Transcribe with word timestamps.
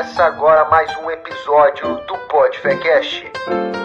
Começa 0.00 0.24
agora 0.24 0.64
mais 0.70 0.90
um 0.96 1.10
episódio 1.10 1.96
do 2.06 2.16
PodFecast, 2.28 3.30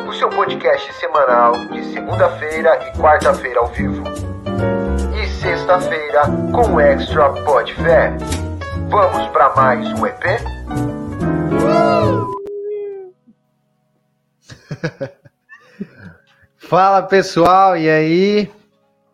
o 0.08 0.14
seu 0.14 0.30
podcast 0.30 0.94
semanal 0.94 1.68
de 1.68 1.84
segunda-feira 1.92 2.88
e 2.88 2.98
quarta-feira 2.98 3.60
ao 3.60 3.68
vivo. 3.68 4.02
E 5.14 5.28
sexta-feira 5.28 6.22
com 6.54 6.76
o 6.76 6.80
Extra 6.80 7.34
PodFé. 7.44 8.14
Vamos 8.88 9.28
para 9.34 9.54
mais 9.58 9.86
um 10.00 10.06
EP? 10.08 10.24
Fala 16.56 17.04
pessoal, 17.04 17.76
e 17.76 17.90
aí? 17.90 18.50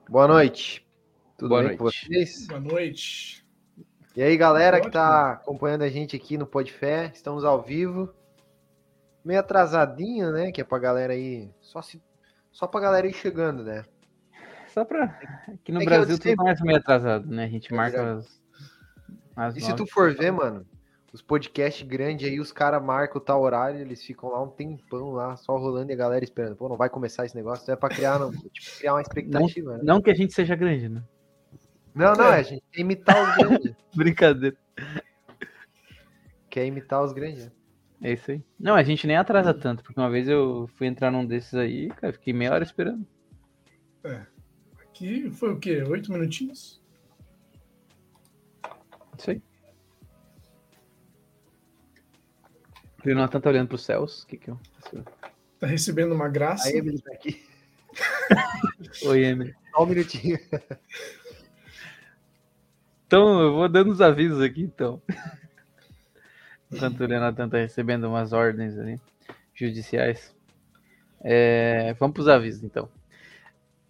Boa 0.07 0.27
noite. 0.27 0.85
Tudo 1.35 1.49
Boa 1.49 1.63
bem 1.63 1.77
com 1.77 1.85
noite. 1.85 2.07
vocês? 2.07 2.45
Boa 2.45 2.59
noite. 2.59 3.40
E 4.15 4.21
aí, 4.21 4.35
galera 4.35 4.77
que 4.79 4.87
Ótimo. 4.87 4.93
tá 5.03 5.31
acompanhando 5.33 5.83
a 5.83 5.89
gente 5.89 6.15
aqui 6.15 6.37
no 6.37 6.45
Podfé, 6.45 7.11
estamos 7.13 7.45
ao 7.45 7.61
vivo. 7.61 8.13
Meio 9.23 9.39
atrasadinho, 9.39 10.31
né? 10.31 10.51
Que 10.51 10.61
é 10.61 10.63
pra 10.63 10.79
galera 10.79 11.13
aí. 11.13 11.49
Só, 11.61 11.81
se, 11.81 12.01
só 12.51 12.67
pra 12.67 12.81
galera 12.81 13.07
ir 13.07 13.13
chegando, 13.13 13.63
né? 13.63 13.85
Só 14.67 14.83
pra. 14.83 15.05
Aqui 15.47 15.71
no 15.71 15.81
É 15.81 15.85
Brasil 15.85 16.17
tudo 16.19 16.35
começa 16.35 16.63
meio 16.65 16.77
atrasado, 16.77 17.27
né? 17.27 17.45
A 17.45 17.47
gente 17.47 17.71
É 17.71 17.75
marca 17.75 18.17
as. 18.17 18.41
as 19.35 19.55
E 19.55 19.61
se 19.61 19.75
tu 19.75 19.85
for 19.85 20.13
ver, 20.13 20.31
mano, 20.31 20.65
os 21.13 21.21
podcasts 21.21 21.87
grandes 21.87 22.27
aí, 22.27 22.39
os 22.39 22.51
caras 22.51 22.83
marcam 22.83 23.17
o 23.21 23.23
tal 23.23 23.41
horário, 23.41 23.79
eles 23.79 24.03
ficam 24.03 24.29
lá 24.29 24.41
um 24.41 24.49
tempão 24.49 25.11
lá, 25.11 25.37
só 25.37 25.57
rolando 25.57 25.91
e 25.91 25.93
a 25.93 25.97
galera 25.97 26.23
esperando. 26.23 26.55
Pô, 26.55 26.67
não 26.67 26.77
vai 26.77 26.89
começar 26.89 27.25
esse 27.25 27.35
negócio, 27.35 27.71
é 27.71 27.75
pra 27.75 27.89
criar, 27.89 28.17
não, 28.19 28.31
tipo, 28.31 28.77
criar 28.77 28.93
uma 28.93 29.01
expectativa, 29.01 29.77
né? 29.77 29.83
Não 29.83 30.01
que 30.01 30.09
a 30.09 30.15
gente 30.15 30.33
seja 30.33 30.55
grande, 30.55 30.89
né? 30.89 31.01
Não, 31.93 32.13
não, 32.13 32.33
é, 32.33 32.39
a 32.39 32.43
gente 32.43 32.63
quer 32.71 32.81
imitar 32.81 33.21
os 33.21 33.35
grandes. 33.35 33.75
Brincadeira. 33.93 34.57
quer 36.49 36.65
imitar 36.65 37.03
os 37.03 37.11
grandes. 37.11 37.51
É 38.01 38.13
isso 38.13 38.31
aí. 38.31 38.43
Não, 38.59 38.75
a 38.75 38.83
gente 38.83 39.05
nem 39.05 39.15
atrasa 39.15 39.53
tanto, 39.53 39.83
porque 39.83 39.99
uma 39.99 40.09
vez 40.09 40.27
eu 40.27 40.69
fui 40.75 40.87
entrar 40.87 41.11
num 41.11 41.25
desses 41.25 41.53
aí, 41.53 41.89
cara, 41.89 42.13
fiquei 42.13 42.33
meia 42.33 42.53
hora 42.53 42.63
esperando. 42.63 43.05
Aqui 44.81 45.29
foi 45.29 45.53
o 45.53 45.59
quê? 45.59 45.83
Oito 45.83 46.11
minutinhos? 46.11 46.81
Isso 49.17 49.31
aí. 49.31 49.41
O 53.03 53.09
Jonathan 53.09 53.39
tá 53.39 53.49
olhando 53.49 53.67
pros 53.67 53.83
céus. 53.83 54.23
O 54.23 54.27
que 54.27 54.37
que 54.37 54.49
eu. 54.49 54.59
Tá 55.59 55.67
recebendo 55.67 56.13
uma 56.13 56.27
graça. 56.27 56.67
A 56.67 56.71
Emily 56.71 57.01
tá 57.01 57.11
aqui. 57.13 57.43
Oi, 59.05 59.23
Emily. 59.23 59.55
Só 59.71 59.83
um 59.83 59.87
minutinho. 59.87 60.39
Então, 63.11 63.41
eu 63.41 63.51
vou 63.51 63.67
dando 63.67 63.91
os 63.91 63.99
avisos 63.99 64.39
aqui, 64.39 64.61
então. 64.61 65.01
Enquanto 66.71 67.01
o 67.01 67.05
Leonardo 67.05 67.49
tá 67.49 67.57
recebendo 67.57 68.07
umas 68.07 68.31
ordens 68.31 68.79
ali, 68.79 68.97
judiciais. 69.53 70.33
É, 71.19 71.93
vamos 71.95 72.13
para 72.13 72.21
os 72.21 72.27
avisos, 72.29 72.63
então. 72.63 72.87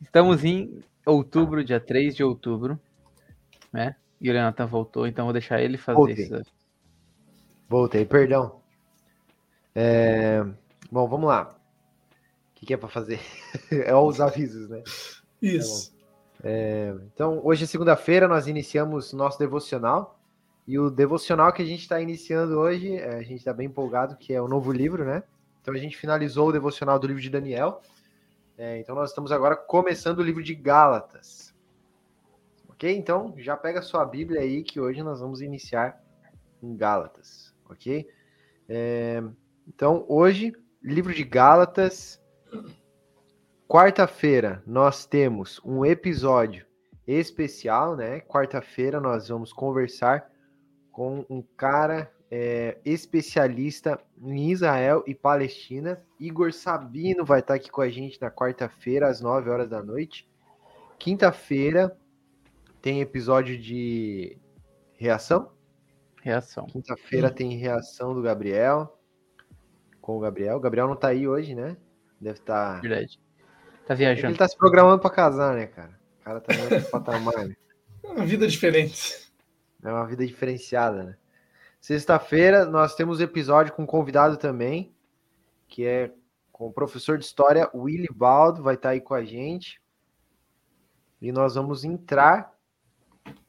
Estamos 0.02 0.44
em 0.44 0.82
outubro, 1.06 1.64
dia 1.64 1.80
3 1.80 2.16
de 2.16 2.24
outubro, 2.24 2.80
né? 3.72 3.96
E 4.20 4.28
o 4.28 4.34
Leonardo 4.34 4.66
voltou, 4.66 5.06
então 5.06 5.26
vou 5.26 5.34
deixar 5.34 5.62
ele 5.62 5.78
fazer 5.78 5.98
Voltei. 5.98 6.16
esses 6.16 6.34
avisos. 6.34 6.54
Voltei, 7.70 8.06
perdão. 8.06 8.60
É, 9.76 10.44
Bom, 10.92 11.08
vamos 11.08 11.28
lá. 11.28 11.44
O 11.44 12.56
que, 12.56 12.66
que 12.66 12.74
é 12.74 12.78
pra 12.78 12.90
fazer? 12.90 13.20
é 13.72 13.94
os 13.94 14.20
avisos, 14.20 14.68
né? 14.68 14.82
Isso. 15.40 15.94
Então, 17.14 17.40
hoje 17.44 17.64
é 17.64 17.68
segunda-feira, 17.68 18.28
nós 18.28 18.48
iniciamos 18.48 19.14
nosso 19.14 19.38
devocional. 19.38 20.20
E 20.68 20.78
o 20.80 20.90
devocional 20.90 21.52
que 21.52 21.62
a 21.62 21.66
gente 21.66 21.82
está 21.82 22.00
iniciando 22.00 22.58
hoje, 22.58 22.96
é, 22.96 23.16
a 23.16 23.22
gente 23.22 23.40
está 23.40 23.54
bem 23.54 23.68
empolgado, 23.68 24.16
que 24.16 24.34
é 24.34 24.42
o 24.42 24.48
novo 24.48 24.72
livro, 24.72 25.04
né? 25.04 25.24
Então, 25.62 25.74
a 25.74 25.78
gente 25.78 25.98
finalizou 25.98 26.50
o 26.50 26.52
devocional 26.52 26.98
do 26.98 27.08
livro 27.08 27.22
de 27.22 27.30
Daniel. 27.30 27.82
É, 28.58 28.80
então, 28.80 28.96
nós 28.96 29.10
estamos 29.10 29.32
agora 29.32 29.56
começando 29.56 30.20
o 30.20 30.24
livro 30.24 30.44
de 30.44 30.56
Gálatas. 30.56 31.54
Ok? 32.70 32.96
Então, 32.96 33.34
já 33.38 33.56
pega 33.56 33.82
sua 33.82 34.06
Bíblia 34.06 34.42
aí, 34.42 34.64
que 34.64 34.80
hoje 34.80 35.04
nós 35.04 35.20
vamos 35.20 35.42
iniciar 35.42 36.02
em 36.62 36.76
Gálatas. 36.76 37.54
Ok? 37.70 38.08
É, 38.68 39.24
então, 39.68 40.06
hoje, 40.08 40.54
livro 40.82 41.14
de 41.14 41.24
Gálatas. 41.24 42.22
Quarta-feira 43.72 44.62
nós 44.68 45.06
temos 45.06 45.62
um 45.64 45.86
episódio 45.86 46.66
especial, 47.08 47.96
né? 47.96 48.20
Quarta-feira 48.20 49.00
nós 49.00 49.30
vamos 49.30 49.54
conversar 49.54 50.30
com 50.92 51.26
um 51.30 51.42
cara 51.56 52.12
é, 52.30 52.78
especialista 52.84 53.98
em 54.22 54.52
Israel 54.52 55.06
e 55.08 55.16
Palestina. 55.16 56.06
Igor 56.20 56.52
Sabino 56.52 57.24
vai 57.24 57.40
estar 57.40 57.54
aqui 57.54 57.72
com 57.72 57.80
a 57.80 57.88
gente 57.88 58.20
na 58.20 58.30
quarta-feira, 58.30 59.08
às 59.08 59.22
9 59.22 59.50
horas 59.50 59.70
da 59.70 59.82
noite. 59.82 60.30
Quinta-feira 61.00 61.98
tem 62.82 63.00
episódio 63.00 63.58
de 63.58 64.38
reação. 64.98 65.50
Reação. 66.22 66.66
Quinta-feira 66.66 67.32
tem 67.32 67.56
reação 67.56 68.14
do 68.14 68.22
Gabriel. 68.22 69.00
Com 70.02 70.18
o 70.18 70.20
Gabriel. 70.20 70.58
O 70.58 70.60
Gabriel 70.60 70.90
não 70.90 70.96
tá 70.98 71.08
aí 71.08 71.26
hoje, 71.26 71.56
né? 71.56 71.78
Deve 72.20 72.38
estar. 72.38 72.82
Verdade. 72.82 73.31
Tá 73.86 73.94
É 73.94 73.98
que 73.98 74.04
Ele 74.04 74.14
viajando. 74.14 74.38
tá 74.38 74.48
se 74.48 74.58
programando 74.58 75.00
pra 75.00 75.10
casar, 75.10 75.56
né, 75.56 75.68
cara? 75.68 76.00
O 76.20 76.24
cara 76.24 76.42
tá 76.42 76.54
no 76.54 76.82
patamar, 76.90 77.48
né? 77.48 77.56
Uma 78.04 78.26
vida 78.26 78.48
diferente. 78.48 79.32
É 79.84 79.92
uma 79.92 80.06
vida 80.06 80.26
diferenciada, 80.26 81.04
né? 81.04 81.16
Sexta-feira 81.80 82.66
nós 82.66 82.96
temos 82.96 83.20
episódio 83.20 83.74
com 83.74 83.84
um 83.84 83.88
convidado 83.88 84.38
também, 84.38 84.94
que 85.68 85.86
é 85.86 86.12
com 86.52 86.68
o 86.68 86.74
professor 86.74 87.18
de 87.18 87.26
história 87.26 87.70
Willy 87.74 88.10
Baldo, 88.14 88.62
vai 88.62 88.76
estar 88.76 88.90
aí 88.90 89.02
com 89.02 89.16
a 89.16 89.24
gente. 89.24 89.82
E 91.20 91.32
nós 91.32 91.56
vamos 91.56 91.84
entrar 91.84 92.54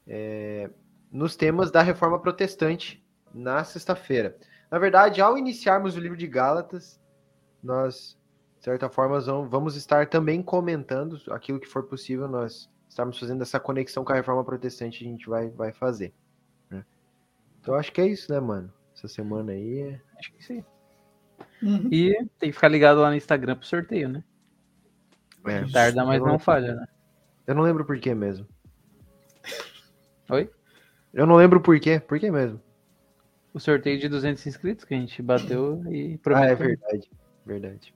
é, 0.07 0.71
nos 1.11 1.37
temas 1.37 1.71
da 1.71 1.83
reforma 1.83 2.19
protestante 2.19 3.05
na 3.35 3.65
sexta-feira. 3.65 4.37
Na 4.71 4.79
verdade, 4.79 5.21
ao 5.21 5.37
iniciarmos 5.37 5.95
o 5.95 6.01
livro 6.01 6.17
de 6.17 6.27
Gálatas, 6.27 6.99
nós, 7.63 8.19
de 8.63 8.67
certa 8.67 8.89
forma, 8.89 9.19
vamos- 9.19 9.51
vamos 9.51 9.75
estar 9.77 10.07
também 10.07 10.41
comentando 10.41 11.21
aquilo 11.33 11.59
que 11.59 11.67
for 11.67 11.83
possível, 11.83 12.29
nós 12.29 12.71
estarmos 12.89 13.19
fazendo 13.19 13.43
essa 13.43 13.59
conexão 13.59 14.05
com 14.05 14.13
a 14.13 14.15
reforma 14.15 14.45
protestante, 14.45 15.05
a 15.05 15.09
gente 15.09 15.29
vai, 15.29 15.51
vai 15.51 15.73
fazer. 15.73 16.15
né? 16.71 16.85
Então, 17.61 17.75
acho 17.75 17.91
que 17.93 18.01
é 18.01 18.07
isso, 18.07 18.31
né, 18.33 18.39
mano? 18.39 18.73
Essa 18.95 19.09
semana 19.09 19.51
aí 19.51 19.81
é. 19.81 20.01
Acho 20.17 20.33
que 20.33 20.45
sim. 20.45 20.65
Uhum. 21.61 21.89
E 21.91 22.15
tem 22.39 22.51
que 22.51 22.53
ficar 22.53 22.69
ligado 22.69 23.01
lá 23.01 23.11
no 23.11 23.17
Instagram 23.17 23.57
pro 23.57 23.67
sorteio, 23.67 24.09
né? 24.09 24.23
é. 25.45 25.65
Tarda, 25.73 26.05
mas 26.05 26.21
Eu 26.21 26.27
não 26.29 26.39
falha, 26.39 26.77
né? 26.77 26.87
Eu 27.49 27.57
não 27.57 27.65
lembro 27.65 27.85
por 27.85 27.99
que 27.99 28.15
mesmo. 28.15 28.47
Oi? 30.31 30.49
Eu 31.13 31.27
não 31.27 31.35
lembro 31.35 31.61
por 31.61 31.81
quê. 31.81 31.99
Por 31.99 32.21
que 32.21 32.31
mesmo? 32.31 32.61
O 33.53 33.59
sorteio 33.59 33.99
de 33.99 34.09
200 34.09 34.47
inscritos 34.47 34.85
que 34.85 34.95
a 34.95 34.97
gente 34.97 35.21
bateu 35.21 35.83
e 35.91 36.13
Ah, 36.13 36.15
é 36.15 36.19
prometeu. 36.19 36.57
verdade. 36.59 37.11
Verdade. 37.45 37.95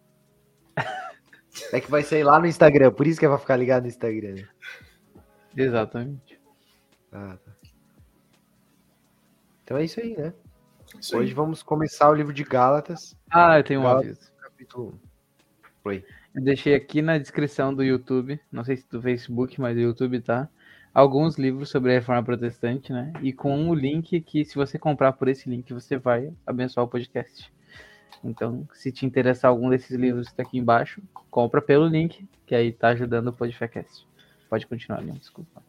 É 1.73 1.81
que 1.81 1.91
vai 1.91 2.03
sair 2.03 2.23
lá 2.25 2.39
no 2.39 2.47
Instagram, 2.47 2.91
por 2.93 3.07
isso 3.07 3.19
que 3.19 3.27
é 3.27 3.29
pra 3.29 3.39
ficar 3.39 3.57
ligado 3.57 3.83
no 3.83 3.89
Instagram. 3.89 4.35
né? 4.35 4.49
Exatamente. 5.57 6.39
Ah, 7.13 7.37
tá. 7.45 7.53
Então 9.65 9.77
é 9.77 9.85
isso 9.85 10.01
aí, 10.01 10.17
né? 10.17 10.33
Isso 11.01 11.17
aí. 11.17 11.23
Hoje 11.23 11.35
vamos 11.35 11.63
começar 11.63 12.09
o 12.11 12.15
livro 12.15 12.33
de 12.33 12.45
Gálatas, 12.45 13.17
Ah, 13.31 13.59
eu 13.59 13.65
tenho 13.65 13.81
um 13.81 13.85
Gálatas. 13.85 14.11
aviso. 14.19 14.33
capítulo 14.41 15.01
1. 15.85 15.89
Oi. 15.89 16.05
Eu 16.35 16.43
deixei 16.43 16.75
aqui 16.75 17.01
na 17.01 17.17
descrição 17.19 17.75
do 17.75 17.83
YouTube, 17.83 18.39
não 18.53 18.63
sei 18.65 18.77
se 18.77 18.87
do 18.91 19.01
Facebook, 19.01 19.61
mas 19.61 19.75
do 19.75 19.81
YouTube 19.81 20.21
tá, 20.21 20.49
alguns 20.93 21.37
livros 21.39 21.71
sobre 21.71 21.91
a 21.91 21.95
reforma 21.95 22.23
protestante, 22.23 22.93
né? 22.93 23.13
E 23.23 23.33
com 23.33 23.69
o 23.71 23.75
link 23.75 24.21
que, 24.21 24.45
se 24.45 24.55
você 24.55 24.79
comprar 24.79 25.13
por 25.13 25.29
esse 25.29 25.49
link, 25.49 25.73
você 25.73 25.97
vai 25.97 26.33
abençoar 26.47 26.85
o 26.85 26.89
podcast. 26.89 27.51
Então, 28.25 28.67
se 28.73 28.91
te 28.91 29.07
interessar 29.07 29.51
algum 29.51 29.71
desses 29.71 29.97
livros 29.97 30.29
que 30.29 30.35
tá 30.35 30.43
aqui 30.43 30.59
embaixo, 30.59 31.03
compra 31.31 31.61
pelo 31.61 31.87
link, 31.87 32.27
que 32.45 32.55
aí 32.55 32.73
tá 32.73 32.89
ajudando 32.89 33.29
o 33.29 33.33
podcast. 33.33 34.07
Pode 34.49 34.67
continuar, 34.67 35.03
desculpa. 35.03 35.63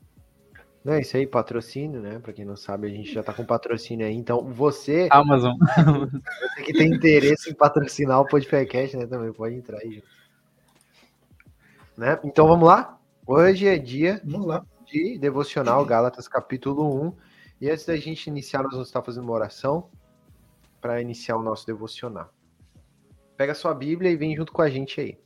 Não 0.84 0.94
é 0.94 1.02
isso 1.02 1.18
aí, 1.18 1.28
patrocínio, 1.28 2.00
né? 2.00 2.20
Pra 2.20 2.32
quem 2.32 2.46
não 2.46 2.56
sabe, 2.56 2.88
a 2.88 2.90
gente 2.90 3.12
já 3.12 3.22
tá 3.22 3.34
com 3.34 3.44
patrocínio 3.44 4.06
aí. 4.06 4.16
Então, 4.16 4.42
você, 4.54 5.10
Amazon. 5.12 5.58
você 5.58 6.64
que 6.64 6.72
tem 6.72 6.94
interesse 6.94 7.50
em 7.50 7.54
patrocinar 7.54 8.22
o 8.22 8.28
podcast, 8.28 8.96
né? 8.96 9.06
Também 9.06 9.34
pode 9.34 9.56
entrar 9.56 9.80
aí. 9.80 10.02
Né? 11.98 12.20
Então 12.24 12.48
vamos 12.48 12.68
lá? 12.68 12.98
Hoje 13.26 13.68
é 13.68 13.78
dia 13.78 14.22
Vamos 14.24 14.48
lá. 14.48 14.64
de 14.86 15.18
devocional 15.18 15.84
Gálatas 15.84 16.28
capítulo 16.28 17.08
1. 17.08 17.14
E 17.60 17.70
antes 17.72 17.86
da 17.86 17.98
gente 17.98 18.28
iniciar, 18.28 18.62
nós 18.62 18.72
vamos 18.72 18.88
estar 18.88 19.02
fazendo 19.02 19.24
uma 19.24 19.34
oração 19.34 19.90
para 20.80 21.02
iniciar 21.02 21.36
o 21.36 21.42
nosso 21.42 21.66
devocional. 21.66 22.32
Pega 23.38 23.54
sua 23.54 23.74
Bíblia 23.74 24.10
e 24.10 24.16
vem 24.16 24.36
junto 24.36 24.52
com 24.52 24.64
a 24.64 24.70
gente 24.70 25.00
aí. 25.00 25.18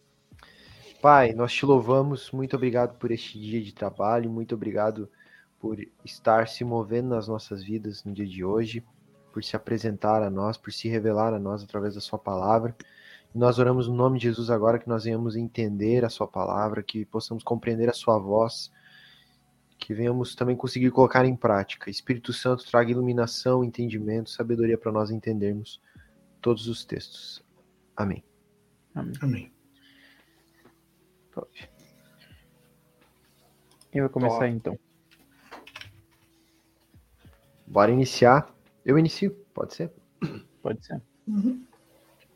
Pai, 1.01 1.31
nós 1.33 1.53
te 1.53 1.65
louvamos, 1.65 2.29
muito 2.31 2.57
obrigado 2.57 2.97
por 2.97 3.09
este 3.09 3.39
dia 3.39 3.61
de 3.61 3.73
trabalho, 3.73 4.29
muito 4.29 4.53
obrigado 4.53 5.09
por 5.57 5.79
estar 6.03 6.47
se 6.49 6.65
movendo 6.65 7.07
nas 7.09 7.27
nossas 7.29 7.63
vidas 7.63 8.03
no 8.03 8.13
dia 8.13 8.27
de 8.27 8.43
hoje. 8.43 8.83
por 9.31 9.41
se 9.43 9.55
apresentar 9.55 10.21
a 10.21 10.29
nós, 10.29 10.57
por 10.57 10.73
se 10.73 10.89
revelar 10.89 11.33
a 11.33 11.39
nós 11.39 11.63
através 11.63 11.95
da 11.95 12.01
Sua 12.01 12.19
palavra. 12.19 12.75
Nós 13.33 13.59
oramos 13.59 13.87
no 13.87 13.93
nome 13.95 14.19
de 14.19 14.25
Jesus 14.25 14.49
agora 14.49 14.77
que 14.77 14.89
nós 14.89 15.05
venhamos 15.05 15.37
entender 15.37 16.03
a 16.03 16.09
Sua 16.09 16.27
palavra, 16.27 16.83
que 16.83 17.05
possamos 17.05 17.41
compreender 17.43 17.89
a 17.89 17.93
Sua 17.93 18.19
voz, 18.19 18.69
que 19.77 19.93
venhamos 19.93 20.35
também 20.35 20.55
conseguir 20.55 20.91
colocar 20.91 21.23
em 21.23 21.35
prática. 21.35 21.89
Espírito 21.89 22.33
Santo 22.33 22.69
traga 22.69 22.91
iluminação, 22.91 23.63
entendimento, 23.63 24.29
sabedoria 24.29 24.77
para 24.77 24.91
nós 24.91 25.11
entendermos 25.11 25.81
todos 26.41 26.67
os 26.67 26.83
textos. 26.83 27.41
Amém. 27.95 28.23
Amém. 28.95 29.13
Amém. 29.21 29.53
Pode. 31.31 31.69
Eu 33.93 34.03
vou 34.03 34.09
começar 34.09 34.47
então. 34.47 34.77
Bora 37.67 37.91
iniciar. 37.91 38.53
Eu 38.85 38.97
inicio, 38.97 39.31
pode 39.53 39.73
ser? 39.75 39.91
Pode 40.61 40.85
ser. 40.85 41.01
Uhum. 41.27 41.65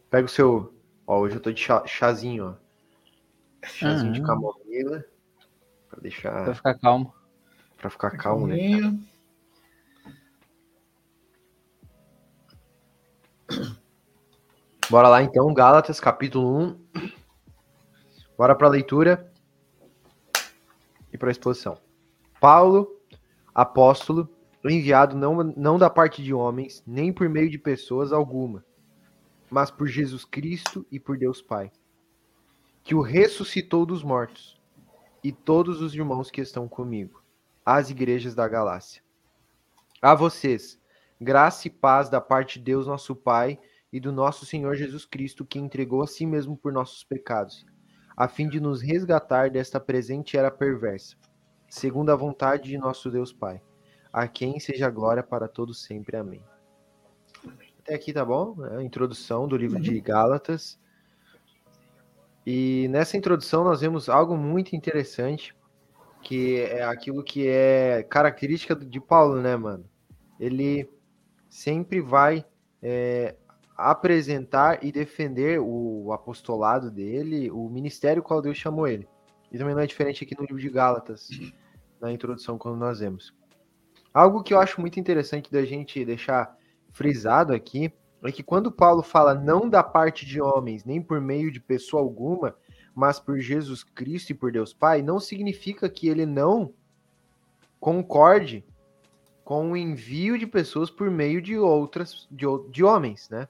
Pega 0.10 0.26
o 0.26 0.30
seu. 0.30 0.74
Ó, 1.08 1.20
hoje 1.20 1.36
eu 1.36 1.42
tô 1.42 1.52
de 1.52 1.62
chá- 1.62 1.86
chazinho, 1.86 2.46
ó. 2.50 3.68
Chazinho 3.68 4.14
de 4.14 4.22
Ah. 4.22 4.26
camomila. 4.26 5.06
Pra 5.90 6.00
deixar. 6.00 6.44
Pra 6.46 6.56
ficar 6.56 6.80
calmo. 6.80 7.14
Pra 7.78 7.90
ficar 7.90 8.12
calmo, 8.12 8.48
né? 8.48 8.58
Bora 14.88 15.10
lá 15.10 15.24
então, 15.24 15.52
Gálatas, 15.52 16.00
capítulo 16.00 16.60
1. 16.60 16.80
Bora 18.38 18.54
para 18.54 18.68
a 18.68 18.70
leitura 18.70 19.34
e 21.12 21.18
para 21.18 21.30
a 21.30 21.32
exposição. 21.32 21.80
Paulo, 22.40 22.88
apóstolo, 23.54 24.30
enviado 24.64 25.16
não, 25.16 25.44
não 25.44 25.80
da 25.80 25.90
parte 25.90 26.22
de 26.22 26.36
homens, 26.36 26.84
nem 26.86 27.12
por 27.12 27.28
meio 27.28 27.50
de 27.50 27.58
pessoas 27.58 28.14
alguma, 28.14 28.64
mas 29.50 29.72
por 29.72 29.88
Jesus 29.88 30.24
Cristo 30.24 30.86
e 30.92 31.00
por 31.00 31.18
Deus 31.18 31.42
Pai, 31.42 31.72
que 32.84 32.94
o 32.94 33.02
ressuscitou 33.02 33.88
dos 33.88 34.04
mortos, 34.04 34.62
e 35.24 35.32
todos 35.32 35.82
os 35.82 35.96
irmãos 35.96 36.30
que 36.30 36.42
estão 36.42 36.68
comigo, 36.68 37.24
às 37.66 37.90
igrejas 37.90 38.36
da 38.36 38.48
Galácia. 38.48 39.02
A 40.00 40.14
vocês, 40.14 40.80
graça 41.20 41.68
e 41.68 41.72
paz 41.72 42.08
da 42.08 42.22
parte 42.22 42.60
de 42.60 42.66
Deus 42.66 42.86
nosso 42.86 43.16
Pai 43.16 43.60
e 43.96 44.00
do 44.02 44.12
nosso 44.12 44.46
Senhor 44.46 44.76
Jesus 44.76 45.06
Cristo, 45.06 45.46
que 45.46 45.58
entregou 45.58 46.04
a 46.04 46.08
si 46.08 46.26
mesmo 46.26 46.58
por 46.58 46.70
nossos 46.74 47.02
pecados, 47.02 47.66
a 48.18 48.28
fim 48.28 48.50
de 48.50 48.60
nos 48.60 48.82
resgatar 48.82 49.50
desta 49.50 49.80
presente 49.80 50.36
era 50.36 50.52
perversa, 50.52 51.16
segundo 51.70 52.12
a 52.12 52.16
vontade 52.18 52.68
de 52.68 52.78
nosso 52.78 53.10
Deus 53.10 53.32
Pai, 53.32 53.62
a 54.12 54.28
quem 54.28 54.60
seja 54.60 54.90
glória 54.90 55.24
para 55.24 55.48
todos 55.48 55.82
sempre. 55.82 56.18
Amém. 56.18 56.44
Até 57.80 57.96
aqui 57.96 58.12
tá 58.12 58.26
bom? 58.26 58.58
É 58.66 58.80
a 58.80 58.84
introdução 58.84 59.48
do 59.48 59.56
livro 59.56 59.80
de 59.80 59.98
Gálatas. 60.02 60.78
E 62.46 62.90
nessa 62.90 63.16
introdução 63.16 63.64
nós 63.64 63.80
vemos 63.80 64.10
algo 64.10 64.36
muito 64.36 64.76
interessante, 64.76 65.56
que 66.22 66.60
é 66.60 66.84
aquilo 66.84 67.24
que 67.24 67.48
é 67.48 68.04
característica 68.04 68.76
de 68.76 69.00
Paulo, 69.00 69.40
né, 69.40 69.56
mano? 69.56 69.90
Ele 70.38 70.90
sempre 71.48 72.02
vai 72.02 72.46
é, 72.82 73.38
apresentar 73.78 74.84
e 74.84 74.92
defender 74.92 75.60
o 75.60 76.12
apostolado 76.14 76.90
dele, 76.90 77.52
o 77.52 77.70
ministério 77.70 78.24
qual 78.24 78.42
Deus 78.42 78.58
chamou 78.58 78.88
ele. 78.88 79.08
E 79.52 79.58
também 79.58 79.74
não 79.76 79.82
é 79.82 79.88
diferente 79.88 80.24
aqui 80.24 80.36
no 80.38 80.46
livro 80.46 80.62
de 80.62 80.70
Gálatas, 80.70 81.30
na 82.00 82.12
introdução, 82.12 82.58
quando 82.58 82.78
nós 82.78 83.00
vemos. 83.00 83.34
Algo 84.14 84.44
que 84.44 84.54
eu 84.54 84.60
acho 84.60 84.80
muito 84.80 85.00
interessante 85.00 85.52
da 85.52 85.66
gente 85.66 86.04
deixar 86.06 86.56
frisado 86.92 87.54
aqui 87.54 87.94
é 88.24 88.32
que 88.32 88.42
quando 88.42 88.72
Paulo 88.72 89.04
fala 89.04 89.34
não 89.36 89.70
da 89.70 89.84
parte 89.84 90.26
de 90.26 90.42
homens, 90.42 90.86
nem 90.86 91.02
por 91.02 91.20
meio 91.20 91.52
de 91.52 91.60
pessoa 91.60 92.02
alguma, 92.02 92.56
mas 92.96 93.20
por 93.20 93.40
Jesus 93.40 93.84
Cristo 93.84 94.30
e 94.30 94.34
por 94.34 94.52
Deus 94.52 94.74
Pai, 94.74 95.02
não 95.02 95.20
significa 95.20 95.90
que 95.90 96.08
ele 96.08 96.26
não 96.26 96.74
concorde 97.80 98.66
com 99.44 99.72
o 99.72 99.78
envio 99.78 100.40
de 100.40 100.48
pessoas 100.48 100.90
por 100.90 101.12
meio 101.12 101.42
de 101.42 101.58
outras, 101.58 102.28
de, 102.32 102.46
de 102.72 102.84
homens, 102.84 103.30
né? 103.30 103.48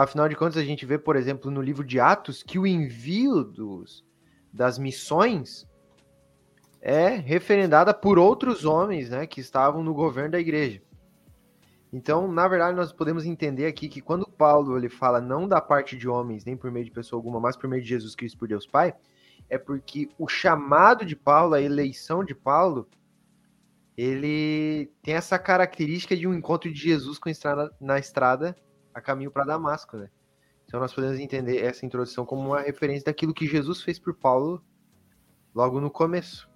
Afinal 0.00 0.30
de 0.30 0.34
contas, 0.34 0.56
a 0.56 0.64
gente 0.64 0.86
vê, 0.86 0.96
por 0.96 1.14
exemplo, 1.14 1.50
no 1.50 1.60
livro 1.60 1.84
de 1.84 2.00
Atos, 2.00 2.42
que 2.42 2.58
o 2.58 2.66
envio 2.66 3.44
dos, 3.44 4.02
das 4.50 4.78
missões 4.78 5.68
é 6.80 7.08
referendada 7.08 7.92
por 7.92 8.18
outros 8.18 8.64
homens, 8.64 9.10
né, 9.10 9.26
que 9.26 9.42
estavam 9.42 9.84
no 9.84 9.92
governo 9.92 10.30
da 10.30 10.40
igreja. 10.40 10.80
Então, 11.92 12.32
na 12.32 12.48
verdade, 12.48 12.74
nós 12.74 12.94
podemos 12.94 13.26
entender 13.26 13.66
aqui 13.66 13.90
que 13.90 14.00
quando 14.00 14.26
Paulo 14.26 14.78
ele 14.78 14.88
fala 14.88 15.20
não 15.20 15.46
da 15.46 15.60
parte 15.60 15.98
de 15.98 16.08
homens, 16.08 16.46
nem 16.46 16.56
por 16.56 16.70
meio 16.70 16.86
de 16.86 16.90
pessoa 16.90 17.18
alguma, 17.18 17.38
mas 17.38 17.54
por 17.54 17.68
meio 17.68 17.82
de 17.82 17.88
Jesus 17.90 18.14
Cristo 18.14 18.38
por 18.38 18.48
Deus 18.48 18.66
Pai, 18.66 18.94
é 19.50 19.58
porque 19.58 20.08
o 20.18 20.26
chamado 20.26 21.04
de 21.04 21.14
Paulo, 21.14 21.52
a 21.52 21.60
eleição 21.60 22.24
de 22.24 22.34
Paulo, 22.34 22.88
ele 23.98 24.90
tem 25.02 25.12
essa 25.12 25.38
característica 25.38 26.16
de 26.16 26.26
um 26.26 26.32
encontro 26.32 26.72
de 26.72 26.80
Jesus 26.80 27.18
com 27.18 27.28
estrada, 27.28 27.70
na 27.78 27.98
estrada 27.98 28.56
a 29.00 29.02
caminho 29.02 29.30
para 29.30 29.44
Damasco, 29.44 29.96
né? 29.96 30.08
Então 30.66 30.78
nós 30.78 30.94
podemos 30.94 31.18
entender 31.18 31.58
essa 31.64 31.84
introdução 31.84 32.24
como 32.24 32.48
uma 32.48 32.60
referência 32.60 33.06
daquilo 33.06 33.34
que 33.34 33.46
Jesus 33.46 33.82
fez 33.82 33.98
por 33.98 34.14
Paulo 34.14 34.62
logo 35.52 35.80
no 35.80 35.90
começo. 35.90 36.48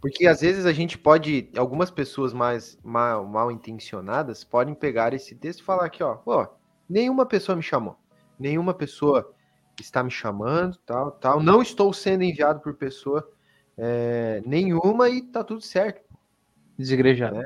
Porque 0.00 0.26
às 0.26 0.40
vezes 0.40 0.66
a 0.66 0.72
gente 0.72 0.98
pode, 0.98 1.50
algumas 1.56 1.90
pessoas 1.90 2.32
mais 2.32 2.78
mal, 2.84 3.24
mal 3.24 3.50
intencionadas 3.50 4.44
podem 4.44 4.74
pegar 4.74 5.14
esse 5.14 5.34
texto 5.34 5.60
e 5.60 5.64
falar 5.64 5.86
aqui, 5.86 6.02
ó, 6.02 6.48
nenhuma 6.88 7.24
pessoa 7.24 7.56
me 7.56 7.62
chamou, 7.62 7.96
nenhuma 8.38 8.74
pessoa 8.74 9.34
está 9.80 10.02
me 10.02 10.10
chamando, 10.10 10.76
tal, 10.84 11.12
tal, 11.12 11.42
não 11.42 11.62
estou 11.62 11.92
sendo 11.92 12.24
enviado 12.24 12.60
por 12.60 12.74
pessoa 12.74 13.28
é, 13.76 14.42
nenhuma 14.44 15.08
e 15.08 15.22
tá 15.22 15.42
tudo 15.42 15.60
certo. 15.60 16.04
Desigrejado. 16.78 17.42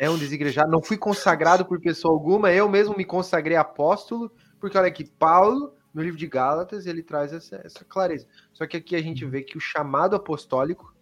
É 0.00 0.08
um 0.08 0.16
desigrejado, 0.16 0.70
não 0.70 0.80
fui 0.80 0.96
consagrado 0.96 1.66
por 1.66 1.78
pessoa 1.78 2.14
alguma, 2.14 2.50
eu 2.50 2.66
mesmo 2.70 2.96
me 2.96 3.04
consagrei 3.04 3.54
apóstolo, 3.54 4.32
porque 4.58 4.78
olha 4.78 4.88
aqui, 4.88 5.04
Paulo, 5.04 5.74
no 5.92 6.02
livro 6.02 6.16
de 6.16 6.26
Gálatas, 6.26 6.86
ele 6.86 7.02
traz 7.02 7.34
essa, 7.34 7.60
essa 7.62 7.84
clareza. 7.84 8.26
Só 8.50 8.66
que 8.66 8.78
aqui 8.78 8.96
a 8.96 9.02
gente 9.02 9.26
vê 9.26 9.42
que 9.42 9.58
o 9.58 9.60
chamado 9.60 10.16
apostólico, 10.16 10.96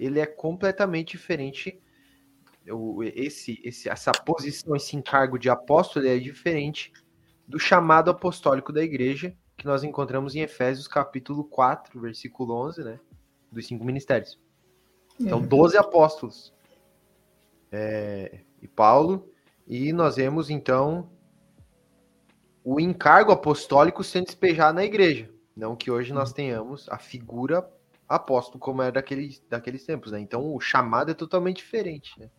ele 0.00 0.18
é 0.18 0.26
completamente 0.26 1.12
diferente. 1.12 1.80
Esse, 3.14 3.60
esse, 3.62 3.88
essa 3.88 4.10
posição, 4.10 4.74
esse 4.74 4.96
encargo 4.96 5.38
de 5.38 5.48
apóstolo 5.48 6.04
é 6.08 6.18
diferente 6.18 6.92
do 7.46 7.60
chamado 7.60 8.10
apostólico 8.10 8.72
da 8.72 8.82
igreja, 8.82 9.32
que 9.56 9.64
nós 9.64 9.84
encontramos 9.84 10.34
em 10.34 10.40
Efésios 10.40 10.88
capítulo 10.88 11.44
4, 11.44 12.00
versículo 12.00 12.52
11, 12.66 12.82
né? 12.82 13.00
Dos 13.52 13.64
cinco 13.64 13.84
ministérios. 13.84 14.40
Então, 15.20 15.40
12 15.40 15.76
apóstolos. 15.76 16.52
É, 17.70 18.40
e 18.62 18.68
Paulo, 18.68 19.30
e 19.66 19.92
nós 19.92 20.16
vemos 20.16 20.50
então 20.50 21.10
o 22.64 22.80
encargo 22.80 23.32
apostólico 23.32 24.02
sendo 24.02 24.26
despejado 24.26 24.74
na 24.76 24.84
igreja. 24.84 25.30
Não 25.56 25.74
que 25.76 25.90
hoje 25.90 26.12
nós 26.12 26.32
tenhamos 26.32 26.88
a 26.88 26.98
figura 26.98 27.68
apóstolo 28.08 28.58
como 28.58 28.80
era 28.82 28.92
daqueles, 28.92 29.42
daqueles 29.48 29.84
tempos, 29.84 30.12
né? 30.12 30.20
Então 30.20 30.54
o 30.54 30.60
chamado 30.60 31.10
é 31.10 31.14
totalmente 31.14 31.56
diferente, 31.56 32.18
né? 32.18 32.30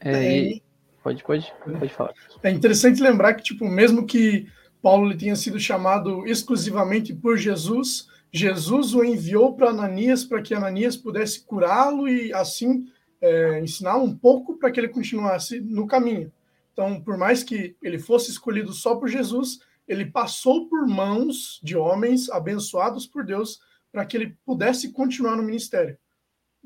É, 0.00 0.38
e- 0.38 0.62
Pode, 1.02 1.22
pode, 1.22 1.52
pode 1.62 1.92
falar. 1.92 2.14
É 2.42 2.50
interessante 2.50 3.02
lembrar 3.02 3.34
que, 3.34 3.42
tipo, 3.42 3.66
mesmo 3.68 4.06
que 4.06 4.48
Paulo 4.80 5.06
ele 5.06 5.18
tenha 5.18 5.36
sido 5.36 5.60
chamado 5.60 6.26
exclusivamente 6.26 7.12
por 7.12 7.36
Jesus, 7.36 8.08
Jesus 8.32 8.94
o 8.94 9.04
enviou 9.04 9.54
para 9.54 9.68
Ananias 9.68 10.24
para 10.24 10.40
que 10.40 10.54
Ananias 10.54 10.96
pudesse 10.96 11.44
curá-lo 11.44 12.08
e 12.08 12.32
assim 12.32 12.86
é, 13.24 13.60
ensinar 13.60 13.96
um 13.96 14.14
pouco 14.14 14.58
para 14.58 14.70
que 14.70 14.78
ele 14.78 14.88
continuasse 14.88 15.58
no 15.58 15.86
caminho. 15.86 16.30
Então, 16.72 17.00
por 17.00 17.16
mais 17.16 17.42
que 17.42 17.74
ele 17.82 17.98
fosse 17.98 18.30
escolhido 18.30 18.72
só 18.72 18.96
por 18.96 19.08
Jesus, 19.08 19.60
ele 19.88 20.04
passou 20.04 20.68
por 20.68 20.86
mãos 20.86 21.58
de 21.62 21.74
homens 21.74 22.28
abençoados 22.28 23.06
por 23.06 23.24
Deus 23.24 23.60
para 23.90 24.04
que 24.04 24.16
ele 24.16 24.36
pudesse 24.44 24.92
continuar 24.92 25.36
no 25.36 25.42
ministério. 25.42 25.96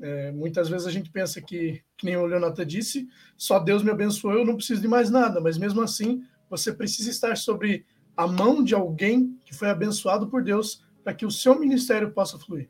É, 0.01 0.31
muitas 0.31 0.67
vezes 0.67 0.85
a 0.85 0.91
gente 0.91 1.09
pensa 1.09 1.41
que, 1.41 1.81
que 1.95 2.05
nem 2.05 2.17
o 2.17 2.25
Leonata 2.25 2.65
disse, 2.65 3.07
só 3.37 3.59
Deus 3.59 3.83
me 3.83 3.91
abençoou, 3.91 4.33
eu 4.33 4.45
não 4.45 4.55
preciso 4.55 4.81
de 4.81 4.87
mais 4.87 5.09
nada, 5.09 5.39
mas 5.39 5.57
mesmo 5.57 5.81
assim, 5.81 6.23
você 6.49 6.73
precisa 6.73 7.09
estar 7.09 7.37
sobre 7.37 7.85
a 8.17 8.27
mão 8.27 8.63
de 8.63 8.75
alguém 8.75 9.37
que 9.45 9.53
foi 9.53 9.69
abençoado 9.69 10.27
por 10.27 10.43
Deus 10.43 10.83
para 11.03 11.13
que 11.13 11.25
o 11.25 11.31
seu 11.31 11.57
ministério 11.57 12.11
possa 12.11 12.37
fluir. 12.37 12.69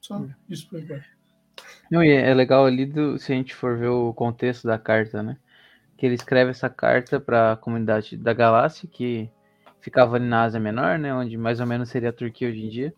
Só 0.00 0.26
isso 0.48 0.68
por 0.68 0.80
agora. 0.80 1.15
Não, 1.90 2.02
e 2.02 2.10
é 2.10 2.34
legal 2.34 2.66
ali, 2.66 2.84
do, 2.86 3.18
se 3.18 3.32
a 3.32 3.36
gente 3.36 3.54
for 3.54 3.76
ver 3.78 3.88
o 3.88 4.12
contexto 4.12 4.66
da 4.66 4.78
carta, 4.78 5.22
né? 5.22 5.36
Que 5.96 6.06
ele 6.06 6.14
escreve 6.14 6.50
essa 6.50 6.68
carta 6.68 7.20
para 7.20 7.52
a 7.52 7.56
comunidade 7.56 8.16
da 8.16 8.32
Galácia, 8.32 8.88
que 8.88 9.30
ficava 9.80 10.16
ali 10.16 10.26
na 10.26 10.42
Ásia 10.42 10.60
Menor, 10.60 10.98
né? 10.98 11.14
Onde 11.14 11.36
mais 11.36 11.60
ou 11.60 11.66
menos 11.66 11.88
seria 11.88 12.10
a 12.10 12.12
Turquia 12.12 12.48
hoje 12.48 12.64
em 12.66 12.68
dia. 12.68 12.94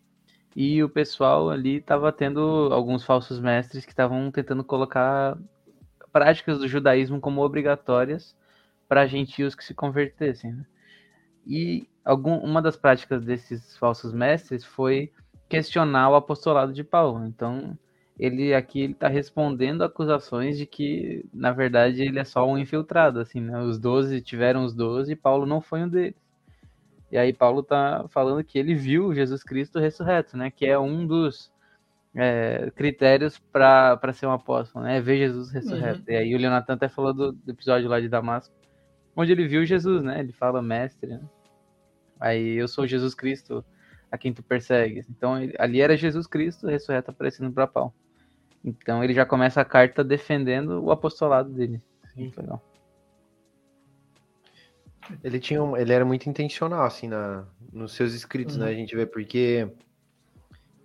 E 0.57 0.83
o 0.83 0.89
pessoal 0.89 1.51
ali 1.51 1.77
estava 1.77 2.11
tendo 2.11 2.71
alguns 2.73 3.05
falsos 3.05 3.39
mestres 3.39 3.85
que 3.85 3.93
estavam 3.93 4.31
tentando 4.31 4.65
colocar 4.65 5.39
práticas 6.13 6.59
do 6.59 6.67
judaísmo 6.67 7.21
como 7.21 7.43
obrigatórias 7.43 8.37
para 8.89 9.07
gentios 9.07 9.55
que 9.55 9.65
se 9.65 9.75
convertessem. 9.75 10.53
Né? 10.53 10.67
E 11.47 11.89
algum, 12.05 12.39
uma 12.39 12.63
das 12.63 12.77
práticas 12.77 13.23
desses 13.25 13.77
falsos 13.77 14.13
mestres 14.13 14.65
foi 14.65 15.13
questionar 15.49 16.11
o 16.11 16.15
apostolado 16.15 16.73
de 16.73 16.83
Paulo. 16.83 17.27
Então, 17.27 17.79
ele 18.19 18.53
aqui 18.53 18.85
está 18.85 19.07
respondendo 19.07 19.85
acusações 19.85 20.59
de 20.59 20.67
que, 20.67 21.25
na 21.33 21.53
verdade, 21.53 22.03
ele 22.03 22.19
é 22.19 22.25
só 22.25 22.47
um 22.49 22.59
infiltrado, 22.59 23.21
assim, 23.21 23.41
né? 23.41 23.61
Os 23.63 23.79
doze 23.79 24.21
tiveram 24.21 24.65
os 24.65 24.75
doze 24.75 25.13
e 25.13 25.17
Paulo 25.17 25.47
não 25.47 25.61
foi 25.61 25.83
um 25.83 25.89
deles. 25.89 26.17
E 27.13 27.17
aí 27.17 27.33
Paulo 27.33 27.61
está 27.61 28.07
falando 28.09 28.43
que 28.43 28.59
ele 28.59 28.75
viu 28.75 29.15
Jesus 29.15 29.43
Cristo 29.45 29.79
ressurreto, 29.79 30.37
né? 30.37 30.51
Que 30.51 30.67
é 30.67 30.79
um 30.79 31.07
dos 31.07 31.51
é, 32.15 32.71
critérios 32.75 33.39
para 33.39 34.13
ser 34.13 34.27
um 34.27 34.33
apóstolo, 34.33 34.85
né? 34.85 34.97
É 34.99 35.01
ver 35.01 35.19
Jesus 35.19 35.51
ressurreto. 35.53 36.01
Uhum. 36.01 36.05
E 36.09 36.17
aí 36.17 36.35
o 36.35 36.39
Leonatan 36.39 36.75
até 36.75 36.89
falou 36.89 37.15
do, 37.15 37.33
do, 37.33 37.51
episódio 37.51 37.89
lá 37.89 38.01
de 38.01 38.09
Damasco, 38.09 38.55
onde 39.15 39.31
ele 39.31 39.47
viu 39.47 39.65
Jesus, 39.65 40.03
né? 40.03 40.19
Ele 40.19 40.33
fala 40.33 40.61
mestre, 40.61 41.11
né? 41.11 41.21
Aí 42.19 42.57
eu 42.57 42.67
sou 42.67 42.85
Jesus 42.85 43.15
Cristo 43.15 43.65
a 44.11 44.19
quem 44.19 44.33
tu 44.33 44.43
persegues. 44.43 45.09
Então 45.09 45.35
ali 45.57 45.81
era 45.81 45.97
Jesus 45.97 46.27
Cristo 46.27 46.67
ressurreto 46.67 47.13
aparecendo 47.13 47.53
para 47.53 47.67
Paulo. 47.67 47.95
Então 48.65 49.03
ele 49.03 49.15
já 49.15 49.25
começa 49.25 49.61
a 49.61 49.65
carta 49.65 50.03
defendendo 50.05 50.83
o 50.83 50.91
apostolado 50.91 51.51
dele. 51.51 51.83
Muito 52.17 52.41
legal. 52.41 52.63
Ele 55.23 55.41
tinha 55.41 55.63
um, 55.63 55.77
ele 55.77 55.93
era 55.93 56.05
muito 56.05 56.29
intencional 56.29 56.85
assim 56.85 57.09
na 57.09 57.47
nos 57.73 57.93
seus 57.93 58.13
escritos, 58.15 58.57
uhum. 58.57 58.65
né? 58.65 58.71
A 58.71 58.75
gente 58.75 58.95
vê 58.95 59.07
porque 59.07 59.71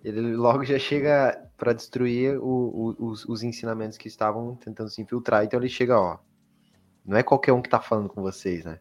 ele 0.02 0.36
logo 0.36 0.64
já 0.64 0.78
chega 0.78 1.48
para 1.56 1.72
destruir 1.72 2.38
o, 2.38 2.44
o, 2.44 3.06
os, 3.06 3.24
os, 3.24 3.42
ensinamentos 3.42 3.96
que 3.96 4.08
estavam 4.08 4.54
tentando 4.56 4.90
se 4.90 5.00
infiltrar. 5.00 5.44
Então 5.44 5.58
ele 5.58 5.68
chega, 5.68 5.98
ó, 5.98 6.18
não 7.04 7.16
é 7.16 7.22
qualquer 7.22 7.52
um 7.52 7.62
que 7.62 7.70
tá 7.70 7.80
falando 7.80 8.08
com 8.08 8.20
vocês, 8.20 8.64
né? 8.64 8.78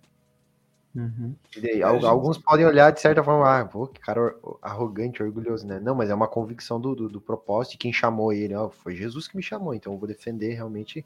Uhum. 0.96 1.34
Daí, 1.60 1.82
alguns 1.82 2.38
podem 2.38 2.66
olhar 2.66 2.92
de 2.92 3.02
certa 3.02 3.24
forma, 3.24 3.60
ah, 3.60 3.66
pô, 3.66 3.88
que 3.88 4.00
cara 4.00 4.36
arrogante, 4.62 5.24
orgulhoso, 5.24 5.66
né? 5.66 5.80
Não, 5.80 5.96
mas 5.96 6.10
é 6.10 6.14
uma 6.14 6.28
convicção 6.28 6.80
do, 6.80 6.94
do, 6.94 7.10
do 7.10 7.20
propósito 7.20 7.72
de 7.74 7.78
quem 7.80 7.92
chamou 7.92 8.32
ele. 8.32 8.54
Ó, 8.54 8.70
foi 8.70 8.96
Jesus 8.96 9.28
que 9.28 9.36
me 9.36 9.42
chamou, 9.42 9.74
então 9.74 9.94
eu 9.94 10.00
vou 10.00 10.08
defender 10.08 10.54
realmente. 10.54 11.06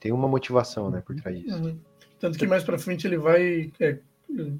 Tem 0.00 0.12
uma 0.12 0.28
motivação, 0.28 0.90
né, 0.90 1.02
por 1.04 1.16
trás 1.16 1.38
disso. 1.40 1.62
Uhum. 1.62 1.78
Tanto 2.20 2.38
que 2.38 2.46
mais 2.46 2.62
para 2.64 2.78
frente 2.78 3.06
ele 3.06 3.18
vai 3.18 3.72
é, 3.80 3.98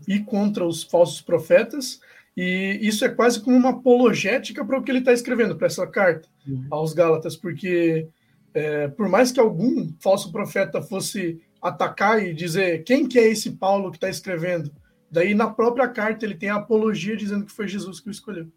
ir 0.06 0.24
contra 0.24 0.66
os 0.66 0.82
falsos 0.82 1.20
profetas, 1.20 2.00
e 2.36 2.78
isso 2.80 3.04
é 3.04 3.08
quase 3.08 3.40
como 3.40 3.56
uma 3.56 3.70
apologética 3.70 4.64
para 4.64 4.78
o 4.78 4.82
que 4.82 4.90
ele 4.90 5.00
está 5.00 5.12
escrevendo, 5.12 5.56
para 5.56 5.66
essa 5.66 5.86
carta 5.86 6.28
uhum. 6.46 6.66
aos 6.70 6.92
Gálatas, 6.92 7.36
porque 7.36 8.08
é, 8.54 8.88
por 8.88 9.08
mais 9.08 9.32
que 9.32 9.40
algum 9.40 9.92
falso 10.00 10.30
profeta 10.30 10.80
fosse 10.80 11.40
atacar 11.62 12.22
e 12.22 12.32
dizer 12.32 12.84
quem 12.84 13.06
que 13.06 13.18
é 13.18 13.28
esse 13.28 13.52
Paulo 13.52 13.90
que 13.90 13.96
está 13.96 14.08
escrevendo. 14.08 14.70
Daí 15.10 15.34
na 15.34 15.48
própria 15.50 15.88
carta 15.88 16.24
ele 16.24 16.34
tem 16.34 16.50
a 16.50 16.56
apologia 16.56 17.16
dizendo 17.16 17.46
que 17.46 17.52
foi 17.52 17.66
Jesus 17.66 18.00
que 18.00 18.08
o 18.08 18.10
escolheu. 18.10 18.48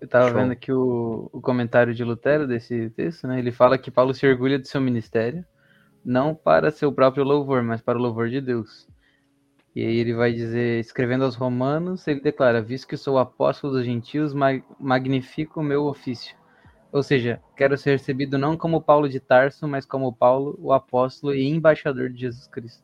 Eu 0.00 0.04
estava 0.04 0.30
vendo 0.30 0.52
aqui 0.52 0.70
o, 0.70 1.28
o, 1.32 1.40
comentário 1.40 1.92
de 1.92 2.04
Lutero 2.04 2.46
desse 2.46 2.88
texto, 2.90 3.26
né? 3.26 3.38
Ele 3.38 3.50
fala 3.50 3.76
que 3.76 3.90
Paulo 3.90 4.14
se 4.14 4.26
orgulha 4.26 4.58
do 4.58 4.68
seu 4.68 4.80
ministério, 4.80 5.44
não 6.04 6.34
para 6.36 6.70
seu 6.70 6.92
próprio 6.92 7.24
louvor, 7.24 7.64
mas 7.64 7.80
para 7.80 7.98
o 7.98 8.02
louvor 8.02 8.28
de 8.28 8.40
Deus. 8.40 8.86
E 9.74 9.84
aí 9.84 9.96
ele 9.96 10.14
vai 10.14 10.32
dizer, 10.32 10.78
escrevendo 10.78 11.24
aos 11.24 11.34
romanos, 11.34 12.06
ele 12.06 12.20
declara, 12.20 12.62
visto 12.62 12.86
que 12.86 12.96
sou 12.96 13.18
apóstolo 13.18 13.72
dos 13.72 13.84
gentios, 13.84 14.32
magnifico 14.78 15.60
o 15.60 15.64
meu 15.64 15.84
ofício 15.86 16.36
ou 16.90 17.02
seja, 17.02 17.40
quero 17.56 17.76
ser 17.76 17.92
recebido 17.92 18.38
não 18.38 18.56
como 18.56 18.80
Paulo 18.80 19.08
de 19.08 19.20
Tarso, 19.20 19.68
mas 19.68 19.84
como 19.84 20.12
Paulo, 20.12 20.58
o 20.60 20.72
apóstolo 20.72 21.34
e 21.34 21.46
embaixador 21.46 22.08
de 22.10 22.20
Jesus 22.20 22.46
Cristo. 22.46 22.82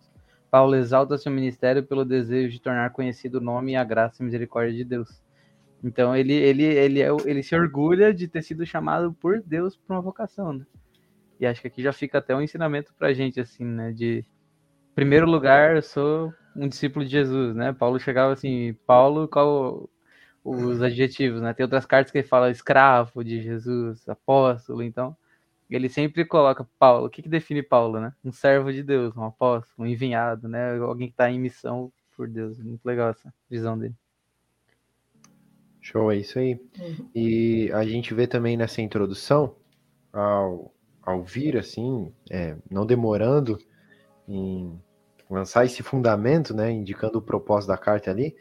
Paulo 0.51 0.77
exalta 0.77 1.19
seu 1.19 1.33
ministério 1.33 1.83
pelo 1.83 2.05
desejo 2.05 2.53
de 2.53 2.61
tornar 2.61 2.91
conhecido 2.91 3.39
o 3.39 3.41
nome 3.41 3.73
e 3.73 3.77
a 3.77 3.83
graça 3.83 4.23
e 4.23 4.25
misericórdia 4.25 4.73
de 4.73 4.85
Deus. 4.85 5.21
Então 5.83 6.15
ele 6.17 6.33
ele 6.33 6.65
ele 6.65 7.03
é, 7.03 7.09
ele 7.25 7.43
se 7.43 7.55
orgulha 7.55 8.15
de 8.15 8.29
ter 8.29 8.43
sido 8.43 8.65
chamado 8.65 9.13
por 9.13 9.43
Deus 9.43 9.77
para 9.77 9.97
uma 9.97 10.03
vocação, 10.03 10.53
né? 10.53 10.65
E 11.41 11.47
acho 11.47 11.61
que 11.61 11.67
aqui 11.67 11.83
já 11.83 11.93
fica 11.93 12.19
até 12.19 12.35
um 12.37 12.41
ensinamento 12.41 12.95
para 12.97 13.09
a 13.09 13.13
gente 13.13 13.41
assim, 13.41 13.65
né? 13.65 13.93
De 13.93 14.25
primeiro 14.95 15.27
lugar, 15.27 15.77
eu 15.77 15.83
sou 15.83 16.33
um 16.55 16.69
discípulo 16.69 17.05
de 17.05 17.11
Jesus, 17.11 17.55
né? 17.55 17.73
Paulo 17.73 17.99
chegava 17.99 18.33
assim, 18.33 18.75
Paulo, 18.87 19.27
qual 19.27 19.91
os 20.45 20.83
adjetivos, 20.83 21.41
né? 21.41 21.55
Tem 21.55 21.65
outras 21.65 21.87
cartas 21.87 22.13
que 22.13 22.19
ele 22.19 22.29
fala 22.29 22.51
escravo 22.51 23.25
de 23.25 23.41
Jesus, 23.43 24.07
apóstolo, 24.07 24.83
então 24.83 25.17
ele 25.71 25.89
sempre 25.89 26.25
coloca 26.25 26.69
Paulo. 26.79 27.07
O 27.07 27.11
que, 27.11 27.23
que 27.23 27.29
define 27.29 27.63
Paulo, 27.63 27.99
né? 27.99 28.13
Um 28.23 28.31
servo 28.31 28.71
de 28.71 28.83
Deus, 28.83 29.17
um 29.17 29.25
apóstolo, 29.25 29.87
um 29.89 29.91
enviado, 29.91 30.47
né? 30.47 30.77
Alguém 30.79 31.09
que 31.09 31.15
está 31.15 31.31
em 31.31 31.41
missão 31.41 31.91
por 32.15 32.29
Deus. 32.29 32.59
Muito 32.59 32.85
legal 32.85 33.11
essa 33.11 33.33
visão 33.49 33.79
dele. 33.79 33.95
Show, 35.81 36.13
é 36.13 36.17
isso 36.17 36.39
aí. 36.39 36.61
Uhum. 36.79 37.11
E 37.15 37.71
a 37.73 37.85
gente 37.85 38.15
vê 38.15 38.27
também 38.27 38.57
nessa 38.57 38.83
introdução, 38.83 39.57
ao, 40.13 40.73
ao 41.03 41.23
vir 41.23 41.57
assim, 41.57 42.13
é, 42.31 42.57
não 42.71 42.87
demorando 42.87 43.59
em 44.29 44.79
lançar 45.29 45.65
esse 45.65 45.83
fundamento, 45.83 46.55
né? 46.55 46.71
Indicando 46.71 47.19
o 47.19 47.23
propósito 47.23 47.69
da 47.69 47.79
carta 47.79 48.11
ali, 48.11 48.37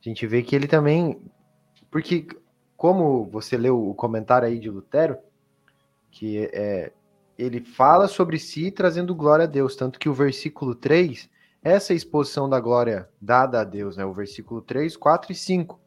a 0.00 0.08
gente 0.08 0.26
vê 0.26 0.42
que 0.42 0.56
ele 0.56 0.66
também 0.66 1.20
porque, 1.92 2.26
como 2.74 3.26
você 3.26 3.54
leu 3.58 3.90
o 3.90 3.94
comentário 3.94 4.48
aí 4.48 4.58
de 4.58 4.70
Lutero, 4.70 5.18
que 6.10 6.48
é, 6.50 6.90
ele 7.38 7.60
fala 7.60 8.08
sobre 8.08 8.38
si 8.38 8.70
trazendo 8.70 9.14
glória 9.14 9.44
a 9.44 9.48
Deus, 9.48 9.76
tanto 9.76 9.98
que 9.98 10.08
o 10.08 10.14
versículo 10.14 10.74
3, 10.74 11.28
essa 11.62 11.92
exposição 11.92 12.48
da 12.48 12.58
glória 12.58 13.10
dada 13.20 13.60
a 13.60 13.64
Deus, 13.64 13.98
né? 13.98 14.06
O 14.06 14.12
versículo 14.14 14.62
3, 14.62 14.96
4 14.96 15.32
e 15.32 15.34
5, 15.34 15.78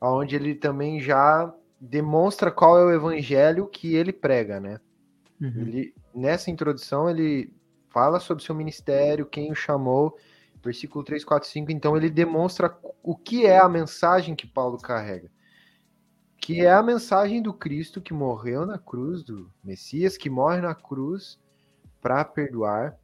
onde 0.00 0.34
ele 0.34 0.54
também 0.54 0.98
já 0.98 1.54
demonstra 1.78 2.50
qual 2.50 2.78
é 2.78 2.84
o 2.84 2.90
evangelho 2.90 3.66
que 3.66 3.94
ele 3.94 4.14
prega, 4.14 4.58
né? 4.58 4.80
Uhum. 5.38 5.60
Ele, 5.60 5.94
nessa 6.14 6.50
introdução, 6.50 7.08
ele 7.08 7.52
fala 7.90 8.18
sobre 8.18 8.42
seu 8.42 8.54
ministério, 8.54 9.26
quem 9.26 9.52
o 9.52 9.54
chamou, 9.54 10.16
versículo 10.66 11.04
3, 11.04 11.24
4, 11.24 11.48
5, 11.48 11.72
então 11.72 11.96
ele 11.96 12.10
demonstra 12.10 12.76
o 13.02 13.16
que 13.16 13.46
é 13.46 13.58
a 13.58 13.68
mensagem 13.68 14.34
que 14.34 14.46
Paulo 14.46 14.78
carrega. 14.78 15.30
Que 16.38 16.60
é 16.60 16.72
a 16.72 16.82
mensagem 16.82 17.40
do 17.40 17.54
Cristo 17.54 18.00
que 18.00 18.12
morreu 18.12 18.66
na 18.66 18.78
cruz, 18.78 19.22
do 19.22 19.50
Messias 19.64 20.16
que 20.16 20.28
morre 20.28 20.60
na 20.60 20.74
cruz 20.74 21.40
para 22.00 22.24
perdoar 22.24 22.96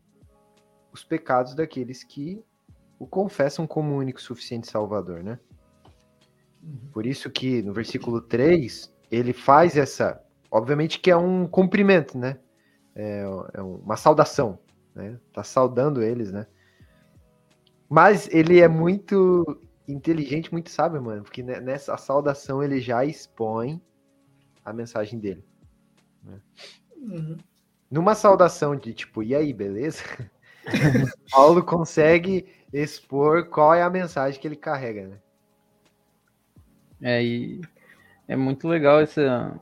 os 0.92 1.02
pecados 1.02 1.54
daqueles 1.54 2.04
que 2.04 2.44
o 2.98 3.06
confessam 3.06 3.66
como 3.66 3.96
único 3.96 4.20
suficiente 4.20 4.70
Salvador, 4.70 5.24
né? 5.24 5.38
Por 6.92 7.06
isso 7.06 7.30
que 7.30 7.62
no 7.62 7.72
versículo 7.72 8.20
3, 8.20 8.92
ele 9.10 9.32
faz 9.32 9.76
essa, 9.76 10.22
obviamente 10.50 11.00
que 11.00 11.10
é 11.10 11.16
um 11.16 11.48
cumprimento, 11.48 12.16
né? 12.16 12.38
É, 12.94 13.24
é 13.54 13.62
uma 13.62 13.96
saudação, 13.96 14.58
né? 14.94 15.18
Tá 15.32 15.42
saudando 15.42 16.02
eles, 16.02 16.30
né? 16.30 16.46
Mas 17.92 18.26
ele 18.32 18.58
é 18.58 18.66
muito 18.66 19.60
inteligente, 19.86 20.50
muito 20.50 20.70
sábio, 20.70 21.02
mano. 21.02 21.24
Porque 21.24 21.42
nessa 21.42 21.94
saudação 21.98 22.62
ele 22.62 22.80
já 22.80 23.04
expõe 23.04 23.78
a 24.64 24.72
mensagem 24.72 25.18
dele. 25.18 25.44
Né? 26.24 26.40
Uhum. 26.96 27.36
Numa 27.90 28.14
saudação 28.14 28.74
de 28.74 28.94
tipo, 28.94 29.22
e 29.22 29.34
aí, 29.34 29.52
beleza? 29.52 30.02
Paulo 31.30 31.62
consegue 31.62 32.46
expor 32.72 33.50
qual 33.50 33.74
é 33.74 33.82
a 33.82 33.90
mensagem 33.90 34.40
que 34.40 34.48
ele 34.48 34.56
carrega, 34.56 35.08
né? 35.08 35.18
É, 37.02 37.22
e 37.22 37.60
é 38.26 38.36
muito 38.36 38.66
legal 38.68 39.00
essa, 39.02 39.54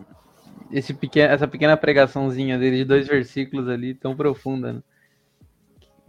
esse 0.70 0.94
pequeno, 0.94 1.32
essa 1.32 1.48
pequena 1.48 1.76
pregaçãozinha 1.76 2.56
dele 2.56 2.76
de 2.76 2.84
dois 2.84 3.08
versículos 3.08 3.68
ali, 3.68 3.92
tão 3.92 4.14
profunda, 4.14 4.74
né? 4.74 4.82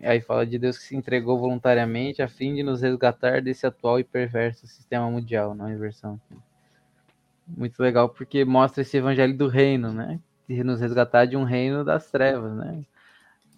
Aí 0.03 0.19
fala 0.21 0.45
de 0.45 0.57
Deus 0.57 0.77
que 0.77 0.83
se 0.83 0.95
entregou 0.95 1.39
voluntariamente 1.39 2.21
a 2.21 2.27
fim 2.27 2.55
de 2.55 2.63
nos 2.63 2.81
resgatar 2.81 3.41
desse 3.41 3.65
atual 3.65 3.99
e 3.99 4.03
perverso 4.03 4.65
sistema 4.67 5.09
mundial, 5.09 5.53
não 5.53 5.71
inversão. 5.71 6.19
Muito 7.47 7.81
legal 7.81 8.09
porque 8.09 8.43
mostra 8.45 8.81
esse 8.81 8.97
evangelho 8.97 9.37
do 9.37 9.47
reino, 9.47 9.91
né? 9.93 10.19
De 10.47 10.63
nos 10.63 10.79
resgatar 10.79 11.25
de 11.25 11.37
um 11.37 11.43
reino 11.43 11.83
das 11.83 12.09
trevas, 12.09 12.53
né? 12.55 12.83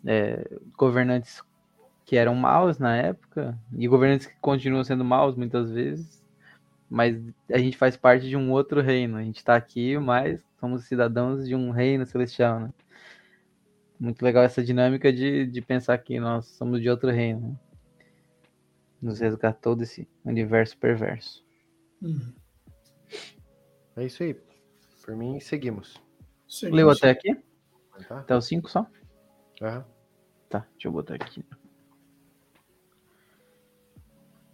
É, 0.06 0.46
governantes 0.78 1.42
que 2.06 2.18
eram 2.18 2.36
maus 2.36 2.78
na 2.78 2.96
época 2.96 3.58
e 3.78 3.88
governantes 3.88 4.28
que 4.28 4.36
continuam 4.42 4.84
sendo 4.84 5.06
maus 5.06 5.36
muitas 5.36 5.72
vezes, 5.72 6.22
mas 6.90 7.18
a 7.52 7.58
gente 7.58 7.78
faz 7.78 7.96
parte 7.96 8.28
de 8.28 8.36
um 8.36 8.52
outro 8.52 8.82
reino. 8.82 9.18
A 9.18 9.24
gente 9.24 9.38
está 9.38 9.56
aqui, 9.56 9.98
mas 9.98 10.42
somos 10.60 10.84
cidadãos 10.86 11.48
de 11.48 11.56
um 11.56 11.72
reino 11.72 12.06
celestial, 12.06 12.60
né? 12.60 12.70
Muito 14.04 14.22
legal 14.22 14.44
essa 14.44 14.62
dinâmica 14.62 15.14
de, 15.14 15.48
de 15.48 15.62
pensar 15.62 15.98
que 15.98 16.20
nós 16.20 16.46
somos 16.46 16.82
de 16.82 16.90
outro 16.90 17.10
reino. 17.10 17.40
Né? 17.40 17.60
Nos 19.02 19.22
resgatou 19.22 19.78
desse 19.78 20.10
universo 20.26 20.78
perverso. 20.78 21.42
Uhum. 22.02 22.34
É 23.96 24.06
isso 24.06 24.24
aí. 24.24 24.36
Por 25.06 25.16
mim, 25.16 25.40
seguimos. 25.40 26.02
seguimos. 26.48 26.78
Leu 26.78 26.90
até 26.90 27.12
aqui? 27.12 27.34
Tá? 28.08 28.20
Até 28.20 28.36
o 28.36 28.42
5 28.42 28.70
só? 28.70 28.86
Aham. 29.62 29.86
Tá, 30.50 30.68
deixa 30.74 30.90
eu 30.90 30.92
botar 30.92 31.16
aqui. 31.16 31.44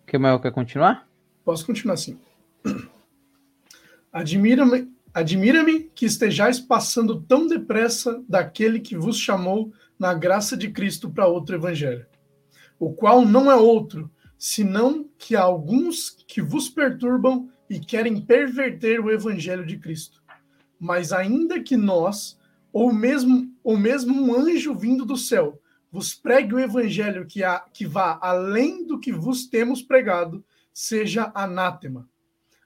Kemal 0.05 0.39
quer 0.39 0.51
continuar? 0.51 1.09
Posso 1.43 1.65
continuar 1.65 1.95
assim. 1.95 2.19
Admira-me 4.13 4.93
admira-me 5.13 5.83
que 5.95 6.05
estejais 6.05 6.59
passando 6.59 7.21
tão 7.21 7.47
depressa 7.47 8.23
daquele 8.27 8.79
que 8.79 8.95
vos 8.95 9.17
chamou 9.17 9.73
na 9.97 10.13
graça 10.13 10.55
de 10.55 10.69
Cristo 10.69 11.09
para 11.09 11.27
outro 11.27 11.55
evangelho, 11.55 12.05
o 12.79 12.93
qual 12.93 13.25
não 13.25 13.51
é 13.51 13.55
outro, 13.55 14.09
senão 14.37 15.09
que 15.17 15.35
há 15.35 15.41
alguns 15.41 16.09
que 16.25 16.41
vos 16.41 16.69
perturbam 16.69 17.49
e 17.69 17.79
querem 17.79 18.21
perverter 18.21 18.99
o 18.99 19.11
evangelho 19.11 19.65
de 19.65 19.77
Cristo. 19.77 20.23
Mas 20.79 21.11
ainda 21.11 21.61
que 21.61 21.75
nós, 21.75 22.39
ou 22.71 22.93
mesmo, 22.93 23.53
ou 23.61 23.77
mesmo 23.77 24.13
um 24.13 24.33
anjo 24.33 24.73
vindo 24.73 25.03
do 25.03 25.17
céu, 25.17 25.61
vos 25.91 26.15
pregue 26.15 26.55
o 26.55 26.59
evangelho 26.59 27.25
que, 27.25 27.43
há, 27.43 27.59
que 27.59 27.85
vá 27.85 28.17
além 28.21 28.85
do 28.85 28.99
que 28.99 29.11
vos 29.11 29.45
temos 29.47 29.81
pregado, 29.81 30.43
seja 30.71 31.31
anátema. 31.35 32.07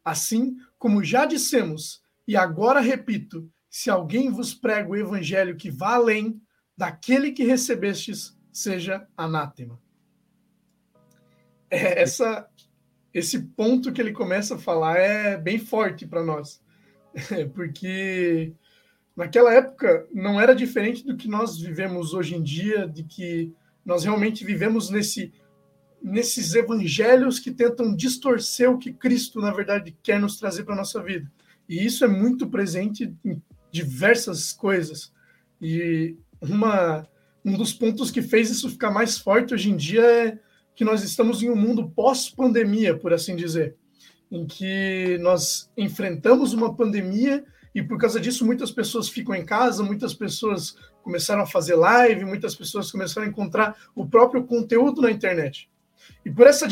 Assim, 0.06 0.58
como 0.78 1.04
já 1.04 1.26
dissemos, 1.26 2.03
e 2.28 2.36
agora 2.36 2.80
repito, 2.80 3.50
se 3.70 3.90
alguém 3.90 4.30
vos 4.30 4.54
prega 4.54 4.90
o 4.90 4.96
evangelho 4.96 5.56
que 5.56 5.72
vá 5.72 5.96
além 5.96 6.42
daquele 6.78 7.32
que 7.32 7.44
recebestes, 7.44 8.38
seja 8.52 9.08
anátema. 9.18 9.80
É, 11.70 12.02
essa, 12.02 12.48
esse 13.14 13.42
ponto 13.42 13.92
que 13.92 14.00
ele 14.00 14.12
começa 14.12 14.56
a 14.56 14.60
falar 14.60 14.98
é 14.98 15.38
bem 15.38 15.58
forte 15.58 16.06
para 16.06 16.24
nós, 16.24 16.62
porque 17.56 18.54
naquela 19.16 19.54
época 19.54 20.08
não 20.14 20.40
era 20.40 20.56
diferente 20.56 21.04
do 21.04 21.18
que 21.18 21.28
nós 21.28 21.58
vivemos 21.60 22.14
hoje 22.14 22.36
em 22.36 22.44
dia, 22.44 22.88
de 22.88 23.04
que 23.04 23.52
nós 23.84 24.04
realmente 24.04 24.46
vivemos 24.46 24.90
nesse 24.90 25.34
nesses 26.04 26.54
evangelhos 26.54 27.40
que 27.40 27.50
tentam 27.50 27.96
distorcer 27.96 28.70
o 28.70 28.78
que 28.78 28.92
Cristo 28.92 29.40
na 29.40 29.52
verdade 29.52 29.98
quer 30.04 30.20
nos 30.20 30.38
trazer 30.38 30.66
para 30.66 30.76
nossa 30.76 31.02
vida. 31.02 31.32
E 31.68 31.86
isso 31.86 32.04
é 32.04 32.08
muito 32.08 32.48
presente 32.48 33.14
em 33.24 33.42
diversas 33.72 34.52
coisas. 34.54 35.12
E 35.62 36.16
uma 36.42 37.08
um 37.46 37.58
dos 37.58 37.74
pontos 37.74 38.10
que 38.10 38.22
fez 38.22 38.50
isso 38.50 38.70
ficar 38.70 38.90
mais 38.90 39.18
forte 39.18 39.54
hoje 39.54 39.70
em 39.70 39.76
dia 39.76 40.02
é 40.02 40.40
que 40.76 40.86
nós 40.86 41.04
estamos 41.04 41.44
em 41.44 41.50
um 41.50 41.56
mundo 41.56 41.90
pós-pandemia, 41.90 42.98
por 42.98 43.14
assim 43.14 43.36
dizer, 43.36 43.76
em 44.32 44.46
que 44.46 45.18
nós 45.20 45.70
enfrentamos 45.78 46.54
uma 46.54 46.74
pandemia 46.74 47.44
e 47.76 47.84
por 47.84 47.98
causa 47.98 48.20
disso 48.20 48.46
muitas 48.46 48.72
pessoas 48.72 49.10
ficam 49.10 49.36
em 49.36 49.46
casa, 49.46 49.84
muitas 49.84 50.14
pessoas 50.14 50.76
começaram 51.04 51.44
a 51.44 51.46
fazer 51.46 51.76
live, 51.76 52.24
muitas 52.24 52.56
pessoas 52.56 52.92
começaram 52.92 53.28
a 53.28 53.30
encontrar 53.30 53.76
o 53.94 54.08
próprio 54.08 54.46
conteúdo 54.46 55.02
na 55.02 55.12
internet. 55.12 55.70
E 56.26 56.32
por 56.32 56.48
essa, 56.48 56.68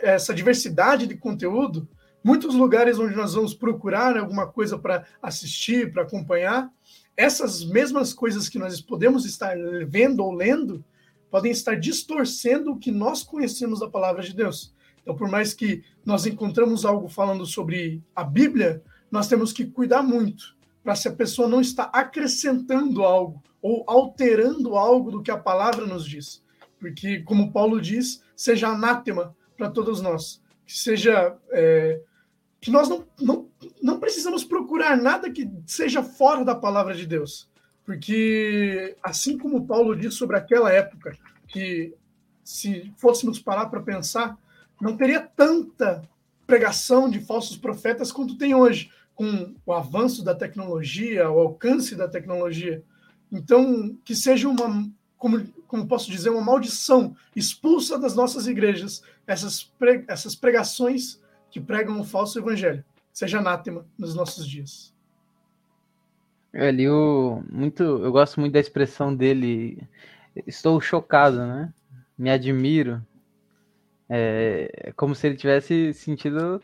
essa 0.00 0.34
diversidade 0.34 1.06
de 1.06 1.16
conteúdo, 1.16 1.88
muitos 2.22 2.54
lugares 2.54 2.98
onde 2.98 3.16
nós 3.16 3.34
vamos 3.34 3.54
procurar 3.54 4.16
alguma 4.16 4.46
coisa 4.46 4.78
para 4.78 5.04
assistir, 5.22 5.92
para 5.92 6.02
acompanhar, 6.02 6.70
essas 7.16 7.64
mesmas 7.64 8.14
coisas 8.14 8.48
que 8.48 8.58
nós 8.58 8.80
podemos 8.80 9.24
estar 9.24 9.56
vendo 9.88 10.20
ou 10.24 10.32
lendo, 10.32 10.84
podem 11.30 11.50
estar 11.50 11.74
distorcendo 11.74 12.72
o 12.72 12.78
que 12.78 12.90
nós 12.90 13.22
conhecemos 13.22 13.80
da 13.80 13.88
palavra 13.88 14.22
de 14.22 14.34
Deus. 14.34 14.72
Então, 15.02 15.16
por 15.16 15.28
mais 15.28 15.52
que 15.54 15.82
nós 16.04 16.26
encontramos 16.26 16.84
algo 16.84 17.08
falando 17.08 17.44
sobre 17.44 18.02
a 18.14 18.22
Bíblia, 18.22 18.82
nós 19.10 19.26
temos 19.26 19.52
que 19.52 19.64
cuidar 19.64 20.02
muito 20.02 20.56
para 20.82 20.94
se 20.94 21.08
a 21.08 21.12
pessoa 21.12 21.48
não 21.48 21.60
está 21.60 21.84
acrescentando 21.84 23.02
algo 23.02 23.42
ou 23.60 23.84
alterando 23.86 24.76
algo 24.76 25.10
do 25.10 25.22
que 25.22 25.30
a 25.30 25.36
palavra 25.36 25.86
nos 25.86 26.06
diz. 26.06 26.42
Porque, 26.78 27.20
como 27.20 27.52
Paulo 27.52 27.80
diz, 27.80 28.22
seja 28.36 28.68
anátema 28.68 29.34
para 29.56 29.70
todos 29.70 30.00
nós. 30.00 30.40
Que 30.64 30.78
seja. 30.78 31.36
É, 31.50 32.00
que 32.60 32.70
nós 32.70 32.88
não, 32.88 33.06
não, 33.20 33.48
não 33.82 34.00
precisamos 34.00 34.44
procurar 34.44 34.96
nada 34.96 35.30
que 35.30 35.48
seja 35.66 36.02
fora 36.02 36.44
da 36.44 36.54
palavra 36.54 36.94
de 36.94 37.06
Deus. 37.06 37.48
Porque, 37.84 38.96
assim 39.02 39.38
como 39.38 39.66
Paulo 39.66 39.96
diz 39.96 40.14
sobre 40.14 40.36
aquela 40.36 40.72
época, 40.72 41.16
que 41.46 41.94
se 42.44 42.92
fôssemos 42.96 43.38
parar 43.38 43.66
para 43.66 43.80
pensar, 43.80 44.36
não 44.80 44.96
teria 44.96 45.20
tanta 45.20 46.02
pregação 46.46 47.08
de 47.08 47.20
falsos 47.20 47.56
profetas 47.56 48.12
quanto 48.12 48.36
tem 48.36 48.54
hoje, 48.54 48.90
com 49.14 49.54
o 49.66 49.72
avanço 49.72 50.22
da 50.22 50.34
tecnologia, 50.34 51.30
o 51.30 51.38
alcance 51.38 51.96
da 51.96 52.06
tecnologia. 52.06 52.82
Então, 53.32 53.96
que 54.04 54.14
seja 54.14 54.48
uma, 54.48 54.88
como, 55.16 55.46
como 55.66 55.88
posso 55.88 56.10
dizer, 56.10 56.30
uma 56.30 56.40
maldição 56.40 57.16
expulsa 57.34 57.98
das 57.98 58.14
nossas 58.14 58.46
igrejas 58.46 59.02
essas, 59.26 59.62
pre, 59.62 60.04
essas 60.08 60.34
pregações 60.34 61.20
que 61.50 61.60
pregam 61.60 62.00
o 62.00 62.04
falso 62.04 62.38
evangelho. 62.38 62.84
Seja 63.12 63.38
anátema 63.38 63.86
nos 63.98 64.14
nossos 64.14 64.46
dias. 64.46 64.94
É, 66.52 66.68
ali 66.68 66.88
o 66.88 67.42
muito, 67.50 67.82
eu 67.82 68.10
gosto 68.12 68.40
muito 68.40 68.52
da 68.52 68.60
expressão 68.60 69.14
dele. 69.14 69.78
Estou 70.46 70.80
chocado, 70.80 71.38
né? 71.38 71.72
Me 72.16 72.30
admiro. 72.30 73.04
É, 74.08 74.70
é 74.74 74.92
como 74.92 75.14
se 75.14 75.26
ele 75.26 75.36
tivesse 75.36 75.92
sentido 75.92 76.62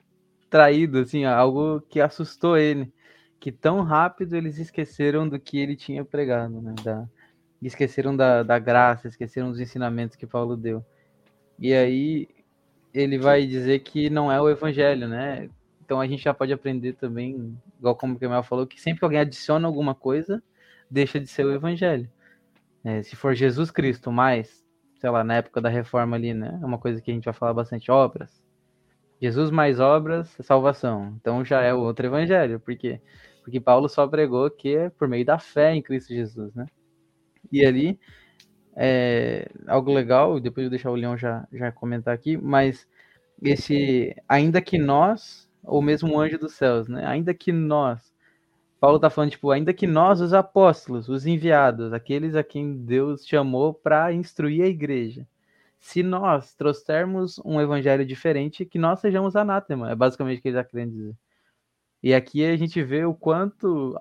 traído, 0.49 1.01
assim, 1.01 1.25
algo 1.25 1.81
que 1.83 2.01
assustou 2.01 2.57
ele, 2.57 2.93
que 3.41 3.51
tão 3.53 3.83
rápido 3.83 4.37
eles 4.37 4.59
esqueceram 4.59 5.29
do 5.29 5.39
que 5.39 5.59
ele 5.59 5.77
tinha 5.77 6.05
pregado, 6.05 6.63
né? 6.63 6.75
Da, 6.83 7.07
esqueceram 7.61 8.17
da, 8.17 8.43
da 8.43 8.59
graça, 8.59 9.09
esqueceram 9.09 9.51
dos 9.51 9.61
ensinamentos 9.61 10.17
que 10.17 10.27
Paulo 10.27 10.57
deu. 10.57 10.85
E 11.59 11.73
aí 11.73 12.29
ele 12.95 13.19
vai 13.19 13.47
dizer 13.47 13.81
que 13.81 14.09
não 14.09 14.31
é 14.31 14.41
o 14.41 14.49
evangelho, 14.49 15.09
né? 15.09 15.51
Então 15.85 16.01
a 16.01 16.07
gente 16.07 16.23
já 16.23 16.33
pode 16.33 16.53
aprender 16.53 16.95
também, 16.95 17.59
igual 17.79 17.97
como 17.97 18.15
o 18.15 18.19
Kemal 18.19 18.43
falou, 18.43 18.67
que 18.67 18.81
sempre 18.81 19.01
que 19.01 19.05
alguém 19.05 19.21
adiciona 19.21 19.67
alguma 19.67 19.95
coisa, 19.95 20.43
deixa 20.91 21.21
de 21.21 21.27
ser 21.27 21.45
o 21.45 21.53
evangelho. 21.53 22.09
É, 22.85 23.03
se 23.03 23.17
for 23.17 23.35
Jesus 23.35 23.71
Cristo 23.71 24.13
mais, 24.13 24.65
sei 25.01 25.11
lá, 25.11 25.25
na 25.25 25.37
época 25.37 25.61
da 25.61 25.69
reforma 25.69 26.17
ali, 26.17 26.33
né? 26.33 26.59
É 26.63 26.65
uma 26.65 26.79
coisa 26.79 27.01
que 27.03 27.11
a 27.11 27.15
gente 27.15 27.25
vai 27.25 27.35
falar 27.35 27.53
bastante, 27.53 27.91
obras. 27.91 28.43
Jesus 29.21 29.51
mais 29.51 29.81
obras, 29.81 30.37
salvação. 30.41 31.15
Então 31.21 31.45
já 31.45 31.63
é 31.63 31.75
o 31.75 31.81
outro 31.81 32.07
evangelho. 32.07 32.61
Por 32.61 32.77
quê? 32.77 33.01
Porque 33.43 33.61
Paulo 33.61 33.89
só 33.89 34.07
pregou 34.07 34.51
que 34.51 34.77
é 34.77 34.91
por 34.91 35.09
meio 35.09 35.25
da 35.25 35.39
fé 35.39 35.75
em 35.75 35.83
Cristo 35.83 36.15
Jesus, 36.15 36.55
né? 36.55 36.67
E 37.53 37.65
ali, 37.65 37.99
é, 38.77 39.49
algo 39.67 39.93
legal, 39.93 40.41
depois 40.41 40.65
eu 40.65 40.71
deixar 40.71 40.91
o 40.91 40.95
Leão 40.95 41.17
já, 41.17 41.47
já 41.53 41.71
comentar 41.73 42.15
aqui, 42.15 42.37
mas 42.37 42.87
esse, 43.43 44.15
ainda 44.29 44.61
que 44.61 44.79
nós 44.79 45.49
ou 45.67 45.83
mesmo 45.83 46.13
um 46.13 46.21
anjo 46.21 46.39
dos 46.39 46.55
céus, 46.55 46.89
né? 46.89 47.07
Ainda 47.07 47.35
que 47.35 47.51
nós, 47.53 48.13
Paulo 48.79 48.97
está 48.97 49.11
falando, 49.11 49.31
tipo, 49.31 49.51
ainda 49.51 49.73
que 49.73 49.87
nós, 49.87 50.21
os 50.21 50.35
apóstolos, 50.35 51.09
os 51.09 51.27
enviados, 51.27 51.93
aqueles 51.93 52.35
a 52.35 52.45
quem 52.45 52.77
Deus 52.77 53.27
chamou 53.27 53.73
para 53.73 54.13
instruir 54.13 54.63
a 54.63 54.69
igreja, 54.69 55.27
se 55.81 56.03
nós 56.03 56.55
trouxermos 56.55 57.41
um 57.45 57.61
evangelho 57.61 58.07
diferente, 58.07 58.65
que 58.65 58.79
nós 58.79 59.01
sejamos 59.01 59.37
anátema, 59.37 59.91
é 59.91 59.95
basicamente 59.95 60.39
o 60.39 60.43
que 60.43 60.49
ele 60.49 60.59
está 60.59 60.69
querendo 60.69 60.93
dizer. 60.93 61.17
E 62.03 62.15
aqui 62.15 62.45
a 62.45 62.57
gente 62.57 62.83
vê 62.83 63.05
o 63.05 63.15
quanto 63.15 63.99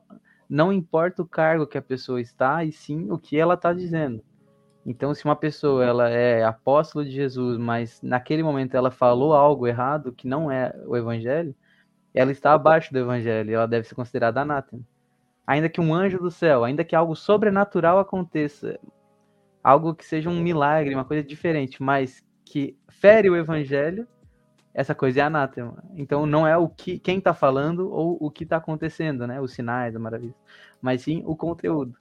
não 0.50 0.72
importa 0.74 1.22
o 1.22 1.28
cargo 1.28 1.68
que 1.68 1.78
a 1.78 1.82
pessoa 1.82 2.22
está, 2.22 2.64
e 2.64 2.72
sim 2.72 3.10
o 3.12 3.18
que 3.18 3.38
ela 3.38 3.56
está 3.56 3.74
dizendo. 3.74 4.24
Então, 4.86 5.14
se 5.14 5.24
uma 5.24 5.36
pessoa 5.36 5.86
ela 5.86 6.10
é 6.10 6.44
apóstolo 6.44 7.06
de 7.06 7.12
Jesus, 7.12 7.58
mas 7.58 8.02
naquele 8.02 8.44
momento 8.44 8.76
ela 8.76 8.92
falou 8.92 9.34
algo 9.34 9.66
errado 9.66 10.12
que 10.12 10.28
não 10.28 10.52
é 10.52 10.74
o 10.86 10.98
evangelho, 10.98 11.56
ela 12.14 12.32
está 12.32 12.54
abaixo 12.54 12.92
do 12.92 13.00
evangelho, 13.00 13.56
ela 13.56 13.68
deve 13.68 13.88
ser 13.88 13.96
considerada 13.96 14.42
anátema. 14.42 14.84
Ainda 15.48 15.70
que 15.70 15.82
um 15.82 15.94
anjo 15.94 16.20
do 16.20 16.30
céu, 16.30 16.64
ainda 16.64 16.84
que 16.84 16.96
algo 16.96 17.16
sobrenatural 17.16 18.00
aconteça, 18.00 18.80
algo 19.64 19.96
que 19.96 20.06
seja 20.06 20.30
um 20.30 20.42
milagre, 20.42 20.94
uma 20.94 21.06
coisa 21.06 21.24
diferente, 21.24 21.82
mas 21.82 22.24
que 22.46 22.78
fere 22.90 23.30
o 23.30 23.36
evangelho, 23.36 24.08
essa 24.74 24.94
coisa 24.96 25.22
é 25.22 25.24
anátema. 25.24 25.84
Então 25.96 26.26
não 26.26 26.48
é 26.48 26.58
o 26.58 26.68
que 26.68 27.00
quem 27.00 27.20
está 27.20 27.34
falando 27.34 27.92
ou 27.92 28.18
o 28.20 28.32
que 28.32 28.44
está 28.44 28.58
acontecendo, 28.58 29.28
né? 29.28 29.40
Os 29.40 29.54
sinais, 29.54 29.96
a 29.96 30.00
maravilha, 30.00 30.36
mas 30.82 31.04
sim 31.04 31.24
o 31.26 31.36
conteúdo. 31.36 31.96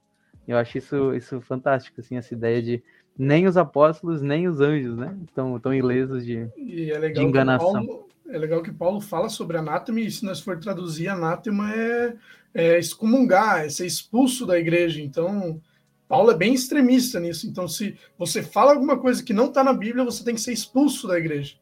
Eu 0.47 0.57
acho 0.57 0.79
isso, 0.79 1.15
isso 1.15 1.41
fantástico, 1.41 2.01
assim, 2.01 2.17
essa 2.17 2.35
ideia 2.35 2.63
de 2.63 2.83
nem 3.17 3.47
os 3.47 3.57
apóstolos, 3.57 4.23
nem 4.23 4.49
os 4.49 4.61
anjos, 4.61 4.97
né? 4.97 5.17
Estão 5.25 5.59
tão 5.61 5.73
ilesos 5.73 6.25
de, 6.25 6.49
é 6.57 7.09
de 7.11 7.23
enganação. 7.23 7.73
Paulo, 7.73 8.09
é 8.29 8.39
legal 8.39 8.63
que 8.63 8.73
Paulo 8.73 9.01
fala 9.01 9.29
sobre 9.29 9.57
anátema, 9.57 10.01
e 10.01 10.11
se 10.11 10.25
nós 10.25 10.41
for 10.41 10.59
traduzir, 10.59 11.09
anátema 11.09 11.73
é, 11.75 12.17
é 12.55 12.79
excomungar, 12.79 13.65
é 13.65 13.69
ser 13.69 13.87
expulso 13.87 14.47
da 14.47 14.59
igreja. 14.59 15.01
Então, 15.01 15.61
Paulo 16.09 16.31
é 16.31 16.37
bem 16.37 16.55
extremista 16.55 17.21
nisso. 17.21 17.47
Então, 17.47 17.69
se 17.69 17.97
você 18.19 18.43
fala 18.43 18.73
alguma 18.73 18.99
coisa 18.99 19.23
que 19.23 19.33
não 19.33 19.47
está 19.47 19.63
na 19.63 19.73
Bíblia, 19.73 20.05
você 20.05 20.25
tem 20.25 20.35
que 20.35 20.41
ser 20.41 20.53
expulso 20.53 21.07
da 21.07 21.19
igreja. 21.19 21.57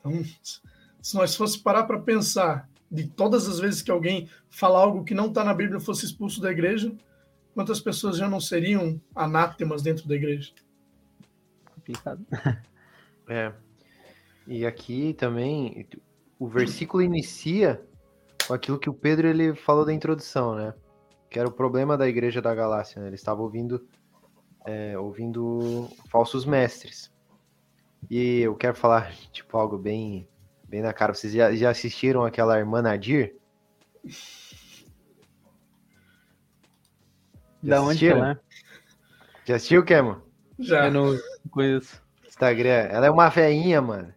Então, 0.00 0.22
se 1.00 1.14
nós 1.14 1.34
fosse 1.34 1.58
parar 1.58 1.84
para 1.84 1.98
pensar 1.98 2.68
de 2.90 3.06
todas 3.08 3.48
as 3.48 3.58
vezes 3.58 3.82
que 3.82 3.90
alguém 3.90 4.28
fala 4.48 4.78
algo 4.78 5.04
que 5.04 5.14
não 5.14 5.26
está 5.26 5.42
na 5.42 5.54
Bíblia 5.54 5.80
fosse 5.80 6.04
expulso 6.04 6.40
da 6.40 6.50
igreja, 6.50 6.92
quantas 7.54 7.80
pessoas 7.80 8.16
já 8.16 8.28
não 8.28 8.40
seriam 8.40 9.00
anátemas 9.14 9.82
dentro 9.82 10.06
da 10.06 10.14
igreja? 10.14 10.52
Complicado. 11.74 12.24
É. 13.26 13.54
E 14.46 14.66
aqui 14.66 15.14
também 15.14 15.88
o 16.38 16.46
versículo 16.46 17.02
inicia 17.02 17.82
com 18.46 18.52
aquilo 18.52 18.78
que 18.78 18.90
o 18.90 18.92
Pedro 18.92 19.26
ele 19.26 19.54
falou 19.54 19.82
da 19.82 19.94
introdução, 19.94 20.54
né? 20.54 20.74
Que 21.30 21.38
era 21.38 21.48
o 21.48 21.52
problema 21.52 21.96
da 21.96 22.06
igreja 22.06 22.42
da 22.42 22.54
Galácia, 22.54 23.00
né? 23.00 23.08
Eles 23.08 23.20
estavam 23.20 23.44
ouvindo, 23.44 23.88
é, 24.66 24.98
ouvindo 24.98 25.88
falsos 26.10 26.44
mestres. 26.44 27.10
E 28.10 28.40
eu 28.40 28.54
quero 28.54 28.76
falar, 28.76 29.10
tipo, 29.32 29.56
algo 29.56 29.78
bem, 29.78 30.28
bem 30.68 30.82
na 30.82 30.92
cara. 30.92 31.14
Vocês 31.14 31.32
já, 31.32 31.54
já 31.54 31.70
assistiram 31.70 32.24
aquela 32.24 32.58
Irmã 32.58 32.82
Nadir? 32.82 33.36
Da 37.64 37.82
onde 37.82 38.06
ela 38.06 38.32
é? 38.32 38.38
Já 39.44 39.56
assistiu, 39.56 39.84
Kemo? 39.84 40.20
Já. 40.58 40.86
Eu 40.86 40.92
não 40.92 41.18
conheço. 41.50 42.02
Instagram. 42.26 42.88
Ela 42.90 43.06
é 43.06 43.10
uma 43.10 43.28
veinha, 43.28 43.80
mano. 43.80 44.12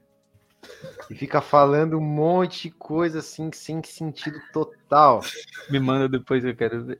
E 1.09 1.15
fica 1.15 1.39
falando 1.39 1.97
um 1.97 2.01
monte 2.01 2.63
de 2.63 2.71
coisa 2.71 3.19
assim, 3.19 3.49
sem 3.53 3.81
sentido 3.83 4.37
total. 4.51 5.21
Me 5.69 5.79
manda 5.79 6.09
depois, 6.09 6.43
eu 6.43 6.55
quero 6.55 6.83
ver. 6.83 6.99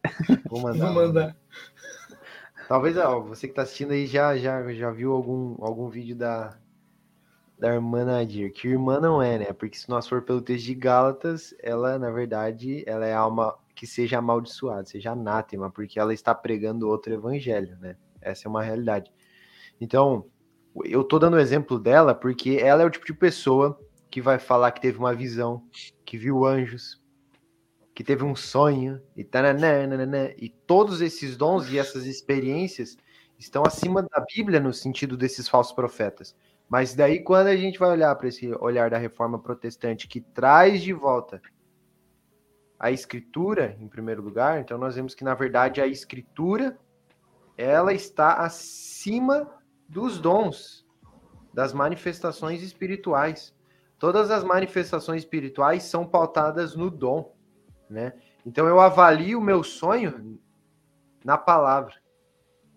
Vou 0.49 0.61
mandar. 0.61 0.85
Vou 0.85 1.05
mandar. 1.05 1.35
Talvez 2.67 2.97
ó, 2.97 3.19
você 3.21 3.47
que 3.47 3.53
tá 3.53 3.63
assistindo 3.63 3.91
aí 3.91 4.05
já, 4.05 4.37
já, 4.37 4.73
já 4.73 4.91
viu 4.91 5.13
algum, 5.13 5.55
algum 5.59 5.89
vídeo 5.89 6.15
da, 6.15 6.57
da 7.59 7.73
irmã 7.73 8.05
Nadir. 8.05 8.51
Que 8.53 8.69
irmã 8.69 8.99
não 8.99 9.21
é, 9.21 9.37
né? 9.37 9.53
Porque 9.53 9.77
se 9.77 9.89
nós 9.89 10.07
for 10.07 10.21
pelo 10.21 10.41
texto 10.41 10.65
de 10.65 10.75
Gálatas, 10.75 11.53
ela, 11.61 11.97
na 11.97 12.09
verdade, 12.09 12.83
ela 12.85 13.05
é 13.05 13.13
alma 13.13 13.55
que 13.77 13.85
seja 13.85 14.17
amaldiçoada, 14.17 14.85
seja 14.85 15.11
anátema, 15.11 15.69
porque 15.69 15.99
ela 15.99 16.11
está 16.11 16.33
pregando 16.33 16.89
outro 16.89 17.13
evangelho, 17.13 17.77
né? 17.77 17.95
Essa 18.19 18.47
é 18.47 18.49
uma 18.49 18.63
realidade. 18.63 19.13
Então, 19.79 20.25
eu 20.83 21.03
tô 21.03 21.19
dando 21.19 21.35
o 21.35 21.39
exemplo 21.39 21.77
dela 21.77 22.15
porque 22.15 22.57
ela 22.59 22.81
é 22.81 22.85
o 22.85 22.89
tipo 22.89 23.05
de 23.05 23.13
pessoa 23.13 23.79
que 24.09 24.19
vai 24.19 24.39
falar 24.39 24.71
que 24.71 24.81
teve 24.81 24.97
uma 24.97 25.13
visão, 25.13 25.63
que 26.03 26.17
viu 26.17 26.43
anjos, 26.43 26.99
que 27.93 28.03
teve 28.03 28.23
um 28.23 28.35
sonho, 28.35 28.99
e 29.15 29.23
tananana, 29.23 30.33
e 30.37 30.49
todos 30.49 30.99
esses 30.99 31.37
dons 31.37 31.69
e 31.69 31.77
essas 31.77 32.07
experiências 32.07 32.97
estão 33.37 33.61
acima 33.63 34.01
da 34.01 34.25
Bíblia 34.35 34.59
no 34.59 34.73
sentido 34.73 35.15
desses 35.15 35.47
falsos 35.47 35.73
profetas. 35.73 36.35
Mas 36.67 36.95
daí, 36.95 37.19
quando 37.23 37.47
a 37.47 37.55
gente 37.55 37.77
vai 37.77 37.91
olhar 37.91 38.15
para 38.15 38.27
esse 38.27 38.51
olhar 38.55 38.89
da 38.89 38.97
reforma 38.97 39.37
protestante 39.37 40.07
que 40.07 40.19
traz 40.19 40.81
de 40.81 40.93
volta 40.93 41.39
a 42.79 42.91
escritura, 42.91 43.75
em 43.79 43.87
primeiro 43.87 44.21
lugar, 44.21 44.59
então 44.59 44.77
nós 44.77 44.95
vemos 44.95 45.15
que, 45.15 45.23
na 45.23 45.33
verdade, 45.33 45.81
a 45.81 45.87
escritura 45.87 46.77
ela 47.57 47.91
está 47.91 48.35
acima 48.35 49.49
dos 49.89 50.19
dons, 50.19 50.85
das 51.51 51.73
manifestações 51.73 52.61
espirituais. 52.61 53.55
Todas 53.97 54.29
as 54.29 54.43
manifestações 54.43 55.23
espirituais 55.23 55.83
são 55.83 56.05
pautadas 56.05 56.75
no 56.75 56.91
dom, 56.91 57.33
né? 57.89 58.13
Então 58.45 58.67
eu 58.67 58.79
avalio 58.79 59.39
o 59.39 59.43
meu 59.43 59.63
sonho 59.63 60.39
na 61.25 61.37
palavra. 61.37 61.95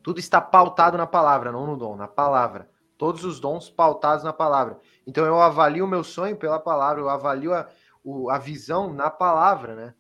Tudo 0.03 0.19
está 0.19 0.41
pautado 0.41 0.97
na 0.97 1.07
palavra, 1.07 1.53
não 1.53 1.67
no 1.67 1.77
dom, 1.77 1.95
na 1.95 2.09
palavra. 2.09 2.71
Todos 2.97 3.23
os 3.23 3.39
dons 3.39 3.69
pautados 3.69 4.25
na 4.25 4.33
palavra. 4.33 4.79
Então 5.07 5.27
eu 5.27 5.41
avalio 5.41 5.85
o 5.85 5.89
meu 5.89 6.03
sonho 6.03 6.37
pela 6.37 6.59
palavra, 6.59 7.03
eu 7.03 7.09
avalio 7.11 7.53
a, 7.55 7.69
o, 8.03 8.31
a 8.31 8.39
visão 8.39 8.93
na 8.93 9.11
palavra, 9.11 9.75
né? 9.75 9.95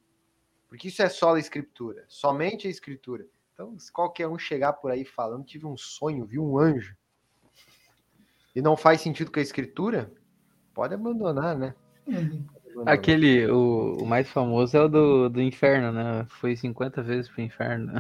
Porque 0.69 0.89
isso 0.89 1.03
é 1.03 1.09
só 1.09 1.35
a 1.35 1.39
escritura, 1.39 2.05
somente 2.09 2.67
a 2.67 2.71
escritura. 2.71 3.27
Então, 3.53 3.79
se 3.79 3.93
qualquer 3.93 4.29
um 4.29 4.39
chegar 4.39 4.73
por 4.75 4.91
aí 4.91 5.05
falando, 5.05 5.45
tive 5.45 5.67
um 5.67 5.77
sonho, 5.77 6.25
vi 6.25 6.39
um 6.39 6.59
anjo, 6.59 6.97
e 8.55 8.63
não 8.63 8.77
faz 8.77 9.01
sentido 9.01 9.31
com 9.31 9.39
a 9.39 9.43
escritura, 9.43 10.13
pode 10.75 10.95
abandonar, 10.95 11.57
né? 11.57 11.75
Uhum. 12.07 12.47
Aquele, 12.87 13.47
o, 13.51 13.99
o 14.01 14.07
mais 14.07 14.29
famoso 14.29 14.77
é 14.77 14.81
o 14.81 14.89
do, 14.89 15.29
do 15.29 15.43
inferno, 15.43 15.93
né? 15.93 16.27
Foi 16.29 16.57
50 16.57 17.03
vezes 17.03 17.29
pro 17.29 17.43
inferno. 17.43 17.93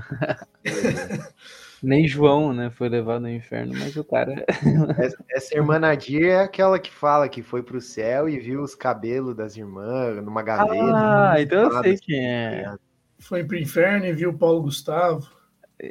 Nem 1.82 2.06
João, 2.06 2.52
né? 2.52 2.70
Foi 2.70 2.88
levado 2.88 3.24
ao 3.24 3.30
inferno, 3.30 3.72
mas 3.78 3.96
o 3.96 4.04
cara. 4.04 4.44
Essa, 4.98 5.24
essa 5.30 5.54
irmã 5.56 5.78
Nadir 5.78 6.24
é 6.26 6.40
aquela 6.40 6.78
que 6.78 6.90
fala 6.92 7.28
que 7.28 7.42
foi 7.42 7.62
pro 7.62 7.80
céu 7.80 8.28
e 8.28 8.38
viu 8.38 8.62
os 8.62 8.74
cabelos 8.74 9.34
das 9.34 9.56
irmãs 9.56 10.22
numa 10.22 10.42
gaveta. 10.42 10.74
Ah, 10.94 11.34
né? 11.34 11.42
então 11.42 11.62
eu 11.62 11.82
sei 11.82 11.94
assim. 11.94 12.02
quem 12.04 12.26
é. 12.26 12.74
Foi 13.18 13.44
pro 13.44 13.56
inferno 13.56 14.06
e 14.06 14.12
viu 14.12 14.30
o 14.30 14.38
Paulo 14.38 14.62
Gustavo. 14.62 15.26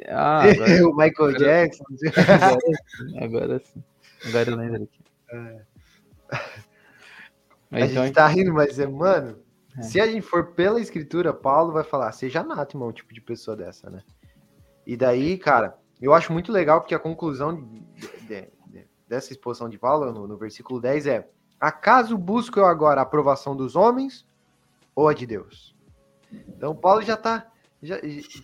Ah, 0.08 0.42
agora, 0.48 0.86
o 0.88 0.96
Michael 0.96 1.32
Jackson. 1.38 1.84
agora 3.20 3.58
sim. 3.58 3.82
Agora 4.26 4.50
eu 4.50 4.56
lembro 4.56 4.82
aqui. 4.84 5.00
a 6.30 6.40
Mas 7.70 7.90
então, 7.90 8.04
gente 8.04 8.14
tá 8.14 8.26
rindo, 8.26 8.52
mas 8.52 8.78
é, 8.78 8.86
mano, 8.86 9.38
É. 9.78 9.82
se 9.82 10.00
a 10.00 10.06
gente 10.06 10.22
for 10.22 10.52
pela 10.52 10.80
escritura, 10.80 11.32
Paulo 11.32 11.72
vai 11.72 11.84
falar, 11.84 12.12
seja 12.12 12.40
anátema 12.40 12.86
um 12.86 12.92
tipo 12.92 13.14
de 13.14 13.20
pessoa 13.20 13.56
dessa, 13.56 13.88
né? 13.90 14.02
E 14.86 14.96
daí, 14.96 15.38
cara, 15.38 15.76
eu 16.00 16.14
acho 16.14 16.32
muito 16.32 16.50
legal 16.52 16.80
porque 16.80 16.94
a 16.94 16.98
conclusão 16.98 17.54
de- 17.54 17.80
de- 18.26 18.48
de- 18.66 18.88
dessa 19.08 19.32
exposição 19.32 19.68
de 19.68 19.78
Paulo, 19.78 20.12
no, 20.12 20.26
no 20.26 20.36
versículo 20.36 20.80
10, 20.80 21.06
é: 21.06 21.28
Acaso 21.58 22.16
busco 22.16 22.58
eu 22.58 22.64
agora 22.66 23.00
a 23.00 23.02
aprovação 23.02 23.54
dos 23.56 23.76
homens 23.76 24.26
ou 24.94 25.08
a 25.08 25.14
de 25.14 25.26
Deus? 25.26 25.76
Então, 26.48 26.74
Paulo 26.74 27.02
já 27.02 27.16
tá. 27.16 27.46
Já, 27.82 27.96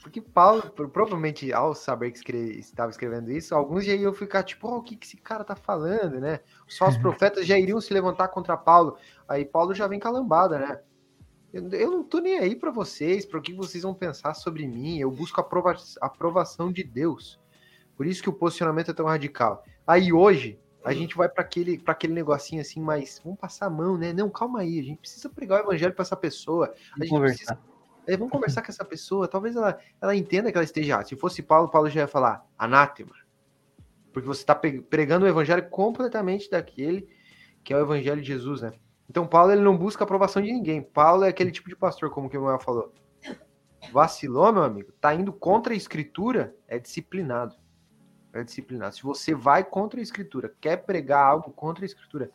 porque 0.02 0.20
Paulo, 0.20 0.62
pro- 0.70 0.88
provavelmente, 0.88 1.52
ao 1.52 1.74
saber 1.74 2.10
que 2.10 2.16
escre- 2.16 2.58
estava 2.58 2.90
escrevendo 2.90 3.30
isso, 3.30 3.54
alguns 3.54 3.84
já 3.84 3.92
iam 3.94 4.12
ficar 4.14 4.42
tipo, 4.42 4.66
"Oh, 4.66 4.78
o 4.78 4.82
que, 4.82 4.96
que 4.96 5.06
esse 5.06 5.18
cara 5.18 5.44
tá 5.44 5.54
falando, 5.54 6.18
né? 6.18 6.40
Só 6.66 6.88
os 6.88 6.96
profetas 7.02 7.46
já 7.46 7.58
iriam 7.58 7.78
se 7.80 7.92
levantar 7.92 8.28
contra 8.28 8.56
Paulo. 8.56 8.96
Aí 9.28 9.44
Paulo 9.44 9.74
já 9.74 9.86
vem 9.86 9.98
calambada, 10.00 10.58
né? 10.58 10.80
Eu, 11.52 11.68
eu 11.70 11.90
não 11.90 12.02
tô 12.02 12.18
nem 12.18 12.38
aí 12.38 12.56
para 12.56 12.70
vocês, 12.70 13.24
para 13.26 13.38
o 13.38 13.42
que 13.42 13.52
vocês 13.54 13.82
vão 13.84 13.92
pensar 13.94 14.32
sobre 14.34 14.66
mim. 14.66 14.98
Eu 14.98 15.10
busco 15.10 15.38
a 15.38 15.44
aprova- 15.44 15.76
aprovação 16.00 16.72
de 16.72 16.82
Deus. 16.82 17.38
Por 17.96 18.06
isso 18.06 18.22
que 18.22 18.28
o 18.28 18.32
posicionamento 18.32 18.90
é 18.90 18.94
tão 18.94 19.06
radical. 19.06 19.64
Aí 19.86 20.12
hoje, 20.12 20.58
a 20.84 20.92
gente 20.92 21.16
vai 21.16 21.28
para 21.28 21.42
aquele, 21.42 21.78
pra 21.78 21.92
aquele 21.92 22.12
negocinho 22.12 22.60
assim, 22.60 22.80
mas 22.80 23.20
vamos 23.24 23.38
passar 23.38 23.66
a 23.66 23.70
mão, 23.70 23.96
né? 23.96 24.12
Não, 24.12 24.28
calma 24.28 24.60
aí, 24.60 24.78
a 24.78 24.82
gente 24.82 24.98
precisa 24.98 25.28
pregar 25.28 25.60
o 25.60 25.64
evangelho 25.64 25.94
para 25.94 26.02
essa 26.02 26.16
pessoa. 26.16 26.72
A 26.94 27.02
gente 27.02 27.10
conversar. 27.10 27.56
precisa 27.56 27.76
é, 28.06 28.16
vamos 28.16 28.32
conversar 28.32 28.62
com 28.62 28.70
essa 28.70 28.84
pessoa. 28.84 29.26
Talvez 29.26 29.56
ela, 29.56 29.78
ela 30.00 30.14
entenda 30.14 30.50
que 30.50 30.56
ela 30.56 30.64
esteja. 30.64 31.02
Se 31.04 31.16
fosse 31.16 31.42
Paulo, 31.42 31.68
Paulo 31.68 31.90
já 31.90 32.02
ia 32.02 32.06
falar 32.06 32.46
anátema. 32.56 33.14
Porque 34.12 34.28
você 34.28 34.42
está 34.42 34.54
pregando 34.54 35.26
o 35.26 35.28
evangelho 35.28 35.68
completamente 35.68 36.50
daquele 36.50 37.08
que 37.62 37.74
é 37.74 37.76
o 37.76 37.80
evangelho 37.80 38.22
de 38.22 38.28
Jesus, 38.28 38.62
né? 38.62 38.72
Então 39.10 39.26
Paulo 39.26 39.50
ele 39.50 39.60
não 39.60 39.76
busca 39.76 40.04
a 40.04 40.06
aprovação 40.06 40.40
de 40.40 40.52
ninguém. 40.52 40.80
Paulo 40.80 41.24
é 41.24 41.28
aquele 41.28 41.50
tipo 41.50 41.68
de 41.68 41.74
pastor, 41.74 42.10
como 42.10 42.30
que 42.30 42.38
o 42.38 42.40
Manuel 42.40 42.60
falou. 42.60 42.92
Vacilou, 43.92 44.52
meu 44.52 44.62
amigo, 44.62 44.92
tá 45.00 45.12
indo 45.12 45.32
contra 45.32 45.72
a 45.72 45.76
escritura, 45.76 46.54
é 46.68 46.78
disciplinado. 46.78 47.56
É 48.36 48.44
disciplinado. 48.44 48.94
Se 48.94 49.02
você 49.02 49.34
vai 49.34 49.64
contra 49.64 49.98
a 49.98 50.02
escritura, 50.02 50.54
quer 50.60 50.78
pregar 50.78 51.24
algo 51.24 51.50
contra 51.52 51.84
a 51.84 51.86
escritura, 51.86 52.30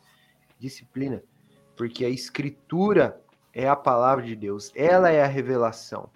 disciplina. 0.58 1.22
Porque 1.76 2.04
a 2.04 2.08
escritura 2.08 3.22
é 3.52 3.68
a 3.68 3.76
palavra 3.76 4.24
de 4.24 4.34
Deus, 4.34 4.72
ela 4.74 5.10
é 5.10 5.22
a 5.22 5.26
revelação. 5.26 6.10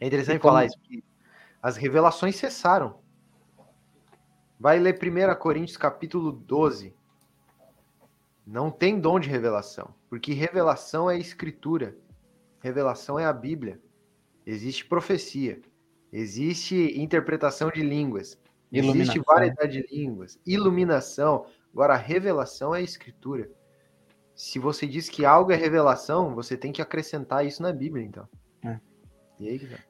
É 0.00 0.06
interessante 0.06 0.40
como- 0.40 0.52
falar 0.54 0.66
isso, 0.66 0.78
as 1.62 1.76
revelações 1.76 2.36
cessaram. 2.36 2.98
Vai 4.58 4.78
ler 4.78 4.98
1 4.98 5.34
Coríntios 5.34 5.76
capítulo 5.76 6.32
12. 6.32 6.94
Não 8.46 8.70
tem 8.70 9.00
dom 9.00 9.18
de 9.18 9.28
revelação, 9.28 9.94
porque 10.08 10.32
revelação 10.32 11.10
é 11.10 11.18
escritura. 11.18 11.96
Revelação 12.60 13.18
é 13.18 13.24
a 13.24 13.32
Bíblia. 13.32 13.80
Existe 14.46 14.84
profecia, 14.84 15.60
existe 16.12 16.98
interpretação 17.00 17.70
de 17.70 17.82
línguas, 17.82 18.38
existe 18.78 19.20
variedade 19.20 19.82
de 19.82 19.96
línguas, 19.96 20.38
iluminação. 20.46 21.46
Agora, 21.72 21.94
a 21.94 21.98
revelação 21.98 22.74
é 22.74 22.78
a 22.78 22.82
escritura. 22.82 23.50
Se 24.34 24.58
você 24.58 24.86
diz 24.86 25.08
que 25.08 25.24
algo 25.24 25.52
é 25.52 25.56
revelação, 25.56 26.34
você 26.34 26.56
tem 26.56 26.72
que 26.72 26.82
acrescentar 26.82 27.46
isso 27.46 27.62
na 27.62 27.72
Bíblia, 27.72 28.04
então. 28.04 28.28
É. 28.64 28.78
E 29.38 29.48
aí, 29.48 29.58
cara? 29.58 29.84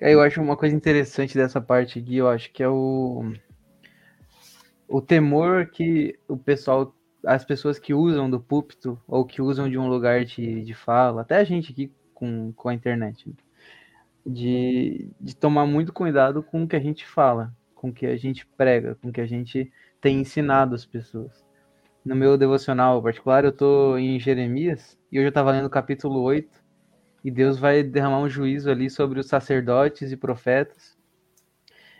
Aí 0.00 0.12
eu 0.12 0.20
acho 0.20 0.42
uma 0.42 0.56
coisa 0.56 0.74
interessante 0.74 1.36
dessa 1.36 1.60
parte 1.60 1.98
aqui, 1.98 2.16
eu 2.16 2.28
acho 2.28 2.52
que 2.52 2.62
é 2.62 2.68
o 2.68 3.32
o 4.88 5.00
temor 5.00 5.66
que 5.66 6.18
o 6.28 6.36
pessoal, 6.36 6.94
as 7.24 7.44
pessoas 7.44 7.78
que 7.78 7.92
usam 7.92 8.30
do 8.30 8.38
púlpito 8.38 9.00
ou 9.06 9.24
que 9.24 9.42
usam 9.42 9.68
de 9.68 9.76
um 9.76 9.88
lugar 9.88 10.24
de, 10.24 10.62
de 10.62 10.74
fala, 10.74 11.22
até 11.22 11.36
a 11.36 11.44
gente 11.44 11.72
aqui 11.72 11.92
com, 12.14 12.52
com 12.52 12.68
a 12.68 12.74
internet, 12.74 13.28
né? 13.28 13.34
de, 14.24 15.08
de 15.20 15.36
tomar 15.36 15.66
muito 15.66 15.92
cuidado 15.92 16.42
com 16.42 16.62
o 16.64 16.68
que 16.68 16.76
a 16.76 16.80
gente 16.80 17.06
fala, 17.06 17.54
com 17.86 17.92
que 17.92 18.06
a 18.06 18.16
gente 18.16 18.44
prega, 18.56 18.96
com 18.96 19.12
que 19.12 19.20
a 19.20 19.26
gente 19.26 19.72
tem 20.00 20.20
ensinado 20.20 20.74
as 20.74 20.84
pessoas. 20.84 21.44
No 22.04 22.16
meu 22.16 22.36
devocional 22.36 23.00
particular, 23.00 23.44
eu 23.44 23.52
tô 23.52 23.96
em 23.96 24.18
Jeremias 24.18 24.98
e 25.10 25.18
hoje 25.18 25.26
eu 25.26 25.28
estava 25.28 25.52
lendo 25.52 25.66
o 25.66 25.70
capítulo 25.70 26.20
8 26.20 26.48
e 27.24 27.30
Deus 27.30 27.58
vai 27.58 27.82
derramar 27.84 28.18
um 28.18 28.28
juízo 28.28 28.70
ali 28.70 28.90
sobre 28.90 29.20
os 29.20 29.26
sacerdotes 29.26 30.10
e 30.10 30.16
profetas 30.16 30.96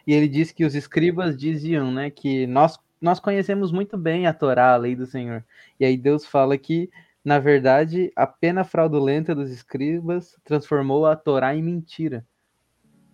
E 0.07 0.13
ele 0.13 0.29
diz 0.29 0.51
que 0.53 0.65
os 0.65 0.75
escribas 0.75 1.37
diziam, 1.37 1.93
né, 1.93 2.11
que 2.11 2.47
nós, 2.49 2.79
nós 3.01 3.21
conhecemos 3.21 3.71
muito 3.71 3.97
bem 3.97 4.27
a 4.27 4.33
Torá, 4.33 4.75
a 4.75 4.77
lei 4.77 4.97
do 4.97 5.07
Senhor. 5.07 5.45
E 5.79 5.85
aí 5.85 5.97
Deus 5.97 6.27
fala 6.27 6.59
que, 6.59 6.91
na 7.25 7.39
verdade, 7.39 8.13
a 8.17 8.27
pena 8.27 8.65
fraudulenta 8.65 9.35
dos 9.37 9.51
escribas 9.51 10.37
transformou 10.45 11.07
a 11.07 11.15
Torá 11.15 11.55
em 11.55 11.63
mentira. 11.63 12.27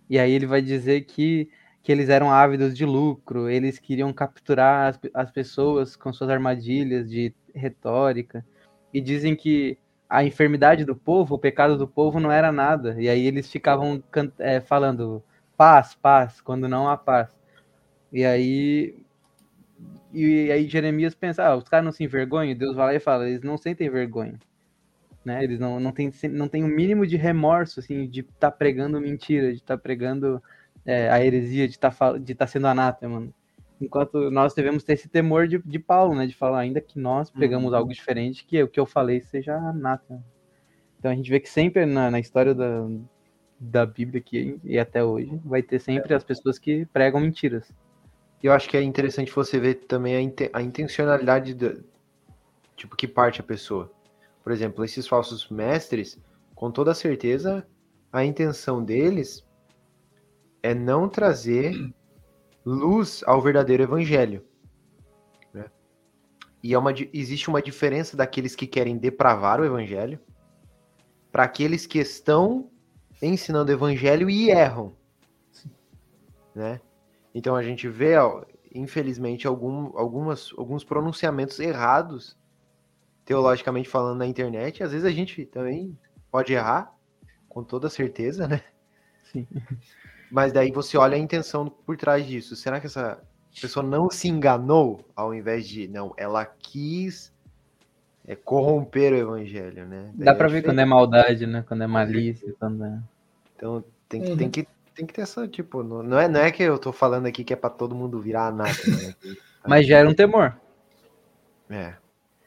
E 0.09 0.19
aí 0.19 0.31
ele 0.31 0.45
vai 0.45 0.61
dizer 0.61 1.01
que, 1.01 1.49
que 1.83 1.91
eles 1.91 2.07
eram 2.07 2.31
ávidos 2.31 2.75
de 2.75 2.85
lucro, 2.85 3.49
eles 3.49 3.77
queriam 3.77 4.13
capturar 4.13 4.89
as, 4.89 4.99
as 5.13 5.31
pessoas 5.31 5.97
com 5.97 6.13
suas 6.13 6.29
armadilhas 6.29 7.09
de 7.09 7.35
retórica. 7.53 8.45
E 8.93 9.01
dizem 9.01 9.35
que 9.35 9.77
a 10.09 10.23
enfermidade 10.23 10.85
do 10.85 10.95
povo, 10.95 11.35
o 11.35 11.39
pecado 11.39 11.77
do 11.77 11.87
povo 11.87 12.19
não 12.21 12.31
era 12.31 12.51
nada. 12.51 12.95
E 12.99 13.09
aí 13.09 13.27
eles 13.27 13.51
ficavam 13.51 14.01
é, 14.39 14.61
falando 14.61 15.21
paz, 15.57 15.93
paz, 15.93 16.39
quando 16.39 16.69
não 16.69 16.89
há 16.89 16.95
paz. 16.95 17.29
E 18.11 18.23
aí 18.23 18.95
e 20.13 20.51
aí 20.51 20.67
Jeremias 20.69 21.15
pensa, 21.15 21.43
ah, 21.43 21.55
os 21.55 21.67
caras 21.67 21.83
não 21.83 21.91
se 21.91 22.03
envergonham, 22.03 22.55
Deus 22.55 22.75
vai 22.75 22.85
lá 22.85 22.93
e 22.93 22.99
fala, 22.99 23.27
eles 23.27 23.41
não 23.41 23.57
sentem 23.57 23.89
vergonha. 23.89 24.39
Né? 25.25 25.43
Eles 25.43 25.59
não, 25.59 25.79
não 25.79 25.91
têm 25.91 26.11
não 26.31 26.47
tem 26.47 26.63
o 26.63 26.67
um 26.67 26.69
mínimo 26.69 27.07
de 27.07 27.17
remorso 27.17 27.79
assim 27.79 28.07
de 28.07 28.21
estar 28.21 28.51
tá 28.51 28.51
pregando 28.51 29.01
mentira, 29.01 29.49
de 29.51 29.57
estar 29.57 29.77
tá 29.77 29.81
pregando 29.81 30.41
é, 30.85 31.09
a 31.09 31.23
heresia, 31.23 31.67
de 31.67 31.75
estar 31.75 31.93
tá, 31.93 32.17
de 32.17 32.35
tá 32.35 32.47
sendo 32.47 32.67
anátema. 32.67 33.27
Enquanto 33.79 34.31
nós 34.31 34.53
devemos 34.53 34.83
ter 34.83 34.93
esse 34.93 35.09
temor 35.09 35.47
de, 35.47 35.59
de 35.59 35.79
Paulo, 35.79 36.15
né? 36.15 36.25
De 36.25 36.35
falar, 36.35 36.59
ainda 36.59 36.79
que 36.79 36.99
nós 36.99 37.29
pregamos 37.29 37.71
uhum. 37.71 37.77
algo 37.77 37.93
diferente, 37.93 38.45
que 38.45 38.61
o 38.61 38.67
que 38.67 38.79
eu 38.79 38.85
falei 38.85 39.21
seja 39.21 39.55
anátema. 39.55 40.23
Então 40.97 41.11
a 41.11 41.15
gente 41.15 41.29
vê 41.29 41.39
que 41.39 41.49
sempre 41.49 41.85
na, 41.85 42.09
na 42.09 42.19
história 42.19 42.53
da, 42.55 42.87
da 43.59 43.85
Bíblia 43.85 44.19
aqui 44.19 44.59
e 44.63 44.79
até 44.79 45.03
hoje, 45.03 45.39
vai 45.43 45.61
ter 45.61 45.79
sempre 45.79 46.13
as 46.13 46.23
pessoas 46.23 46.57
que 46.57 46.85
pregam 46.87 47.19
mentiras. 47.19 47.71
Eu 48.41 48.51
acho 48.51 48.69
que 48.69 48.75
é 48.75 48.83
interessante 48.83 49.31
você 49.31 49.57
ver 49.59 49.75
também 49.85 50.15
a, 50.15 50.21
inten 50.21 50.49
a 50.51 50.61
intencionalidade 50.61 51.53
do, 51.53 51.83
tipo 52.75 52.95
que 52.95 53.07
parte 53.07 53.39
a 53.39 53.43
pessoa. 53.43 53.91
Por 54.43 54.51
exemplo, 54.51 54.83
esses 54.83 55.07
falsos 55.07 55.49
mestres, 55.49 56.19
com 56.53 56.69
toda 56.69 56.93
certeza, 56.93 57.65
a 58.11 58.25
intenção 58.25 58.83
deles 58.83 59.45
é 60.63 60.73
não 60.73 61.09
trazer 61.09 61.93
luz 62.65 63.21
ao 63.27 63.41
verdadeiro 63.41 63.83
evangelho. 63.83 64.45
Né? 65.53 65.69
E 66.63 66.73
é 66.73 66.79
uma, 66.79 66.93
existe 67.13 67.49
uma 67.49 67.61
diferença 67.61 68.15
daqueles 68.15 68.55
que 68.55 68.65
querem 68.65 68.97
depravar 68.97 69.59
o 69.59 69.65
evangelho 69.65 70.19
para 71.29 71.43
aqueles 71.43 71.85
que 71.85 71.99
estão 71.99 72.71
ensinando 73.21 73.71
o 73.71 73.75
evangelho 73.75 74.29
e 74.29 74.49
erram. 74.49 74.95
Né? 76.55 76.79
Então 77.35 77.55
a 77.55 77.63
gente 77.63 77.87
vê, 77.89 78.15
ó, 78.15 78.45
infelizmente, 78.73 79.45
algum, 79.45 79.97
algumas, 79.97 80.53
alguns 80.57 80.83
pronunciamentos 80.83 81.59
errados, 81.59 82.37
teologicamente 83.25 83.89
falando, 83.89 84.19
na 84.19 84.27
internet. 84.27 84.81
Às 84.81 84.91
vezes 84.91 85.05
a 85.05 85.11
gente 85.11 85.45
também 85.45 85.97
pode 86.31 86.53
errar, 86.53 86.95
com 87.49 87.63
toda 87.63 87.89
certeza, 87.89 88.47
né? 88.47 88.63
Sim. 89.23 89.47
Mas 90.33 90.51
daí 90.51 90.71
você 90.71 90.97
olha 90.97 91.15
a 91.15 91.19
intenção 91.19 91.69
por 91.69 91.95
trás 91.95 92.25
disso. 92.25 92.55
Será 92.55 92.79
que 92.79 92.87
essa 92.87 93.19
pessoa 93.61 93.85
não 93.85 94.09
se 94.09 94.27
enganou 94.27 95.07
ao 95.15 95.31
invés 95.31 95.67
de. 95.67 95.87
Não, 95.87 96.11
ela 96.17 96.43
quis 96.43 97.31
é, 98.27 98.35
corromper 98.35 99.13
o 99.13 99.17
evangelho, 99.17 99.85
né? 99.85 100.09
Daí 100.15 100.25
Dá 100.25 100.33
pra 100.33 100.47
ver 100.47 100.63
quando 100.63 100.79
é 100.79 100.85
maldade, 100.85 101.45
né? 101.45 101.63
Quando 101.67 101.83
é 101.83 101.87
malícia, 101.87 102.51
quando 102.59 102.83
é... 102.83 102.99
Então 103.55 103.83
tem 104.09 104.23
que, 104.23 104.31
uhum. 104.31 104.37
tem 104.37 104.49
que, 104.49 104.67
tem 104.95 105.05
que 105.05 105.13
ter 105.13 105.21
essa, 105.21 105.47
tipo, 105.47 105.83
não 105.83 106.17
é, 106.17 106.27
não 106.27 106.39
é 106.39 106.51
que 106.51 106.63
eu 106.63 106.79
tô 106.79 106.91
falando 106.91 107.27
aqui 107.27 107.43
que 107.43 107.53
é 107.53 107.55
para 107.55 107.69
todo 107.69 107.93
mundo 107.93 108.19
virar 108.19 108.47
anátema, 108.47 108.97
né? 108.97 109.15
Mas 109.63 109.85
gera 109.85 110.09
um 110.09 110.15
temor. 110.15 110.57
É. 111.69 111.93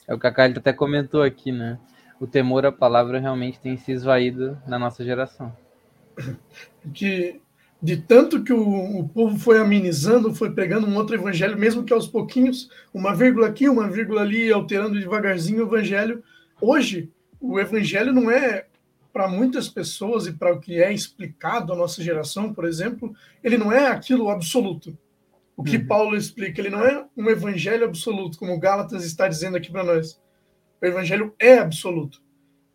É 0.09 0.13
o 0.13 0.19
que 0.19 0.27
a 0.27 0.33
Kali 0.33 0.59
até 0.59 0.73
comentou 0.73 1.23
aqui, 1.23 1.53
né? 1.53 1.79
O 2.19 2.27
temor 2.27 2.67
à 2.67 2.73
palavra 2.73 3.21
realmente 3.21 3.61
tem 3.61 3.77
se 3.77 3.93
esvaído 3.93 4.61
na 4.67 4.77
nossa 4.77 5.05
geração. 5.05 5.57
De, 6.85 7.41
de 7.83 7.97
tanto 7.97 8.43
que 8.43 8.53
o, 8.53 8.99
o 8.99 9.09
povo 9.09 9.39
foi 9.39 9.59
amenizando, 9.59 10.35
foi 10.35 10.51
pregando 10.51 10.87
um 10.87 10.97
outro 10.97 11.15
evangelho, 11.15 11.59
mesmo 11.59 11.85
que 11.85 11.93
aos 11.93 12.07
pouquinhos, 12.07 12.71
uma 12.93 13.15
vírgula 13.15 13.49
aqui, 13.49 13.69
uma 13.69 13.89
vírgula 13.89 14.23
ali, 14.23 14.51
alterando 14.51 14.99
devagarzinho 14.99 15.65
o 15.65 15.67
evangelho. 15.67 16.23
Hoje, 16.61 17.11
o 17.41 17.61
evangelho 17.61 18.13
não 18.13 18.31
é 18.31 18.67
para 19.13 19.29
muitas 19.29 19.69
pessoas 19.69 20.27
e 20.27 20.33
para 20.33 20.53
o 20.53 20.61
que 20.61 20.83
é 20.83 20.93
explicado 20.93 21.73
à 21.73 21.77
nossa 21.77 22.03
geração, 22.03 22.53
por 22.53 22.67
exemplo, 22.67 23.15
ele 23.43 23.57
não 23.57 23.73
é 23.73 23.89
aquilo 23.89 24.29
absoluto. 24.29 24.97
O 25.57 25.65
que 25.65 25.79
uhum. 25.79 25.87
Paulo 25.87 26.17
explica, 26.17 26.61
ele 26.61 26.69
não 26.69 26.85
é 26.85 27.07
um 27.17 27.31
evangelho 27.31 27.87
absoluto, 27.87 28.39
como 28.39 28.59
Gálatas 28.59 29.05
está 29.05 29.27
dizendo 29.27 29.57
aqui 29.57 29.71
para 29.71 29.85
nós. 29.85 30.21
O 30.83 30.85
evangelho 30.85 31.35
é 31.39 31.59
absoluto. 31.59 32.21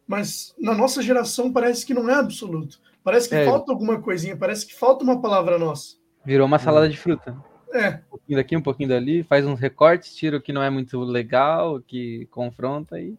Mas 0.07 0.53
na 0.59 0.73
nossa 0.73 1.01
geração 1.01 1.53
parece 1.53 1.85
que 1.85 1.93
não 1.93 2.09
é 2.09 2.15
absoluto. 2.15 2.81
Parece 3.03 3.29
que 3.29 3.35
é. 3.35 3.45
falta 3.45 3.71
alguma 3.71 4.01
coisinha, 4.01 4.37
parece 4.37 4.65
que 4.65 4.75
falta 4.75 5.03
uma 5.03 5.21
palavra 5.21 5.57
nossa. 5.57 5.95
Virou 6.23 6.45
uma 6.45 6.59
salada 6.59 6.87
de 6.87 6.97
fruta. 6.97 7.35
É. 7.73 7.89
Um 7.89 8.09
pouquinho 8.09 8.37
daqui, 8.37 8.57
um 8.57 8.61
pouquinho 8.61 8.89
dali, 8.89 9.23
faz 9.23 9.45
uns 9.45 9.59
recortes, 9.59 10.13
tira 10.13 10.37
o 10.37 10.41
que 10.41 10.53
não 10.53 10.61
é 10.61 10.69
muito 10.69 10.99
legal, 10.99 11.75
o 11.75 11.81
que 11.81 12.27
confronta 12.29 12.99
e 12.99 13.17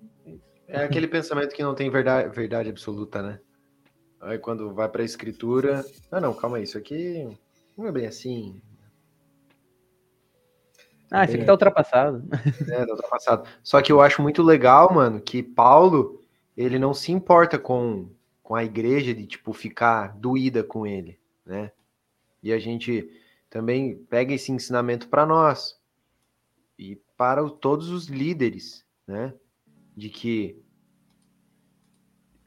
é 0.73 0.85
aquele 0.85 1.07
pensamento 1.07 1.55
que 1.55 1.63
não 1.63 1.75
tem 1.75 1.91
verdade, 1.91 2.35
verdade 2.35 2.71
absoluta, 2.71 3.21
né? 3.21 3.39
Aí 4.19 4.39
quando 4.39 4.73
vai 4.73 4.89
para 4.89 5.03
a 5.03 5.05
escritura, 5.05 5.85
ah 6.11 6.19
não, 6.19 6.33
calma 6.33 6.57
aí, 6.57 6.63
isso 6.63 6.79
aqui 6.79 7.29
não 7.77 7.87
é 7.87 7.93
bem 7.93 8.07
assim. 8.07 8.59
Ah, 11.11 11.27
isso 11.27 11.37
aqui 11.37 11.45
tá 11.45 11.53
ultrapassado. 11.53 12.27
É, 12.71 12.87
tá 12.87 12.93
ultrapassado. 12.93 13.47
Só 13.63 13.83
que 13.83 13.93
eu 13.93 14.01
acho 14.01 14.23
muito 14.23 14.43
legal, 14.43 14.95
mano, 14.95 15.21
que 15.21 15.43
Paulo, 15.43 16.23
ele 16.57 16.79
não 16.79 16.95
se 16.95 17.13
importa 17.13 17.59
com, 17.59 18.09
com 18.53 18.57
a 18.57 18.65
igreja 18.65 19.15
de, 19.15 19.27
tipo, 19.27 19.51
ficar 19.55 20.09
doída 20.09 20.63
com 20.63 20.87
ele, 20.87 21.19
né? 21.43 21.73
E 22.43 22.53
a 22.53 22.59
gente 22.59 23.11
também 23.49 23.97
pega 23.97 24.35
esse 24.35 24.53
ensinamento 24.53 25.09
para 25.09 25.25
nós 25.25 25.81
e 26.79 26.97
para 27.17 27.49
todos 27.49 27.89
os 27.89 28.09
líderes, 28.09 28.85
né? 29.07 29.33
De 29.97 30.11
que 30.11 30.63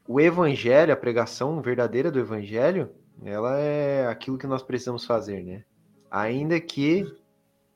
o 0.06 0.20
evangelho, 0.20 0.92
a 0.92 0.96
pregação 0.96 1.60
verdadeira 1.60 2.08
do 2.08 2.20
evangelho, 2.20 2.88
ela 3.24 3.58
é 3.58 4.06
aquilo 4.06 4.38
que 4.38 4.46
nós 4.46 4.62
precisamos 4.62 5.04
fazer, 5.04 5.42
né? 5.42 5.64
Ainda 6.08 6.60
que, 6.60 7.04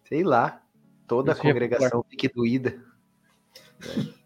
sei 0.05 0.23
lá, 0.23 0.62
toda 1.05 1.33
a 1.33 1.35
congregação 1.35 2.05
fique 2.09 2.29
doída. 2.29 2.81
Né? 3.81 4.14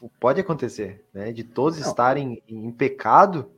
Sim. 0.00 0.10
Pode 0.20 0.40
acontecer, 0.40 1.04
né? 1.12 1.32
De 1.32 1.44
todos 1.44 1.80
Não. 1.80 1.88
estarem 1.88 2.42
em 2.48 2.70
pecado 2.70 3.50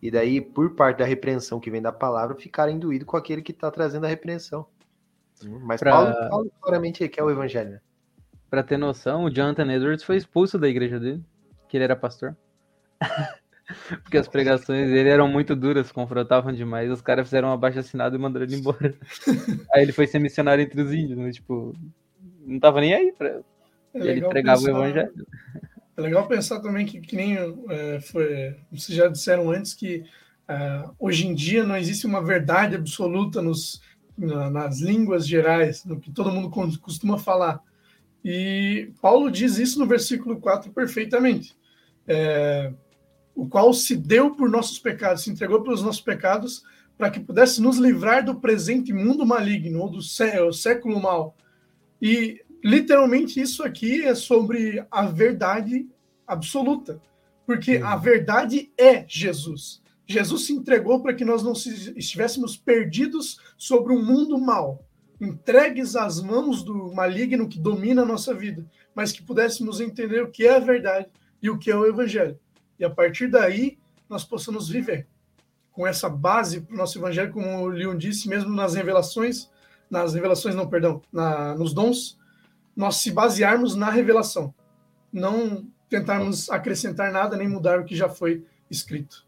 e 0.00 0.10
daí, 0.10 0.40
por 0.40 0.74
parte 0.74 0.98
da 0.98 1.04
repreensão 1.04 1.58
que 1.58 1.70
vem 1.70 1.80
da 1.80 1.92
palavra, 1.92 2.36
ficarem 2.36 2.78
doídos 2.78 3.06
com 3.06 3.16
aquele 3.16 3.42
que 3.42 3.52
está 3.52 3.70
trazendo 3.70 4.04
a 4.04 4.08
repreensão. 4.08 4.66
Mas 5.62 5.80
pra... 5.80 5.92
Paulo, 5.92 6.28
Paulo 6.30 6.52
claramente 6.60 7.08
quer 7.08 7.22
o 7.22 7.30
evangelho. 7.30 7.70
Né? 7.70 7.80
Para 8.48 8.62
ter 8.62 8.76
noção, 8.76 9.24
o 9.24 9.30
Jonathan 9.30 9.72
Edwards 9.72 10.04
foi 10.04 10.16
expulso 10.16 10.58
da 10.58 10.68
igreja 10.68 11.00
dele, 11.00 11.22
que 11.68 11.76
ele 11.76 11.84
era 11.84 11.96
pastor. 11.96 12.36
Porque 14.04 14.16
as 14.16 14.28
pregações 14.28 14.88
dele 14.88 15.08
eram 15.08 15.26
muito 15.26 15.56
duras, 15.56 15.90
confrontavam 15.90 16.52
demais. 16.52 16.88
Os 16.90 17.00
caras 17.00 17.26
fizeram 17.26 17.48
um 17.48 17.52
abaixo 17.52 17.80
assinado 17.80 18.14
e 18.14 18.18
mandaram 18.18 18.46
ele 18.46 18.56
embora. 18.56 18.94
Aí 19.74 19.82
ele 19.82 19.92
foi 19.92 20.06
ser 20.06 20.20
missionário 20.20 20.62
entre 20.62 20.80
os 20.80 20.92
índios, 20.92 21.18
né? 21.18 21.32
Tipo, 21.32 21.74
não 22.46 22.60
tava 22.60 22.80
nem 22.80 22.94
aí 22.94 23.10
pra. 23.10 23.28
É 23.28 23.42
ele 23.94 24.28
pregava 24.28 24.60
pensar, 24.60 24.72
o 24.72 24.84
evangelho. 24.84 25.26
É 25.96 26.00
legal 26.00 26.26
pensar 26.28 26.60
também 26.60 26.84
que, 26.84 27.00
que 27.00 27.16
nem 27.16 27.36
é, 27.36 28.00
foi, 28.00 28.56
vocês 28.70 28.96
já 28.96 29.08
disseram 29.08 29.50
antes 29.50 29.72
que 29.72 30.04
é, 30.46 30.84
hoje 30.98 31.26
em 31.26 31.34
dia 31.34 31.64
não 31.64 31.76
existe 31.76 32.06
uma 32.06 32.22
verdade 32.22 32.76
absoluta 32.76 33.40
nos, 33.40 33.80
na, 34.16 34.50
nas 34.50 34.80
línguas 34.80 35.26
gerais, 35.26 35.84
no 35.84 35.98
que 35.98 36.10
todo 36.10 36.30
mundo 36.30 36.50
costuma 36.80 37.18
falar. 37.18 37.60
E 38.24 38.92
Paulo 39.00 39.30
diz 39.30 39.56
isso 39.58 39.78
no 39.78 39.86
versículo 39.86 40.38
4 40.40 40.72
perfeitamente. 40.72 41.56
É, 42.06 42.72
o 43.34 43.46
qual 43.46 43.72
se 43.72 43.96
deu 43.96 44.34
por 44.34 44.48
nossos 44.48 44.78
pecados, 44.78 45.22
se 45.22 45.30
entregou 45.30 45.62
pelos 45.62 45.82
nossos 45.82 46.00
pecados, 46.00 46.62
para 46.96 47.10
que 47.10 47.20
pudesse 47.20 47.60
nos 47.60 47.76
livrar 47.76 48.24
do 48.24 48.40
presente 48.40 48.92
mundo 48.92 49.26
maligno, 49.26 49.80
ou 49.80 49.90
do 49.90 50.02
século 50.02 51.00
mal. 51.00 51.36
E, 52.00 52.42
literalmente, 52.66 53.40
isso 53.40 53.62
aqui 53.62 54.04
é 54.04 54.14
sobre 54.14 54.84
a 54.90 55.06
verdade 55.06 55.88
absoluta, 56.26 57.00
porque 57.46 57.76
a 57.76 57.94
verdade 57.94 58.72
é 58.76 59.04
Jesus. 59.06 59.80
Jesus 60.04 60.46
se 60.46 60.52
entregou 60.52 61.00
para 61.00 61.14
que 61.14 61.24
nós 61.24 61.42
não 61.42 61.52
estivéssemos 61.52 62.56
perdidos 62.56 63.38
sobre 63.56 63.92
um 63.92 64.04
mundo 64.04 64.38
mal, 64.38 64.84
entregues 65.20 65.94
às 65.94 66.20
mãos 66.20 66.62
do 66.62 66.92
maligno 66.92 67.48
que 67.48 67.58
domina 67.58 68.02
a 68.02 68.06
nossa 68.06 68.34
vida, 68.34 68.66
mas 68.94 69.12
que 69.12 69.22
pudéssemos 69.22 69.80
entender 69.80 70.22
o 70.22 70.30
que 70.30 70.46
é 70.46 70.56
a 70.56 70.60
verdade 70.60 71.06
e 71.40 71.48
o 71.48 71.58
que 71.58 71.70
é 71.70 71.76
o 71.76 71.86
evangelho. 71.86 72.38
E 72.78 72.84
a 72.84 72.90
partir 72.90 73.28
daí 73.28 73.78
nós 74.08 74.24
possamos 74.24 74.68
viver 74.68 75.06
com 75.70 75.86
essa 75.86 76.08
base 76.08 76.62
para 76.62 76.74
o 76.74 76.78
nosso 76.78 76.98
evangelho, 76.98 77.32
como 77.32 77.62
o 77.62 77.68
Leon 77.68 77.96
disse, 77.96 78.28
mesmo 78.28 78.50
nas 78.50 78.74
revelações, 78.74 79.48
nas 79.90 80.14
revelações 80.14 80.54
não, 80.54 80.68
perdão, 80.68 81.02
na, 81.12 81.54
nos 81.54 81.72
dons, 81.72 82.18
nós 82.76 82.96
se 82.96 83.10
basearmos 83.10 83.74
na 83.74 83.90
revelação, 83.90 84.54
não 85.12 85.66
tentarmos 85.88 86.50
acrescentar 86.50 87.10
nada 87.10 87.36
nem 87.36 87.48
mudar 87.48 87.80
o 87.80 87.84
que 87.84 87.96
já 87.96 88.08
foi 88.08 88.44
escrito. 88.70 89.24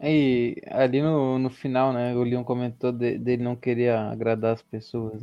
E 0.00 0.56
ali 0.68 1.00
no, 1.00 1.38
no 1.38 1.50
final, 1.50 1.92
né, 1.92 2.14
o 2.16 2.22
Leon 2.22 2.42
comentou 2.42 2.90
de, 2.90 3.18
dele 3.18 3.44
não 3.44 3.54
querer 3.54 3.90
agradar 3.90 4.54
as 4.54 4.62
pessoas. 4.62 5.22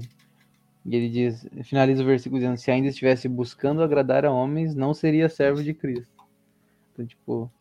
E 0.85 0.95
ele 0.95 1.09
diz, 1.09 1.45
finaliza 1.63 2.01
o 2.01 2.05
versículo 2.05 2.39
dizendo: 2.39 2.57
se 2.57 2.71
ainda 2.71 2.87
estivesse 2.87 3.27
buscando 3.27 3.83
agradar 3.83 4.25
a 4.25 4.31
homens, 4.31 4.73
não 4.73 4.93
seria 4.93 5.27
servo 5.27 5.61
de 5.61 5.73
Cristo. 5.73 6.13
Então, 6.93 7.05
tipo, 7.05 7.51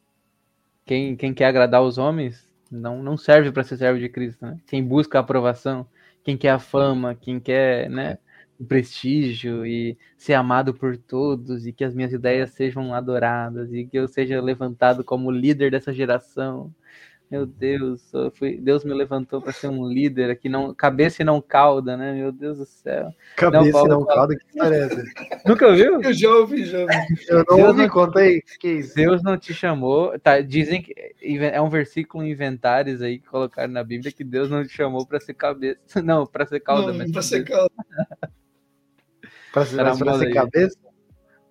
quem, 0.84 1.16
quem 1.16 1.34
quer 1.34 1.46
agradar 1.46 1.82
os 1.82 1.98
homens 1.98 2.48
não, 2.70 3.02
não 3.02 3.16
serve 3.16 3.50
para 3.50 3.64
ser 3.64 3.78
servo 3.78 3.98
de 3.98 4.08
Cristo, 4.08 4.46
né? 4.46 4.58
Quem 4.68 4.84
busca 4.84 5.18
a 5.18 5.20
aprovação, 5.20 5.86
quem 6.22 6.36
quer 6.36 6.50
a 6.50 6.58
fama, 6.60 7.16
quem 7.16 7.40
quer, 7.40 7.90
né, 7.90 8.18
o 8.58 8.64
prestígio 8.64 9.64
e 9.64 9.96
ser 10.16 10.34
amado 10.34 10.74
por 10.74 10.96
todos 10.96 11.66
e 11.66 11.72
que 11.72 11.84
as 11.84 11.94
minhas 11.94 12.12
ideias 12.12 12.50
sejam 12.50 12.92
adoradas 12.92 13.72
e 13.72 13.86
que 13.86 13.98
eu 13.98 14.08
seja 14.08 14.40
levantado 14.40 15.04
como 15.04 15.30
líder 15.30 15.70
dessa 15.70 15.92
geração 15.92 16.74
meu 17.30 17.44
Deus, 17.44 18.10
fui, 18.36 18.56
Deus 18.56 18.84
me 18.84 18.94
levantou 18.94 19.42
para 19.42 19.52
ser 19.52 19.68
um 19.68 19.86
líder 19.86 20.30
aqui, 20.30 20.48
não, 20.48 20.72
cabeça 20.72 21.20
e 21.20 21.24
não 21.26 21.42
cauda, 21.42 21.94
né? 21.94 22.14
Meu 22.14 22.32
Deus 22.32 22.56
do 22.56 22.64
céu. 22.64 23.12
Cabeça 23.36 23.78
não, 23.80 23.84
e 23.84 23.88
não 23.88 24.06
cauda, 24.06 24.34
que 24.34 24.46
história 24.46 24.76
é? 24.76 24.88
Nunca 25.46 25.66
ouviu? 25.66 26.00
Eu 26.00 26.12
já 26.14 26.30
ouvi, 26.30 26.64
já 26.64 26.78
ouvi. 26.78 26.94
Eu 27.28 27.44
não 27.46 27.56
Deus 27.56 27.68
ouvi, 27.68 27.82
não, 27.82 27.88
conta 27.90 28.20
aí. 28.20 28.42
Que 28.58 28.68
isso? 28.68 28.94
Deus 28.94 29.22
não 29.22 29.36
te 29.36 29.52
chamou, 29.52 30.18
tá, 30.18 30.40
dizem 30.40 30.80
que 30.80 30.94
é 31.20 31.60
um 31.60 31.68
versículo 31.68 32.24
em 32.24 32.30
inventares 32.30 33.02
aí 33.02 33.18
que 33.18 33.28
colocaram 33.28 33.72
na 33.74 33.84
Bíblia 33.84 34.10
que 34.10 34.24
Deus 34.24 34.48
não 34.48 34.64
te 34.64 34.72
chamou 34.72 35.06
para 35.06 35.20
ser 35.20 35.34
cabeça, 35.34 35.78
não, 36.02 36.26
para 36.26 36.46
ser 36.46 36.60
cauda. 36.60 36.94
Não, 36.94 37.12
para 37.12 37.22
ser 37.22 37.44
cauda. 37.44 37.70
para 39.66 39.94
ser, 39.94 40.18
ser 40.18 40.34
cabeça? 40.34 40.78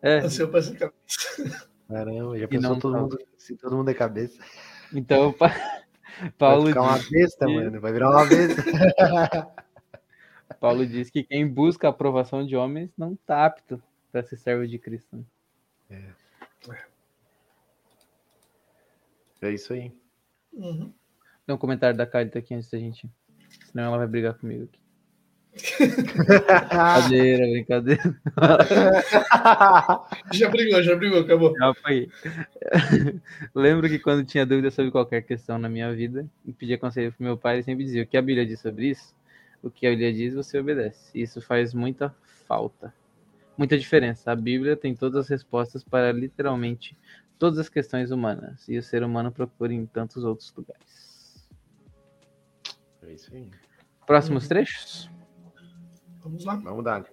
É. 0.02 0.22
Nasceu 0.22 0.50
para 0.50 0.62
ser 0.62 0.78
cabeça. 0.78 1.68
Caramba, 1.88 2.38
já 2.38 2.48
pensou 2.48 2.80
todo 2.80 2.98
mundo, 2.98 3.18
se 3.38 3.56
todo 3.56 3.76
mundo 3.78 3.90
é 3.90 3.94
cabeça. 3.94 4.42
Então, 4.94 5.34
Paulo 6.38 6.64
Vai 6.64 6.74
ficar 6.74 6.82
uma 6.82 7.10
besta, 7.10 7.46
que... 7.46 7.54
mano. 7.54 7.82
Vai 7.82 7.94
virar 7.94 8.10
uma 8.10 8.26
besta. 8.26 8.64
Paulo 10.60 10.86
diz 10.86 11.10
que 11.10 11.24
quem 11.24 11.48
busca 11.48 11.88
a 11.88 11.90
aprovação 11.90 12.46
de 12.46 12.56
homens 12.56 12.92
não 12.98 13.14
está 13.14 13.46
apto 13.46 13.82
para 14.12 14.24
ser 14.24 14.38
servo 14.38 14.68
de 14.68 14.80
Cristo. 14.80 15.26
É. 15.90 16.02
É 19.42 19.52
isso 19.52 19.74
aí. 19.74 19.94
Uhum. 20.52 20.92
Tem 21.46 21.56
um 21.56 21.60
comentário 21.60 21.96
da 21.96 22.08
Carita 22.08 22.40
aqui 22.40 22.54
antes 22.54 22.70
da 22.70 22.80
gente. 22.80 23.10
Senão 23.66 23.86
ela 23.86 23.98
vai 23.98 24.08
brigar 24.08 24.34
comigo 24.34 24.64
aqui. 24.64 24.80
Brincadeira, 26.18 27.48
brincadeira. 27.48 28.22
já 30.34 30.50
brigou, 30.50 30.84
já 30.84 30.96
brigou, 30.96 31.20
acabou. 31.20 31.54
Já 31.58 31.74
foi. 31.74 32.10
Lembro 33.54 33.88
que 33.88 34.00
quando 34.00 34.26
tinha 34.26 34.46
dúvida 34.46 34.72
sobre 34.72 34.92
qualquer 34.92 35.22
questão 35.22 35.58
na 35.58 35.70
minha 35.70 35.94
vida 35.94 36.26
e 36.46 36.52
pedia 36.52 36.78
conselho 36.78 37.12
pro 37.12 37.24
meu 37.24 37.38
pai, 37.38 37.56
ele 37.56 37.64
sempre 37.64 37.84
dizia: 37.84 38.04
O 38.04 38.08
que 38.08 38.18
a 38.18 38.22
Bíblia 38.22 38.46
diz 38.46 38.60
sobre 38.60 38.90
isso? 38.90 39.16
O 39.62 39.70
que 39.70 39.88
a 39.88 39.90
Bíblia 39.90 40.14
diz, 40.14 40.34
você 40.34 40.60
obedece. 40.60 41.18
Isso 41.20 41.42
faz 41.42 41.74
muita 41.74 42.14
falta. 42.48 42.94
Muita 43.58 43.78
diferença. 43.78 44.32
A 44.32 44.36
Bíblia 44.36 44.76
tem 44.78 44.96
todas 44.96 45.26
as 45.26 45.30
respostas 45.30 45.84
para 45.84 46.12
literalmente 46.12 46.96
todas 47.40 47.60
as 47.60 47.70
questões 47.70 48.12
humanas 48.12 48.68
e 48.68 48.78
o 48.78 48.84
ser 48.84 49.04
humano 49.04 49.32
procura 49.32 49.74
em 49.74 49.86
tantos 49.86 50.24
outros 50.24 50.54
lugares. 50.56 51.48
É 53.04 53.14
isso 53.14 53.34
aí. 53.34 53.50
Próximos 54.06 54.44
uhum. 54.44 54.50
trechos? 54.50 55.10
Vamos 56.28 56.44
lá. 56.44 56.56
Vamos 56.58 56.84
dar. 56.84 57.10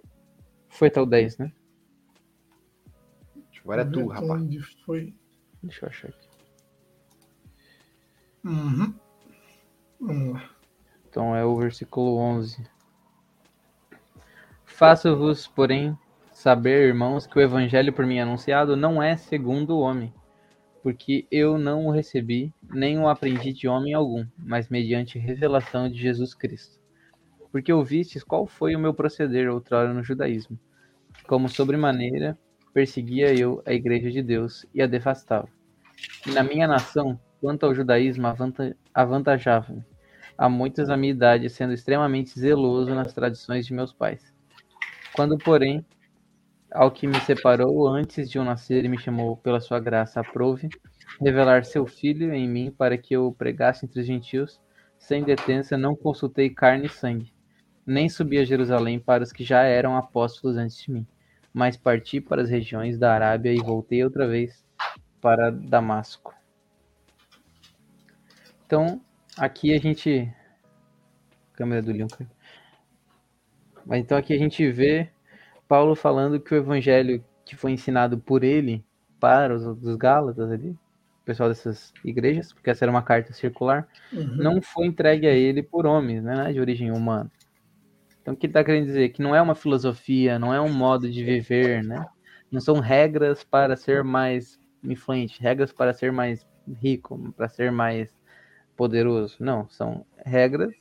Foi 0.67 0.89
até 0.89 0.99
o 0.99 1.05
10, 1.05 1.37
né? 1.37 1.51
Agora 3.63 3.81
é 3.81 3.85
tu, 3.85 4.07
rapaz. 4.07 4.41
Onde 4.41 4.59
foi? 4.85 5.15
Deixa 5.63 5.85
eu 5.85 5.89
achar 5.89 6.09
aqui. 6.09 6.27
Uhum. 8.43 8.93
Vamos 9.99 10.33
lá. 10.33 10.49
Então 11.07 11.35
é 11.35 11.45
o 11.45 11.55
versículo 11.55 12.17
11. 12.17 12.67
Faço-vos, 14.65 15.47
porém, 15.47 15.97
saber, 16.31 16.85
irmãos, 16.85 17.25
que 17.25 17.39
o 17.39 17.41
evangelho 17.41 17.93
por 17.93 18.05
mim 18.05 18.19
anunciado 18.19 18.75
não 18.75 19.01
é 19.01 19.15
segundo 19.15 19.77
o 19.77 19.79
homem, 19.79 20.13
porque 20.83 21.25
eu 21.31 21.57
não 21.57 21.87
o 21.87 21.91
recebi, 21.91 22.53
nem 22.69 22.99
o 22.99 23.07
aprendi 23.07 23.53
de 23.53 23.67
homem 23.67 23.93
algum, 23.93 24.27
mas 24.37 24.67
mediante 24.67 25.17
revelação 25.17 25.89
de 25.89 25.97
Jesus 25.97 26.35
Cristo 26.35 26.84
porque 27.55 27.71
ouvistes 27.71 28.21
qual 28.21 28.45
foi 28.45 28.75
o 28.75 28.79
meu 28.79 28.93
proceder 28.93 29.49
outrora 29.49 29.93
no 29.93 30.03
judaísmo, 30.03 30.59
como 31.25 31.47
sobremaneira 31.47 32.37
perseguia 32.73 33.33
eu 33.33 33.63
a 33.65 33.71
igreja 33.71 34.11
de 34.11 34.21
Deus 34.21 34.65
e 34.73 34.81
a 34.81 34.85
devastava. 34.85 35.47
E 36.27 36.31
na 36.31 36.43
minha 36.43 36.67
nação, 36.67 37.17
quanto 37.39 37.65
ao 37.65 37.73
judaísmo, 37.73 38.27
avantajava-me, 38.93 39.85
a 40.37 40.49
muitos 40.49 40.89
da 40.89 40.97
minha 40.97 41.13
idade, 41.13 41.49
sendo 41.49 41.71
extremamente 41.71 42.37
zeloso 42.37 42.93
nas 42.93 43.13
tradições 43.13 43.65
de 43.65 43.73
meus 43.73 43.93
pais. 43.93 44.33
Quando, 45.13 45.37
porém, 45.37 45.85
ao 46.69 46.91
que 46.91 47.07
me 47.07 47.21
separou 47.21 47.87
antes 47.87 48.29
de 48.29 48.37
eu 48.37 48.43
nascer 48.43 48.83
e 48.83 48.89
me 48.89 48.97
chamou 48.97 49.37
pela 49.37 49.61
sua 49.61 49.79
graça, 49.79 50.19
aprove 50.19 50.67
revelar 51.21 51.63
seu 51.63 51.87
filho 51.87 52.33
em 52.33 52.49
mim 52.49 52.69
para 52.69 52.97
que 52.97 53.15
eu 53.15 53.31
pregasse 53.31 53.85
entre 53.85 54.01
os 54.01 54.05
gentios, 54.05 54.59
sem 54.99 55.23
detença, 55.23 55.77
não 55.77 55.95
consultei 55.95 56.49
carne 56.49 56.87
e 56.87 56.89
sangue, 56.89 57.33
nem 57.85 58.09
subi 58.09 58.39
a 58.39 58.45
Jerusalém 58.45 58.99
para 58.99 59.23
os 59.23 59.31
que 59.31 59.43
já 59.43 59.63
eram 59.63 59.95
apóstolos 59.95 60.57
antes 60.57 60.81
de 60.81 60.91
mim, 60.91 61.07
mas 61.53 61.77
parti 61.77 62.19
para 62.19 62.41
as 62.41 62.49
regiões 62.49 62.97
da 62.97 63.13
Arábia 63.13 63.53
e 63.53 63.61
voltei 63.61 64.03
outra 64.03 64.27
vez 64.27 64.65
para 65.21 65.51
Damasco. 65.51 66.33
Então, 68.65 69.01
aqui 69.37 69.73
a 69.73 69.79
gente. 69.79 70.31
Câmera 71.53 71.81
do 71.81 71.91
Lincoln. 71.91 72.25
Mas 73.85 73.99
então 73.99 74.17
aqui 74.17 74.33
a 74.33 74.37
gente 74.37 74.69
vê 74.71 75.09
Paulo 75.67 75.95
falando 75.95 76.39
que 76.39 76.53
o 76.53 76.57
evangelho 76.57 77.23
que 77.45 77.55
foi 77.55 77.71
ensinado 77.71 78.17
por 78.17 78.43
ele 78.43 78.83
para 79.19 79.55
os, 79.55 79.63
os 79.63 79.95
Gálatas 79.95 80.51
ali, 80.51 80.71
o 80.71 81.25
pessoal 81.25 81.47
dessas 81.47 81.93
igrejas, 82.03 82.51
porque 82.51 82.69
essa 82.69 82.83
era 82.83 82.91
uma 82.91 83.03
carta 83.03 83.31
circular, 83.31 83.87
uhum. 84.11 84.35
não 84.35 84.61
foi 84.61 84.87
entregue 84.87 85.27
a 85.27 85.31
ele 85.31 85.61
por 85.61 85.85
homens, 85.85 86.23
né, 86.23 86.51
de 86.51 86.59
origem 86.59 86.91
humana. 86.91 87.31
Então, 88.25 88.33
o 88.33 88.37
que 88.37 88.47
ele 88.47 88.51
está 88.51 88.63
querendo 88.63 88.87
dizer? 88.87 89.09
Que 89.09 89.21
não 89.21 89.35
é 89.35 89.41
uma 89.41 89.53
filosofia, 89.53 90.39
não 90.39 90.51
é 90.51 90.59
um 90.59 90.73
modo 90.73 91.07
de 91.07 91.23
viver, 91.23 91.83
né? 91.83 92.07
Não 92.51 92.59
são 92.59 92.79
regras 92.79 93.43
para 93.43 93.75
ser 93.75 94.03
mais 94.03 94.59
influente, 94.83 95.39
regras 95.39 95.71
para 95.71 95.93
ser 95.93 96.11
mais 96.11 96.43
rico, 96.81 97.31
para 97.37 97.47
ser 97.47 97.71
mais 97.71 98.09
poderoso. 98.75 99.37
Não, 99.39 99.69
são 99.69 100.03
regras 100.25 100.73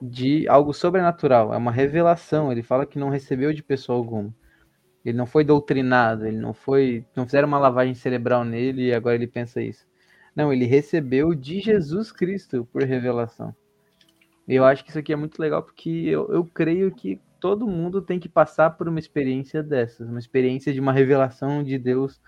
de 0.00 0.46
algo 0.46 0.72
sobrenatural, 0.72 1.52
é 1.52 1.56
uma 1.56 1.72
revelação. 1.72 2.52
Ele 2.52 2.62
fala 2.62 2.86
que 2.86 2.96
não 2.96 3.08
recebeu 3.08 3.52
de 3.52 3.64
pessoa 3.64 3.98
alguma. 3.98 4.32
Ele 5.04 5.18
não 5.18 5.26
foi 5.26 5.42
doutrinado, 5.42 6.28
ele 6.28 6.38
não 6.38 6.54
foi, 6.54 7.04
não 7.16 7.24
fizeram 7.24 7.48
uma 7.48 7.58
lavagem 7.58 7.94
cerebral 7.94 8.44
nele 8.44 8.86
e 8.86 8.94
agora 8.94 9.16
ele 9.16 9.26
pensa 9.26 9.60
isso. 9.60 9.84
Não, 10.36 10.52
ele 10.52 10.64
recebeu 10.64 11.34
de 11.34 11.58
Jesus 11.58 12.12
Cristo 12.12 12.68
por 12.72 12.84
revelação. 12.84 13.52
Eu 14.46 14.64
acho 14.64 14.84
que 14.84 14.90
isso 14.90 14.98
aqui 14.98 15.12
é 15.12 15.16
muito 15.16 15.40
legal 15.40 15.62
porque 15.62 15.88
eu, 15.88 16.28
eu 16.30 16.44
creio 16.44 16.94
que 16.94 17.20
todo 17.40 17.66
mundo 17.66 18.02
tem 18.02 18.18
que 18.18 18.28
passar 18.28 18.70
por 18.70 18.88
uma 18.88 18.98
experiência 18.98 19.62
dessas, 19.62 20.08
uma 20.08 20.18
experiência 20.18 20.72
de 20.72 20.80
uma 20.80 20.92
revelação 20.92 21.62
de 21.62 21.78
Deus, 21.78 22.20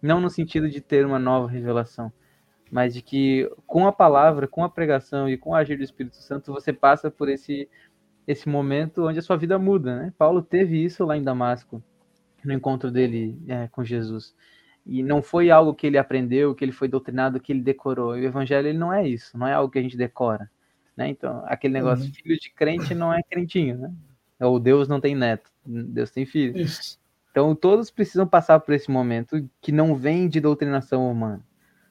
não 0.00 0.20
no 0.20 0.30
sentido 0.30 0.68
de 0.68 0.80
ter 0.80 1.04
uma 1.06 1.18
nova 1.18 1.48
revelação, 1.48 2.12
mas 2.70 2.94
de 2.94 3.02
que 3.02 3.50
com 3.66 3.86
a 3.86 3.92
palavra, 3.92 4.48
com 4.48 4.64
a 4.64 4.68
pregação 4.68 5.28
e 5.28 5.36
com 5.36 5.50
o 5.50 5.54
agir 5.54 5.76
do 5.76 5.84
Espírito 5.84 6.16
Santo, 6.16 6.52
você 6.52 6.72
passa 6.72 7.10
por 7.10 7.28
esse 7.28 7.68
esse 8.26 8.48
momento 8.48 9.06
onde 9.06 9.18
a 9.18 9.22
sua 9.22 9.36
vida 9.36 9.58
muda, 9.58 9.96
né? 9.96 10.12
Paulo 10.16 10.42
teve 10.42 10.82
isso 10.82 11.04
lá 11.04 11.16
em 11.16 11.22
Damasco, 11.22 11.82
no 12.44 12.52
encontro 12.52 12.90
dele 12.90 13.38
é, 13.46 13.68
com 13.68 13.84
Jesus. 13.84 14.34
E 14.86 15.02
não 15.02 15.22
foi 15.22 15.50
algo 15.50 15.74
que 15.74 15.86
ele 15.86 15.98
aprendeu, 15.98 16.54
que 16.54 16.64
ele 16.64 16.72
foi 16.72 16.88
doutrinado, 16.88 17.40
que 17.40 17.52
ele 17.52 17.62
decorou. 17.62 18.16
E 18.16 18.22
o 18.22 18.24
evangelho 18.24 18.68
ele 18.68 18.78
não 18.78 18.92
é 18.92 19.06
isso, 19.06 19.36
não 19.38 19.46
é 19.46 19.54
algo 19.54 19.70
que 19.70 19.78
a 19.78 19.82
gente 19.82 19.96
decora. 19.96 20.50
Né? 20.96 21.08
Então, 21.08 21.42
aquele 21.46 21.74
negócio, 21.74 22.06
uhum. 22.06 22.12
filho 22.12 22.38
de 22.38 22.50
crente 22.50 22.94
não 22.94 23.12
é 23.12 23.22
crentinho, 23.22 23.76
né? 23.78 23.92
Ou 24.40 24.58
Deus 24.58 24.88
não 24.88 25.00
tem 25.00 25.14
neto, 25.14 25.50
Deus 25.64 26.10
tem 26.10 26.26
filho. 26.26 26.56
Isso. 26.58 26.98
Então, 27.30 27.54
todos 27.54 27.90
precisam 27.90 28.26
passar 28.26 28.60
por 28.60 28.74
esse 28.74 28.90
momento 28.90 29.48
que 29.60 29.72
não 29.72 29.96
vem 29.96 30.28
de 30.28 30.40
doutrinação 30.40 31.10
humana. 31.10 31.44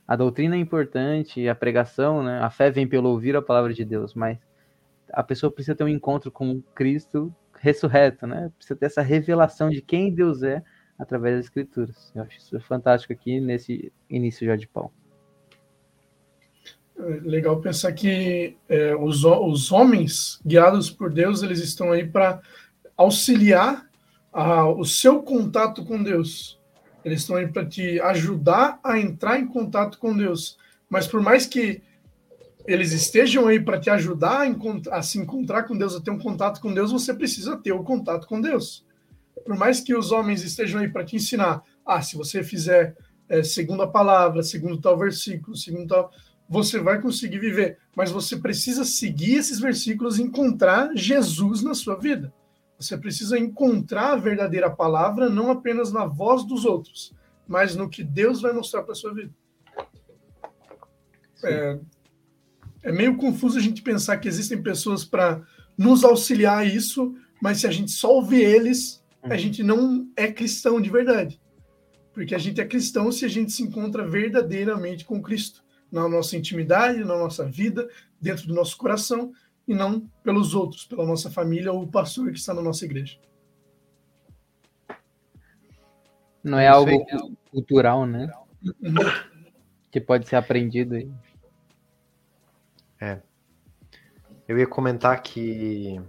A 0.07 0.15
doutrina 0.15 0.55
é 0.55 0.59
importante, 0.59 1.47
a 1.47 1.55
pregação, 1.55 2.23
né? 2.23 2.39
A 2.39 2.49
fé 2.49 2.69
vem 2.69 2.87
pelo 2.87 3.09
ouvir 3.09 3.35
a 3.35 3.41
palavra 3.41 3.73
de 3.73 3.83
Deus, 3.83 4.13
mas 4.13 4.37
a 5.11 5.23
pessoa 5.23 5.51
precisa 5.51 5.75
ter 5.75 5.83
um 5.83 5.89
encontro 5.89 6.31
com 6.31 6.61
Cristo 6.75 7.33
ressurreto, 7.59 8.27
né? 8.27 8.51
Precisa 8.57 8.75
ter 8.77 8.85
essa 8.85 9.01
revelação 9.01 9.69
de 9.69 9.81
quem 9.81 10.13
Deus 10.13 10.43
é 10.43 10.63
através 10.97 11.37
das 11.37 11.45
escrituras. 11.45 12.11
Eu 12.15 12.23
acho 12.23 12.37
isso 12.37 12.59
fantástico 12.61 13.13
aqui 13.13 13.39
nesse 13.39 13.91
início 14.09 14.45
já 14.45 14.55
de 14.55 14.67
Paulo. 14.67 14.93
É 17.03 17.19
legal 17.21 17.59
pensar 17.59 17.91
que 17.91 18.55
é, 18.69 18.95
os, 18.95 19.25
os 19.25 19.71
homens 19.73 20.39
guiados 20.45 20.89
por 20.89 21.11
Deus, 21.11 21.43
eles 21.43 21.59
estão 21.59 21.91
aí 21.91 22.07
para 22.07 22.41
auxiliar 22.95 23.89
a, 24.31 24.69
o 24.69 24.85
seu 24.85 25.21
contato 25.21 25.83
com 25.83 26.01
Deus. 26.01 26.59
Eles 27.03 27.19
estão 27.19 27.35
aí 27.35 27.47
para 27.47 27.65
te 27.65 27.99
ajudar 27.99 28.79
a 28.81 28.97
entrar 28.97 29.37
em 29.37 29.45
contato 29.45 29.99
com 29.99 30.15
Deus. 30.15 30.57
Mas 30.89 31.05
por 31.05 31.21
mais 31.21 31.45
que 31.45 31.81
eles 32.65 32.93
estejam 32.93 33.47
aí 33.47 33.59
para 33.59 33.79
te 33.79 33.89
ajudar 33.89 34.47
a, 34.47 34.97
a, 34.97 35.01
se 35.01 35.19
encontrar 35.19 35.63
com 35.63 35.77
Deus, 35.77 35.95
a 35.95 35.99
ter 35.99 36.11
um 36.11 36.19
contato 36.19 36.61
com 36.61 36.73
Deus, 36.73 36.93
você 36.93 37.13
precisa 37.13 37.57
ter 37.57 37.73
o 37.73 37.83
contato 37.83 38.25
com 38.27 38.39
Deus. 38.39 38.85
Por 39.45 39.57
mais 39.57 39.81
que 39.81 39.93
os 39.93 40.13
homens 40.13 40.41
estejam 40.41 40.79
aí 40.79 40.87
para 40.87 41.03
te 41.03 41.17
ensinar, 41.17 41.61
ah, 41.85 42.01
se 42.01 42.15
você 42.15 42.41
fizer 42.41 42.95
é, 43.27 43.43
segundo 43.43 43.83
a 43.83 43.87
palavra, 43.87 44.41
segundo 44.41 44.79
tal 44.79 44.97
versículo, 44.97 45.57
segundo 45.57 45.87
tal 45.87 46.09
você 46.53 46.79
vai 46.79 47.01
conseguir 47.01 47.39
viver. 47.39 47.79
Mas 47.95 48.11
você 48.11 48.37
precisa 48.37 48.85
seguir 48.85 49.37
esses 49.37 49.59
versículos 49.59 50.19
e 50.19 50.21
encontrar 50.21 50.95
Jesus 50.95 51.63
na 51.63 51.73
sua 51.73 51.95
vida. 51.95 52.31
Você 52.77 52.95
precisa 52.95 53.39
encontrar 53.39 54.11
a 54.11 54.17
verdadeira 54.17 54.69
palavra, 54.69 55.29
não 55.29 55.49
apenas 55.49 55.91
na 55.91 56.05
voz 56.05 56.43
dos 56.43 56.63
outros, 56.63 57.11
mas 57.47 57.75
no 57.75 57.89
que 57.89 58.03
Deus 58.03 58.39
vai 58.39 58.53
mostrar 58.53 58.83
para 58.83 58.93
sua 58.93 59.15
vida. 59.15 59.31
É, 61.43 61.79
é, 62.83 62.91
meio 62.91 63.17
confuso 63.17 63.57
a 63.57 63.61
gente 63.61 63.81
pensar 63.81 64.17
que 64.17 64.27
existem 64.27 64.61
pessoas 64.61 65.03
para 65.03 65.41
nos 65.75 66.03
auxiliar 66.03 66.59
a 66.59 66.65
isso, 66.65 67.15
mas 67.41 67.61
se 67.61 67.67
a 67.67 67.71
gente 67.71 67.89
só 67.89 68.13
ouvir 68.13 68.43
eles, 68.43 69.03
a 69.23 69.29
uhum. 69.29 69.37
gente 69.39 69.63
não 69.63 70.07
é 70.15 70.31
cristão 70.31 70.79
de 70.79 70.89
verdade. 70.91 71.41
Porque 72.13 72.35
a 72.35 72.37
gente 72.37 72.61
é 72.61 72.65
cristão 72.65 73.11
se 73.11 73.25
a 73.25 73.27
gente 73.27 73.51
se 73.51 73.63
encontra 73.63 74.07
verdadeiramente 74.07 75.03
com 75.03 75.19
Cristo 75.19 75.62
na 75.93 76.09
nossa 76.09 76.35
intimidade, 76.35 77.05
na 77.05 77.15
nossa 77.15 77.45
vida, 77.45 77.87
dentro 78.19 78.47
do 78.47 78.55
nosso 78.55 78.75
coração, 78.75 79.31
e 79.67 79.75
não 79.75 80.09
pelos 80.23 80.55
outros, 80.55 80.85
pela 80.85 81.05
nossa 81.05 81.29
família 81.29 81.71
ou 81.71 81.83
o 81.83 81.87
pastor 81.87 82.31
que 82.31 82.39
está 82.39 82.51
na 82.51 82.63
nossa 82.63 82.83
igreja. 82.83 83.19
Não 86.43 86.57
é 86.57 86.67
algo 86.67 86.91
cultural, 87.51 88.07
né? 88.07 88.27
Uhum. 88.63 88.95
Que 89.91 90.01
pode 90.01 90.27
ser 90.27 90.35
aprendido 90.35 90.95
aí. 90.95 91.09
É. 92.99 93.21
Eu 94.47 94.57
ia 94.57 94.67
comentar 94.67 95.21
que 95.21 96.01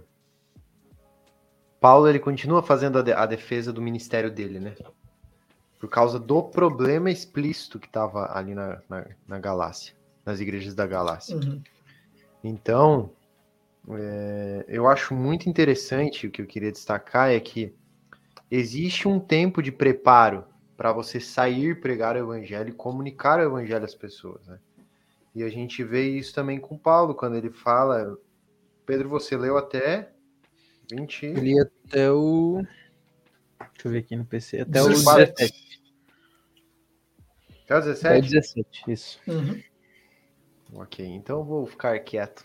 Paulo 1.79 2.09
ele 2.09 2.19
continua 2.19 2.63
fazendo 2.63 2.97
a, 2.97 3.01
de, 3.03 3.13
a 3.13 3.25
defesa 3.27 3.71
do 3.71 3.81
ministério 3.81 4.31
dele, 4.31 4.59
né? 4.59 4.75
Por 5.79 5.89
causa 5.89 6.19
do 6.19 6.41
problema 6.43 7.11
explícito 7.11 7.79
que 7.79 7.87
estava 7.87 8.31
ali 8.37 8.53
na, 8.53 8.81
na, 8.89 9.05
na, 9.27 9.39
Galácia, 9.39 9.95
nas 10.25 10.39
igrejas 10.39 10.73
da 10.73 10.87
Galácia. 10.87 11.35
Uhum. 11.35 11.61
Então, 12.43 13.11
é, 13.89 14.65
eu 14.67 14.87
acho 14.87 15.13
muito 15.13 15.49
interessante 15.49 16.27
o 16.27 16.31
que 16.31 16.41
eu 16.41 16.45
queria 16.45 16.71
destacar 16.71 17.31
é 17.31 17.39
que 17.39 17.73
existe 18.49 19.07
um 19.07 19.19
tempo 19.19 19.61
de 19.61 19.71
preparo 19.71 20.45
para 20.77 20.91
você 20.91 21.19
sair 21.19 21.79
pregar 21.79 22.15
o 22.15 22.19
evangelho 22.19 22.69
e 22.69 22.73
comunicar 22.73 23.39
o 23.39 23.43
evangelho 23.43 23.85
às 23.85 23.95
pessoas, 23.95 24.45
né? 24.47 24.59
E 25.33 25.43
a 25.43 25.49
gente 25.49 25.83
vê 25.83 26.07
isso 26.07 26.33
também 26.33 26.59
com 26.59 26.77
Paulo, 26.77 27.13
quando 27.13 27.35
ele 27.35 27.49
fala. 27.49 28.17
Pedro, 28.85 29.09
você 29.09 29.35
leu 29.35 29.57
até 29.57 30.09
20. 30.89 31.25
Eu 31.25 31.33
li 31.33 31.59
até 31.59 32.11
o. 32.11 32.63
Deixa 33.59 33.87
eu 33.87 33.91
ver 33.91 33.99
aqui 33.99 34.15
no 34.15 34.25
PC. 34.25 34.61
Até 34.61 34.81
17. 34.81 34.87
o 34.87 35.15
17. 35.15 35.65
Até 37.63 37.75
o 37.75 37.81
17? 37.81 38.07
Até 38.07 38.17
o 38.17 38.21
17, 38.21 38.91
isso. 38.91 39.19
Uhum. 39.27 39.61
Ok, 40.73 41.05
então 41.05 41.39
eu 41.39 41.43
vou 41.45 41.65
ficar 41.65 41.97
quieto. 41.99 42.43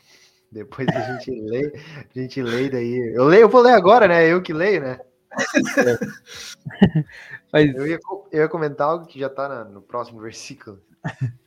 Depois 0.50 0.88
a 0.88 1.00
gente 1.12 1.30
lê, 1.40 1.72
a 1.94 2.18
gente 2.18 2.42
lê 2.42 2.68
daí. 2.68 3.12
Eu 3.14 3.24
leio, 3.24 3.42
eu 3.42 3.48
vou 3.48 3.60
ler 3.60 3.72
agora, 3.72 4.08
né? 4.08 4.26
Eu 4.26 4.42
que 4.42 4.52
leio, 4.52 4.80
né? 4.80 5.00
Mas... 7.52 7.74
eu, 7.74 7.86
ia, 7.86 7.98
eu 8.32 8.42
ia 8.42 8.48
comentar 8.48 8.88
algo 8.88 9.06
que 9.06 9.18
já 9.18 9.28
está 9.28 9.64
no 9.64 9.82
próximo 9.82 10.20
versículo. 10.20 10.80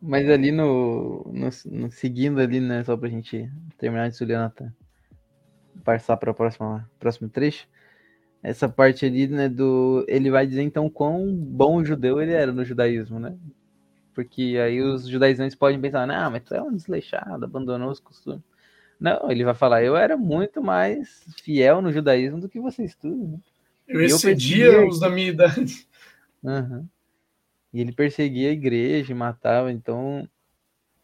Mas 0.00 0.28
ali 0.30 0.52
no, 0.52 1.24
no, 1.24 1.48
no, 1.66 1.90
seguindo 1.90 2.40
ali, 2.40 2.60
né, 2.60 2.84
só 2.84 2.96
pra 2.96 3.08
gente 3.08 3.50
terminar 3.76 4.06
de 4.06 4.12
estudar, 4.12 4.54
passar 5.82 6.16
para 6.16 6.30
o 6.30 6.34
próximo, 6.34 6.80
próximo 7.00 7.28
trecho 7.28 7.66
essa 8.48 8.68
parte 8.68 9.04
ali, 9.04 9.26
né, 9.26 9.48
do 9.48 10.04
ele 10.08 10.30
vai 10.30 10.46
dizer 10.46 10.62
então 10.62 10.88
quão 10.88 11.34
bom 11.34 11.84
judeu 11.84 12.20
ele 12.20 12.32
era 12.32 12.50
no 12.50 12.64
judaísmo, 12.64 13.20
né? 13.20 13.36
Porque 14.14 14.58
aí 14.62 14.80
os 14.80 15.06
judaizantes 15.06 15.54
podem 15.54 15.80
pensar, 15.80 16.06
não, 16.06 16.30
mas 16.30 16.42
tu 16.42 16.54
é 16.54 16.62
um 16.62 16.74
desleixado, 16.74 17.44
abandonou 17.44 17.90
os 17.90 18.00
costumes. 18.00 18.42
Não, 18.98 19.30
ele 19.30 19.44
vai 19.44 19.54
falar, 19.54 19.84
eu 19.84 19.96
era 19.96 20.16
muito 20.16 20.62
mais 20.62 21.24
fiel 21.42 21.80
no 21.80 21.92
judaísmo 21.92 22.40
do 22.40 22.48
que 22.48 22.58
vocês 22.58 22.96
tudo. 22.96 23.28
Né? 23.28 23.38
Eu 23.86 24.00
excedia 24.00 24.84
os 24.86 24.98
da 24.98 25.08
minha 25.08 25.28
idade. 25.28 25.86
Uhum. 26.42 26.86
E 27.72 27.80
ele 27.80 27.92
perseguia 27.92 28.48
a 28.48 28.52
igreja 28.52 29.12
e 29.12 29.14
matava, 29.14 29.70
então 29.70 30.28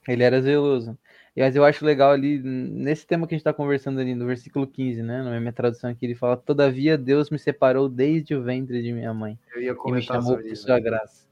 ele 0.09 0.23
era 0.23 0.41
zeloso. 0.41 0.99
Mas 1.37 1.57
eu 1.57 1.65
acho 1.65 1.85
legal 1.85 2.13
ali, 2.13 2.39
nesse 2.39 3.05
tema 3.07 3.27
que 3.27 3.35
a 3.35 3.37
gente 3.37 3.41
está 3.41 3.53
conversando 3.53 3.99
ali, 3.99 4.15
no 4.15 4.25
versículo 4.25 4.67
15, 4.67 5.03
né? 5.03 5.21
Na 5.23 5.41
minha 5.41 5.53
tradução 5.53 5.91
aqui, 5.91 6.07
ele 6.07 6.15
fala: 6.15 6.37
Todavia 6.37 6.97
Deus 6.97 7.29
me 7.29 7.39
separou 7.39 7.89
desde 7.89 8.37
o 8.37 8.43
ventre 8.43 8.81
de 8.83 8.93
minha 8.93 9.13
mãe. 9.13 9.37
Eu 9.55 9.63
ia 9.63 9.77
e 9.87 9.93
me 9.93 10.03
chamou 10.03 10.39
por 10.39 10.57
sua 10.57 10.79
graça. 10.79 11.27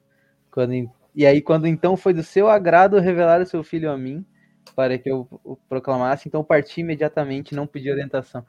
Quando, 0.50 0.90
e 1.14 1.24
aí, 1.24 1.40
quando 1.40 1.68
então 1.68 1.96
foi 1.96 2.12
do 2.12 2.22
seu 2.22 2.48
agrado 2.48 2.98
revelar 2.98 3.40
o 3.40 3.46
seu 3.46 3.62
filho 3.62 3.90
a 3.90 3.96
mim, 3.96 4.26
para 4.74 4.98
que 4.98 5.08
eu 5.08 5.28
o 5.44 5.56
proclamasse, 5.56 6.28
então 6.28 6.42
parti 6.42 6.80
imediatamente, 6.80 7.54
não 7.54 7.66
pedi 7.66 7.90
orientação. 7.90 8.44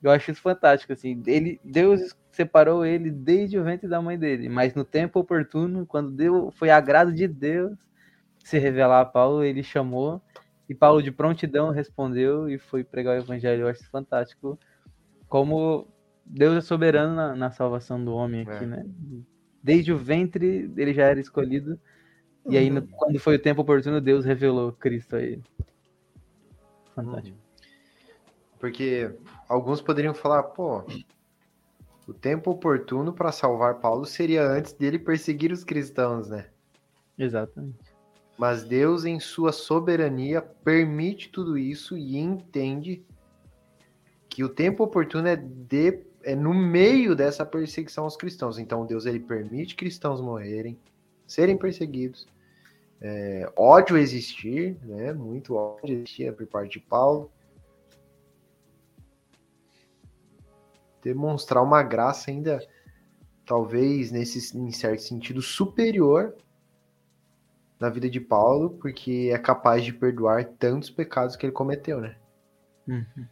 Eu 0.00 0.10
acho 0.10 0.30
isso 0.30 0.40
fantástico, 0.40 0.92
assim. 0.92 1.20
Ele, 1.26 1.60
Deus 1.64 2.16
separou 2.30 2.84
ele 2.84 3.10
desde 3.10 3.58
o 3.58 3.64
ventre 3.64 3.88
da 3.88 4.00
mãe 4.00 4.18
dele, 4.18 4.48
mas 4.48 4.74
no 4.74 4.84
tempo 4.84 5.20
oportuno, 5.20 5.84
quando 5.86 6.10
deu, 6.10 6.50
foi 6.52 6.70
agrado 6.70 7.12
de 7.12 7.26
Deus 7.26 7.76
se 8.44 8.58
revelar 8.58 9.00
a 9.00 9.04
Paulo, 9.04 9.44
ele 9.44 9.62
chamou 9.62 10.20
e 10.72 10.74
Paulo 10.74 11.02
de 11.02 11.12
prontidão 11.12 11.68
respondeu 11.68 12.48
e 12.48 12.56
foi 12.56 12.82
pregar 12.82 13.14
o 13.14 13.22
evangelho. 13.22 13.62
Eu 13.62 13.68
acho 13.68 13.86
fantástico 13.90 14.58
como 15.28 15.86
Deus 16.24 16.56
é 16.56 16.60
soberano 16.62 17.14
na, 17.14 17.36
na 17.36 17.50
salvação 17.50 18.02
do 18.02 18.14
homem 18.14 18.40
aqui, 18.40 18.64
é. 18.64 18.66
né? 18.66 18.86
Desde 19.62 19.92
o 19.92 19.98
ventre 19.98 20.72
ele 20.74 20.94
já 20.94 21.04
era 21.04 21.20
escolhido. 21.20 21.78
E 22.48 22.56
aí, 22.56 22.70
no, 22.70 22.80
uhum. 22.80 22.86
quando 22.86 23.20
foi 23.20 23.36
o 23.36 23.38
tempo 23.38 23.60
oportuno, 23.60 24.00
Deus 24.00 24.24
revelou 24.24 24.72
Cristo 24.72 25.16
a 25.16 25.22
ele. 25.22 25.44
Fantástico. 26.94 27.36
Uhum. 27.36 27.68
Porque 28.58 29.14
alguns 29.46 29.82
poderiam 29.82 30.14
falar, 30.14 30.42
pô, 30.42 30.86
o 32.08 32.14
tempo 32.14 32.50
oportuno 32.50 33.12
para 33.12 33.30
salvar 33.30 33.74
Paulo 33.74 34.06
seria 34.06 34.42
antes 34.48 34.72
dele 34.72 34.98
perseguir 34.98 35.52
os 35.52 35.64
cristãos, 35.64 36.30
né? 36.30 36.46
Exatamente. 37.18 37.91
Mas 38.42 38.64
Deus, 38.64 39.04
em 39.04 39.20
sua 39.20 39.52
soberania, 39.52 40.42
permite 40.42 41.28
tudo 41.28 41.56
isso 41.56 41.96
e 41.96 42.18
entende 42.18 43.06
que 44.28 44.42
o 44.42 44.48
tempo 44.48 44.82
oportuno 44.82 45.28
é, 45.28 45.36
de, 45.36 46.00
é 46.24 46.34
no 46.34 46.52
meio 46.52 47.14
dessa 47.14 47.46
perseguição 47.46 48.02
aos 48.02 48.16
cristãos. 48.16 48.58
Então, 48.58 48.84
Deus 48.84 49.06
ele 49.06 49.20
permite 49.20 49.76
cristãos 49.76 50.20
morrerem, 50.20 50.76
serem 51.24 51.56
perseguidos, 51.56 52.26
é, 53.00 53.48
ódio 53.56 53.96
existir, 53.96 54.76
né? 54.82 55.12
muito 55.12 55.54
ódio 55.54 55.94
existia 55.94 56.32
por 56.32 56.44
parte 56.48 56.80
de 56.80 56.80
Paulo. 56.80 57.30
Demonstrar 61.00 61.62
uma 61.62 61.84
graça 61.84 62.28
ainda, 62.28 62.58
talvez, 63.46 64.10
nesse, 64.10 64.58
em 64.58 64.72
certo 64.72 65.02
sentido, 65.02 65.40
superior 65.40 66.34
na 67.82 67.88
vida 67.88 68.08
de 68.08 68.20
Paulo, 68.20 68.78
porque 68.80 69.28
é 69.32 69.38
capaz 69.38 69.84
de 69.84 69.92
perdoar 69.92 70.44
tantos 70.44 70.88
pecados 70.88 71.34
que 71.34 71.44
ele 71.44 71.52
cometeu, 71.52 72.00
né? 72.00 72.14
Uhum. 72.86 73.26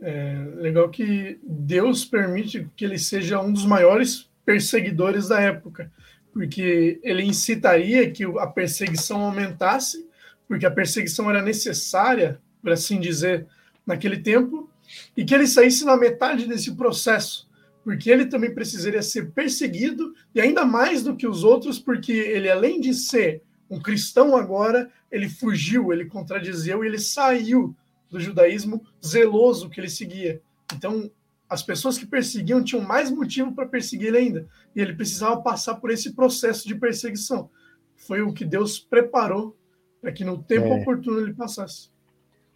É 0.00 0.42
legal 0.56 0.88
que 0.88 1.38
Deus 1.42 2.06
permite 2.06 2.66
que 2.74 2.86
ele 2.86 2.98
seja 2.98 3.38
um 3.38 3.52
dos 3.52 3.66
maiores 3.66 4.30
perseguidores 4.42 5.28
da 5.28 5.38
época, 5.38 5.92
porque 6.32 6.98
ele 7.02 7.22
incitaria 7.22 8.10
que 8.10 8.24
a 8.24 8.46
perseguição 8.46 9.20
aumentasse, 9.20 10.08
porque 10.48 10.64
a 10.64 10.70
perseguição 10.70 11.28
era 11.28 11.42
necessária, 11.42 12.40
por 12.62 12.72
assim 12.72 12.98
dizer, 12.98 13.46
naquele 13.86 14.16
tempo, 14.16 14.70
e 15.14 15.26
que 15.26 15.34
ele 15.34 15.46
saísse 15.46 15.84
na 15.84 15.94
metade 15.94 16.46
desse 16.46 16.74
processo, 16.74 17.46
porque 17.84 18.10
ele 18.10 18.24
também 18.24 18.54
precisaria 18.54 19.02
ser 19.02 19.30
perseguido, 19.32 20.14
e 20.34 20.40
ainda 20.40 20.64
mais 20.64 21.02
do 21.02 21.14
que 21.14 21.26
os 21.26 21.44
outros, 21.44 21.78
porque 21.78 22.12
ele, 22.12 22.48
além 22.48 22.80
de 22.80 22.94
ser 22.94 23.42
um 23.70 23.80
cristão 23.80 24.36
agora, 24.36 24.90
ele 25.10 25.28
fugiu, 25.28 25.92
ele 25.92 26.04
contradizeu 26.06 26.82
e 26.82 26.88
ele 26.88 26.98
saiu 26.98 27.74
do 28.10 28.18
judaísmo 28.18 28.84
zeloso 29.04 29.70
que 29.70 29.80
ele 29.80 29.88
seguia. 29.88 30.42
Então, 30.74 31.08
as 31.48 31.62
pessoas 31.62 31.96
que 31.96 32.06
perseguiam 32.06 32.62
tinham 32.62 32.82
mais 32.84 33.10
motivo 33.10 33.54
para 33.54 33.66
perseguir 33.66 34.08
ele 34.08 34.18
ainda. 34.18 34.48
E 34.74 34.80
ele 34.80 34.94
precisava 34.94 35.40
passar 35.40 35.76
por 35.76 35.90
esse 35.90 36.12
processo 36.12 36.66
de 36.66 36.74
perseguição. 36.74 37.48
Foi 37.96 38.22
o 38.22 38.32
que 38.32 38.44
Deus 38.44 38.78
preparou 38.78 39.56
para 40.00 40.12
que 40.12 40.24
no 40.24 40.42
tempo 40.42 40.66
É. 40.66 40.80
oportuno 40.80 41.20
ele 41.20 41.34
passasse. 41.34 41.90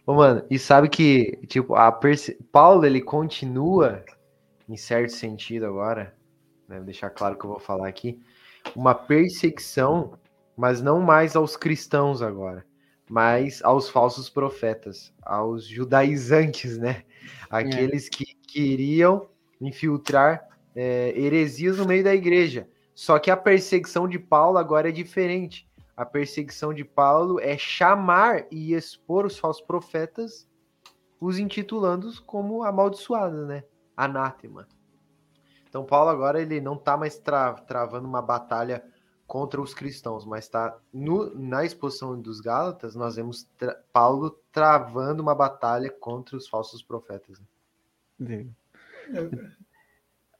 Ô, 0.05 0.13
mano, 0.13 0.43
e 0.49 0.59
sabe 0.59 0.89
que, 0.89 1.39
tipo, 1.47 1.75
a 1.75 1.91
perse... 1.91 2.37
Paulo, 2.51 2.85
ele 2.85 3.01
continua, 3.01 4.03
em 4.67 4.77
certo 4.77 5.11
sentido 5.11 5.65
agora, 5.65 6.13
né, 6.67 6.77
vou 6.77 6.85
deixar 6.85 7.09
claro 7.09 7.35
o 7.35 7.39
que 7.39 7.45
eu 7.45 7.49
vou 7.49 7.59
falar 7.59 7.87
aqui, 7.87 8.19
uma 8.75 8.93
perseguição, 8.93 10.17
mas 10.55 10.81
não 10.81 10.99
mais 11.01 11.35
aos 11.35 11.57
cristãos 11.57 12.21
agora, 12.21 12.65
mas 13.09 13.61
aos 13.63 13.89
falsos 13.89 14.29
profetas, 14.29 15.13
aos 15.21 15.67
judaizantes, 15.67 16.77
né? 16.77 17.03
Aqueles 17.49 18.09
que 18.09 18.25
queriam 18.47 19.27
infiltrar 19.59 20.47
é, 20.75 21.13
heresias 21.15 21.77
no 21.77 21.85
meio 21.85 22.03
da 22.03 22.13
igreja. 22.13 22.67
Só 22.93 23.19
que 23.19 23.29
a 23.29 23.37
perseguição 23.37 24.07
de 24.07 24.17
Paulo 24.17 24.57
agora 24.57 24.89
é 24.89 24.91
diferente. 24.91 25.69
A 25.97 26.05
perseguição 26.05 26.73
de 26.73 26.83
Paulo 26.83 27.39
é 27.39 27.57
chamar 27.57 28.45
e 28.51 28.73
expor 28.73 29.25
os 29.25 29.37
falsos 29.37 29.65
profetas, 29.65 30.47
os 31.19 31.39
intitulando 31.39 32.09
como 32.23 32.63
amaldiçoados, 32.63 33.47
né? 33.47 33.63
Anátema. 33.95 34.67
Então 35.67 35.85
Paulo 35.85 36.09
agora 36.09 36.41
ele 36.41 36.61
não 36.61 36.75
está 36.75 36.95
mais 36.95 37.17
tra 37.17 37.53
travando 37.53 38.07
uma 38.07 38.21
batalha 38.21 38.83
contra 39.27 39.61
os 39.61 39.73
cristãos, 39.73 40.25
mas 40.25 40.45
está 40.45 40.77
na 40.93 41.65
exposição 41.65 42.19
dos 42.19 42.39
Gálatas, 42.39 42.95
nós 42.95 43.15
vemos 43.15 43.43
tra 43.57 43.75
Paulo 43.91 44.39
travando 44.51 45.21
uma 45.21 45.33
batalha 45.33 45.89
contra 45.89 46.37
os 46.37 46.47
falsos 46.47 46.81
profetas. 46.81 47.41
né? 48.19 48.45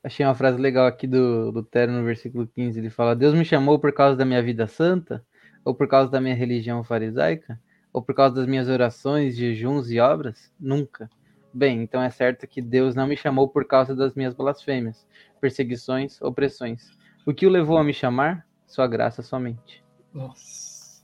Achei 0.04 0.24
uma 0.24 0.36
frase 0.36 0.62
legal 0.62 0.86
aqui 0.86 1.08
do 1.08 1.50
Lutero 1.50 1.92
no 1.92 2.04
versículo 2.04 2.46
15. 2.46 2.80
Ele 2.80 2.92
fala: 2.92 3.16
Deus 3.16 3.34
me 3.34 3.44
chamou 3.44 3.80
por 3.80 3.92
causa 3.92 4.16
da 4.16 4.24
minha 4.24 4.42
vida 4.42 4.68
santa, 4.68 5.26
ou 5.64 5.74
por 5.74 5.88
causa 5.88 6.12
da 6.12 6.22
minha 6.22 6.36
religião 6.36 6.84
farisaica, 6.84 7.60
ou 7.92 8.04
por 8.04 8.14
causa 8.14 8.36
das 8.36 8.46
minhas 8.46 8.70
orações, 8.70 9.36
jejuns 9.36 9.90
e 9.90 10.00
obras? 10.00 10.54
Nunca. 10.60 11.10
Bem, 11.52 11.82
então 11.82 12.04
é 12.04 12.12
certo 12.12 12.46
que 12.46 12.62
Deus 12.62 12.94
não 12.94 13.08
me 13.08 13.18
chamou 13.18 13.50
por 13.50 13.66
causa 13.66 13.96
das 13.96 14.14
minhas 14.14 14.36
blasfêmias, 14.36 15.08
perseguições, 15.42 16.22
opressões. 16.22 16.92
O 17.26 17.34
que 17.34 17.48
o 17.48 17.50
levou 17.50 17.78
a 17.80 17.84
me 17.84 17.94
chamar? 17.94 18.46
Sua 18.68 18.88
graça 18.88 19.22
somente. 19.22 19.84
Nossa. 20.14 21.04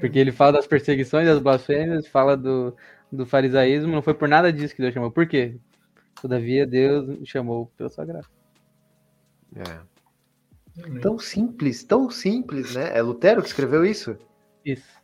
Porque 0.00 0.18
ele 0.18 0.32
fala 0.32 0.52
das 0.52 0.66
perseguições, 0.66 1.26
das 1.26 1.38
blasfêmias, 1.40 2.06
fala 2.06 2.36
do, 2.36 2.76
do 3.10 3.24
farisaísmo, 3.24 3.92
não 3.92 4.02
foi 4.02 4.14
por 4.14 4.28
nada 4.28 4.52
disso 4.52 4.74
que 4.74 4.82
Deus 4.82 4.92
chamou. 4.92 5.10
Por 5.10 5.26
quê? 5.26 5.56
Todavia, 6.20 6.66
Deus 6.66 7.06
me 7.06 7.26
chamou 7.26 7.66
pela 7.76 7.88
sua 7.88 8.04
graça. 8.04 8.28
É. 9.54 9.96
Tão 11.00 11.18
simples, 11.18 11.84
tão 11.84 12.10
simples, 12.10 12.74
né? 12.74 12.96
É 12.96 13.00
Lutero 13.00 13.40
que 13.40 13.48
escreveu 13.48 13.84
isso? 13.84 14.16
Isso. 14.64 14.96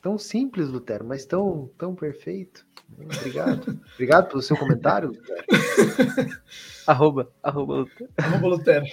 Tão 0.00 0.16
simples, 0.18 0.68
Lutero, 0.68 1.04
mas 1.04 1.24
tão, 1.26 1.70
tão 1.76 1.94
perfeito. 1.94 2.66
Obrigado. 2.98 3.80
Obrigado 3.94 4.28
pelo 4.28 4.42
seu 4.42 4.56
comentário, 4.56 5.08
Lutero. 5.08 5.44
arroba, 6.86 7.30
arroba 7.42 7.74
Lutero. 7.74 8.10
Arroba 8.16 8.46
Lutero. 8.48 8.86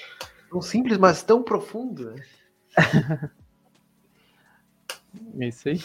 Tão 0.49 0.61
simples, 0.61 0.97
mas 0.97 1.23
tão 1.23 1.43
profundo, 1.43 2.11
né? 2.11 2.23
É 5.39 5.47
isso 5.47 5.69
aí. 5.69 5.79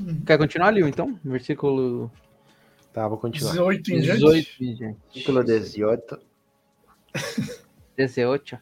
Hum. 0.00 0.20
Quer 0.24 0.38
continuar, 0.38 0.70
Liu, 0.70 0.88
então? 0.88 1.18
Versículo 1.24 2.10
Tá, 2.98 3.06
vou 3.06 3.16
continuar. 3.16 3.52
18 3.52 3.92
em 3.92 4.00
18 4.00 4.48
em 4.60 4.74
diante. 4.74 4.98
Versículo 5.04 5.44
18. 5.44 6.20
18. 7.96 8.58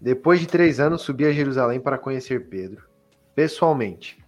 Depois 0.00 0.40
de 0.40 0.46
três 0.46 0.80
anos, 0.80 1.02
subi 1.02 1.26
a 1.26 1.32
Jerusalém 1.32 1.78
para 1.78 1.98
conhecer 1.98 2.48
Pedro, 2.48 2.88
pessoalmente. 3.34 4.18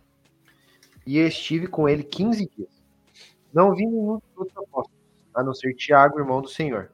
E 1.07 1.19
estive 1.19 1.67
com 1.67 1.89
ele 1.89 2.03
15 2.03 2.47
dias. 2.55 2.69
Não 3.53 3.75
vi 3.75 3.87
nenhum 3.87 4.19
dos 4.19 4.37
outros 4.37 4.59
apóstolos, 4.59 5.01
a 5.35 5.43
não 5.43 5.55
ser 5.55 5.75
Tiago, 5.75 6.19
irmão 6.19 6.43
do 6.43 6.49
Senhor. 6.49 6.93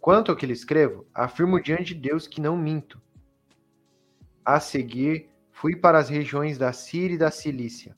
Quanto 0.00 0.30
ao 0.30 0.36
que 0.36 0.46
lhe 0.46 0.52
escrevo, 0.52 1.06
afirmo 1.12 1.60
diante 1.60 1.94
de 1.94 2.08
Deus 2.08 2.26
que 2.26 2.40
não 2.40 2.56
minto. 2.56 3.00
A 4.42 4.58
seguir, 4.58 5.28
fui 5.52 5.76
para 5.76 5.98
as 5.98 6.08
regiões 6.08 6.56
da 6.56 6.72
Síria 6.72 7.16
e 7.16 7.18
da 7.18 7.30
Cilícia. 7.30 7.94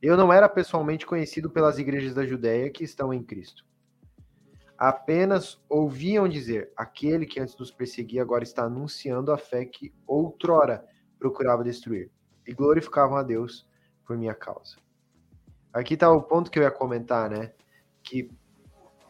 Eu 0.00 0.16
não 0.16 0.32
era 0.32 0.48
pessoalmente 0.48 1.04
conhecido 1.04 1.50
pelas 1.50 1.78
igrejas 1.78 2.14
da 2.14 2.24
Judéia 2.24 2.70
que 2.70 2.84
estão 2.84 3.12
em 3.12 3.22
Cristo. 3.22 3.66
Apenas 4.78 5.60
ouviam 5.68 6.28
dizer: 6.28 6.72
aquele 6.76 7.26
que 7.26 7.40
antes 7.40 7.58
nos 7.58 7.70
perseguia 7.70 8.22
agora 8.22 8.44
está 8.44 8.64
anunciando 8.64 9.32
a 9.32 9.36
fé 9.36 9.64
que 9.64 9.92
outrora 10.06 10.86
procurava 11.18 11.64
destruir. 11.64 12.10
E 12.46 12.54
glorificavam 12.54 13.16
a 13.16 13.22
Deus 13.22 13.68
por 14.06 14.16
minha 14.16 14.34
causa. 14.34 14.76
Aqui 15.72 15.94
está 15.94 16.10
o 16.10 16.22
ponto 16.22 16.50
que 16.50 16.58
eu 16.58 16.62
ia 16.62 16.70
comentar, 16.70 17.28
né? 17.28 17.52
Que 18.02 18.30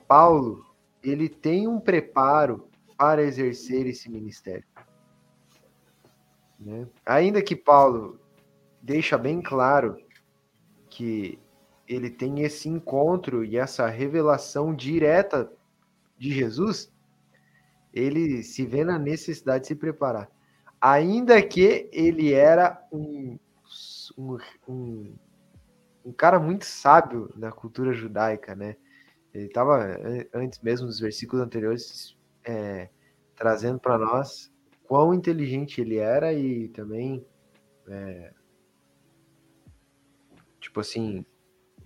Paulo 0.09 0.70
ele 1.03 1.29
tem 1.29 1.67
um 1.67 1.81
preparo 1.81 2.69
para 2.97 3.23
exercer 3.23 3.87
esse 3.87 4.11
ministério. 4.11 4.65
Né? 6.59 6.87
Ainda 7.07 7.41
que 7.41 7.57
Paulo 7.57 8.21
deixa 8.83 9.17
bem 9.17 9.41
claro 9.41 9.97
que 10.89 11.39
ele 11.89 12.11
tem 12.11 12.43
esse 12.43 12.69
encontro 12.69 13.45
e 13.45 13.57
essa 13.57 13.89
revelação 13.89 14.75
direta 14.75 15.51
de 16.19 16.31
Jesus, 16.31 16.93
ele 17.93 18.43
se 18.43 18.67
vê 18.67 18.85
na 18.85 18.99
necessidade 18.99 19.63
de 19.63 19.69
se 19.69 19.75
preparar. 19.75 20.31
Ainda 20.81 21.43
que 21.43 21.89
ele 21.93 22.33
era 22.33 22.87
um, 22.93 23.39
um, 24.17 24.39
um, 24.69 25.15
um 26.05 26.13
cara 26.13 26.39
muito 26.39 26.65
sábio 26.65 27.31
na 27.37 27.51
cultura 27.51 27.93
judaica, 27.93 28.55
né? 28.55 28.77
Ele 29.33 29.47
estava, 29.47 29.87
antes 30.35 30.61
mesmo 30.61 30.87
dos 30.87 30.99
versículos 30.99 31.45
anteriores, 31.45 32.17
é, 32.45 32.89
trazendo 33.37 33.79
para 33.79 33.99
nós 33.99 34.53
quão 34.85 35.15
inteligente 35.15 35.81
ele 35.81 35.97
era 35.97 36.33
e 36.33 36.69
também, 36.69 37.25
é, 37.89 38.33
tipo 40.59 40.81
assim, 40.81 41.25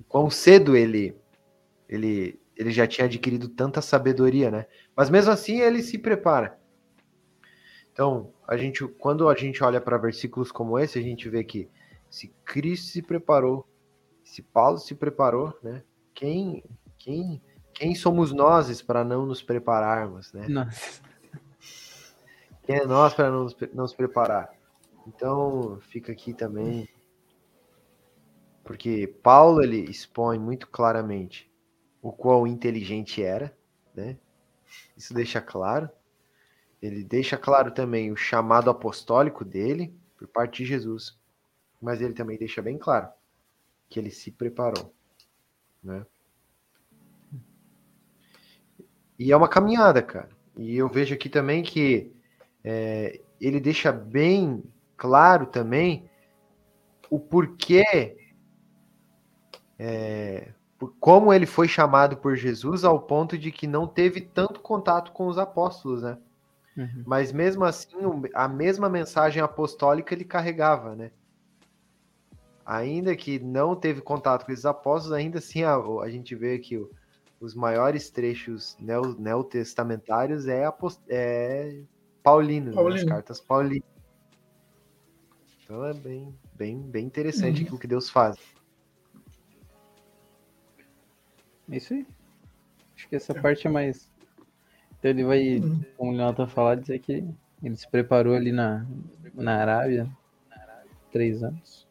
quão 0.09 0.31
cedo 0.31 0.75
ele, 0.75 1.15
ele, 1.89 2.41
ele 2.57 2.71
já 2.71 2.87
tinha 2.87 3.05
adquirido 3.05 3.49
tanta 3.49 3.83
sabedoria, 3.83 4.51
né? 4.51 4.67
Mas 4.97 5.11
mesmo 5.11 5.31
assim 5.31 5.61
ele 5.61 5.83
se 5.83 5.99
prepara. 5.99 6.59
Então, 7.93 8.33
a 8.49 8.57
gente, 8.57 8.87
quando 8.89 9.29
a 9.29 9.35
gente 9.37 9.63
olha 9.63 9.81
para 9.81 9.99
versículos 9.99 10.51
como 10.51 10.79
esse, 10.79 10.99
a 10.99 11.03
gente 11.03 11.29
vê 11.29 11.45
que 11.45 11.69
se 12.11 12.29
Cristo 12.45 12.87
se 12.87 13.03
preparou, 13.03 13.69
se 14.25 14.43
Paulo 14.43 14.79
se 14.79 14.95
preparou, 14.95 15.57
né? 15.63 15.83
Quem 16.15 16.65
quem, 17.05 17.43
quem 17.75 17.95
somos 17.95 18.33
nós 18.33 18.81
para 18.81 19.05
não 19.05 19.27
nos 19.27 19.43
prepararmos, 19.43 20.33
né? 20.33 20.49
Nossa. 20.49 21.03
Quem 22.63 22.77
é 22.77 22.87
nós 22.87 23.13
para 23.13 23.31
não 23.31 23.45
nos, 23.45 23.55
não 23.75 23.83
nos 23.83 23.93
preparar? 23.93 24.51
Então, 25.07 25.79
fica 25.83 26.13
aqui 26.13 26.33
também, 26.33 26.89
porque 28.65 29.07
Paulo 29.23 29.63
ele 29.63 29.81
expõe 29.83 30.39
muito 30.39 30.67
claramente 30.67 31.53
o 32.01 32.11
quão 32.11 32.47
inteligente 32.47 33.23
era, 33.23 33.55
né? 33.95 34.17
Isso 34.97 35.13
deixa 35.13 35.43
claro. 35.43 35.91
Ele 36.81 37.05
deixa 37.05 37.37
claro 37.37 37.71
também 37.71 38.11
o 38.11 38.17
chamado 38.17 38.71
apostólico 38.71 39.45
dele 39.45 39.95
por 40.17 40.27
parte 40.27 40.63
de 40.63 40.71
Jesus, 40.71 41.19
mas 41.83 42.01
ele 42.01 42.15
também 42.15 42.39
deixa 42.39 42.63
bem 42.63 42.79
claro 42.79 43.11
que 43.91 44.01
ele 44.01 44.11
se 44.11 44.31
preparou, 44.31 44.95
né? 45.83 46.07
E 49.19 49.33
é 49.33 49.37
uma 49.37 49.49
caminhada, 49.49 50.03
cara. 50.03 50.29
E 50.57 50.77
eu 50.77 50.89
vejo 50.89 51.15
aqui 51.15 51.29
também 51.29 51.63
que 51.63 52.13
é, 52.63 53.21
ele 53.41 53.61
deixa 53.61 53.93
bem 53.93 54.63
claro 54.97 55.47
também 55.47 56.09
o 57.11 57.19
porquê, 57.19 58.17
é, 59.79 60.49
como 60.99 61.33
ele 61.33 61.47
foi 61.47 61.69
chamado 61.69 62.17
por 62.17 62.37
Jesus 62.37 62.85
ao 62.85 63.01
ponto 63.01 63.37
de 63.37 63.53
que 63.53 63.67
não 63.67 63.87
teve 63.87 64.21
tanto 64.21 64.61
contato 64.61 65.13
com 65.13 65.27
os 65.27 65.39
apóstolos, 65.39 66.03
né? 66.03 66.19
Uhum. 66.77 67.03
Mas 67.07 67.33
mesmo 67.33 67.65
assim, 67.65 67.97
a 68.35 68.49
mesma 68.49 68.89
mensagem 68.89 69.43
apostólica 69.43 70.15
ele 70.15 70.25
carregava, 70.25 70.97
né? 70.97 71.11
Ainda 72.67 73.15
que 73.15 73.39
não 73.39 73.77
teve 73.77 74.01
contato 74.01 74.45
com 74.45 74.53
esses 74.53 74.65
apóstolos, 74.65 75.13
ainda 75.17 75.39
assim 75.39 75.63
a, 75.63 75.77
a 75.77 76.09
gente 76.09 76.35
vê 76.35 76.59
que 76.59 76.79
o, 76.79 76.91
os 77.45 77.55
maiores 77.55 78.09
trechos 78.11 78.77
neo, 78.81 79.15
neotestamentários 79.19 80.49
é, 80.49 80.65
apost... 80.65 81.01
é 81.09 81.83
Paulino, 82.23 82.73
Paulino. 82.73 82.97
Né? 82.97 83.03
as 83.03 83.09
cartas 83.09 83.41
Paulino. 83.41 83.85
Então 85.63 85.85
é 85.85 85.93
bem, 85.93 86.35
bem, 86.55 86.81
bem 86.81 87.05
interessante 87.05 87.59
uhum. 87.59 87.63
aquilo 87.65 87.79
que 87.79 87.87
Deus 87.87 88.09
faz. 88.09 88.37
É 91.71 91.77
isso 91.77 91.93
aí. 91.93 92.07
Acho 92.97 93.09
que 93.09 93.17
essa 93.17 93.35
parte 93.35 93.67
é 93.67 93.71
mais. 93.71 94.11
Então 94.99 95.11
ele 95.11 95.25
vai, 95.25 95.61
como 95.97 96.13
o 96.13 96.15
Leonardo 96.15 96.47
falar, 96.47 96.77
dizer 96.77 96.99
que 96.99 97.25
Ele 97.63 97.77
se 97.77 97.89
preparou 97.91 98.35
ali 98.35 98.53
na, 98.53 98.87
na 99.35 99.57
Arábia, 99.57 100.11
três 101.13 101.43
anos. 101.43 101.87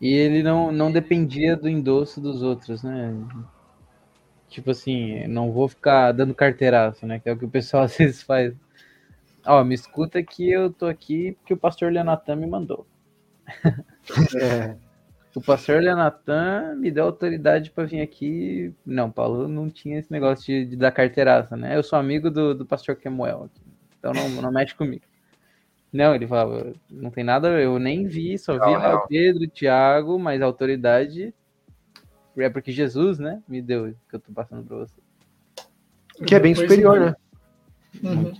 E 0.00 0.12
ele 0.12 0.42
não, 0.42 0.70
não 0.70 0.92
dependia 0.92 1.56
do 1.56 1.68
endosso 1.68 2.20
dos 2.20 2.42
outros, 2.42 2.82
né? 2.82 3.12
Tipo 4.48 4.70
assim, 4.70 5.26
não 5.26 5.52
vou 5.52 5.68
ficar 5.68 6.12
dando 6.12 6.34
carteiraço, 6.34 7.06
né? 7.06 7.18
Que 7.18 7.28
é 7.28 7.32
o 7.32 7.38
que 7.38 7.44
o 7.44 7.50
pessoal 7.50 7.84
às 7.84 7.96
vezes 7.96 8.22
faz. 8.22 8.54
Ó, 9.46 9.62
me 9.64 9.74
escuta 9.74 10.22
que 10.22 10.50
eu 10.50 10.72
tô 10.72 10.86
aqui 10.86 11.32
porque 11.40 11.54
o 11.54 11.58
pastor 11.58 11.92
Leonatan 11.92 12.36
me 12.36 12.46
mandou. 12.46 12.86
É. 14.40 14.76
O 15.34 15.40
pastor 15.40 15.80
Leonatan 15.82 16.74
me 16.76 16.90
deu 16.90 17.04
autoridade 17.04 17.70
para 17.70 17.84
vir 17.84 18.00
aqui. 18.00 18.74
Não, 18.84 19.10
Paulo 19.10 19.46
não 19.46 19.70
tinha 19.70 19.98
esse 19.98 20.10
negócio 20.10 20.44
de, 20.46 20.64
de 20.64 20.76
dar 20.76 20.90
carteiraça, 20.90 21.56
né? 21.56 21.76
Eu 21.76 21.82
sou 21.82 21.98
amigo 21.98 22.30
do, 22.30 22.54
do 22.54 22.66
pastor 22.66 22.96
Kemuel 22.96 23.44
aqui. 23.44 23.62
Então 23.98 24.12
não, 24.12 24.28
não 24.42 24.50
mexe 24.50 24.74
comigo. 24.74 25.04
Não, 25.92 26.14
ele 26.14 26.26
falava, 26.26 26.72
não 26.90 27.10
tem 27.10 27.24
nada, 27.24 27.48
eu 27.60 27.78
nem 27.78 28.06
vi, 28.06 28.36
só 28.36 28.52
vi 28.54 28.72
não, 28.72 28.96
o 28.96 29.06
Pedro, 29.06 29.44
o 29.44 29.48
Thiago, 29.48 30.18
mas 30.18 30.42
a 30.42 30.44
autoridade 30.44 31.32
é 32.44 32.50
porque 32.50 32.72
Jesus, 32.72 33.18
né, 33.18 33.42
me 33.48 33.60
deu 33.60 33.94
que 34.08 34.16
eu 34.16 34.20
tô 34.20 34.32
passando 34.32 34.64
para 34.64 34.76
você. 34.78 34.94
Que 36.26 36.34
é 36.34 36.40
bem 36.40 36.52
Depois, 36.52 36.70
superior, 36.70 37.00
né? 37.00 37.14
Uhum. 38.02 38.32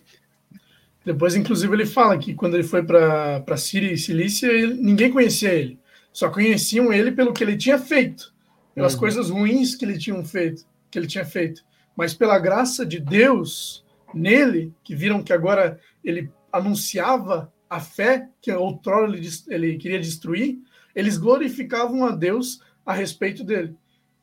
Depois, 1.04 1.34
inclusive, 1.34 1.72
ele 1.72 1.86
fala 1.86 2.18
que 2.18 2.34
quando 2.34 2.54
ele 2.54 2.64
foi 2.64 2.82
para 2.82 3.56
Síria 3.56 3.92
e 3.92 3.98
Cilícia, 3.98 4.46
ele, 4.48 4.74
ninguém 4.74 5.10
conhecia 5.10 5.52
ele. 5.52 5.78
Só 6.12 6.28
conheciam 6.28 6.92
ele 6.92 7.12
pelo 7.12 7.32
que 7.32 7.42
ele 7.42 7.56
tinha 7.56 7.78
feito, 7.78 8.34
pelas 8.74 8.94
uhum. 8.94 9.00
coisas 9.00 9.30
ruins 9.30 9.74
que 9.74 9.84
ele 9.84 9.96
tinha 9.96 10.22
feito, 10.24 10.66
que 10.90 10.98
ele 10.98 11.06
tinha 11.06 11.24
feito. 11.24 11.64
Mas 11.96 12.14
pela 12.14 12.38
graça 12.38 12.84
de 12.84 13.00
Deus 13.00 13.84
nele, 14.14 14.72
que 14.82 14.94
viram 14.94 15.22
que 15.22 15.32
agora 15.32 15.80
ele 16.04 16.30
anunciava 16.52 17.52
a 17.68 17.80
fé 17.80 18.28
que 18.40 18.50
outrora 18.52 19.12
ele, 19.12 19.28
ele 19.48 19.76
queria 19.76 20.00
destruir, 20.00 20.58
eles 20.94 21.16
glorificavam 21.16 22.04
a 22.04 22.10
Deus 22.10 22.60
a 22.84 22.92
respeito 22.92 23.44
dele. 23.44 23.76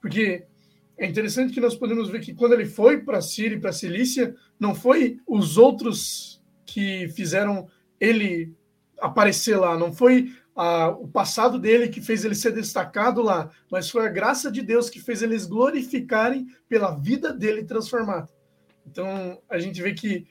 Porque 0.05 0.43
é 0.99 1.07
interessante 1.07 1.51
que 1.51 1.59
nós 1.59 1.73
podemos 1.73 2.09
ver 2.09 2.21
que 2.21 2.31
quando 2.31 2.53
ele 2.53 2.67
foi 2.67 3.01
para 3.01 3.19
Síria 3.21 3.55
e 3.55 3.59
para 3.59 3.71
Cilícia, 3.71 4.35
não 4.59 4.75
foi 4.75 5.19
os 5.25 5.57
outros 5.57 6.43
que 6.63 7.09
fizeram 7.09 7.67
ele 7.99 8.53
aparecer 8.99 9.57
lá, 9.57 9.75
não 9.75 9.91
foi 9.91 10.31
a, 10.55 10.89
o 10.89 11.07
passado 11.07 11.57
dele 11.57 11.87
que 11.87 11.99
fez 11.99 12.23
ele 12.23 12.35
ser 12.35 12.51
destacado 12.51 13.19
lá, 13.23 13.49
mas 13.71 13.89
foi 13.89 14.05
a 14.05 14.11
graça 14.11 14.51
de 14.51 14.61
Deus 14.61 14.91
que 14.91 14.99
fez 14.99 15.23
eles 15.23 15.47
glorificarem 15.47 16.45
pela 16.69 16.91
vida 16.91 17.33
dele 17.33 17.63
transformada. 17.63 18.29
Então 18.85 19.41
a 19.49 19.57
gente 19.57 19.81
vê 19.81 19.91
que 19.91 20.27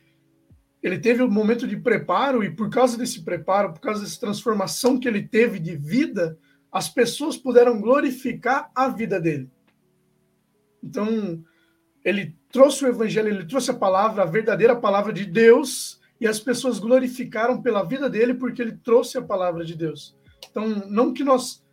ele 0.80 1.00
teve 1.00 1.20
um 1.20 1.28
momento 1.28 1.66
de 1.66 1.76
preparo, 1.76 2.44
e 2.44 2.54
por 2.54 2.70
causa 2.70 2.96
desse 2.96 3.24
preparo, 3.24 3.72
por 3.72 3.80
causa 3.80 4.02
dessa 4.04 4.20
transformação 4.20 5.00
que 5.00 5.08
ele 5.08 5.26
teve 5.26 5.58
de 5.58 5.74
vida, 5.74 6.38
as 6.70 6.88
pessoas 6.88 7.36
puderam 7.36 7.80
glorificar 7.80 8.70
a 8.72 8.86
vida 8.88 9.20
dele. 9.20 9.50
Então, 10.84 11.42
ele 12.04 12.36
trouxe 12.52 12.84
o 12.84 12.88
evangelho, 12.88 13.28
ele 13.28 13.46
trouxe 13.46 13.70
a 13.70 13.74
palavra, 13.74 14.22
a 14.22 14.26
verdadeira 14.26 14.76
palavra 14.76 15.12
de 15.12 15.24
Deus, 15.24 15.98
e 16.20 16.26
as 16.26 16.38
pessoas 16.38 16.78
glorificaram 16.78 17.62
pela 17.62 17.82
vida 17.82 18.08
dele 18.08 18.34
porque 18.34 18.60
ele 18.60 18.76
trouxe 18.76 19.16
a 19.16 19.22
palavra 19.22 19.64
de 19.64 19.74
Deus. 19.74 20.14
Então, 20.50 20.68
não 20.88 21.12
que 21.12 21.24
nós 21.24 21.64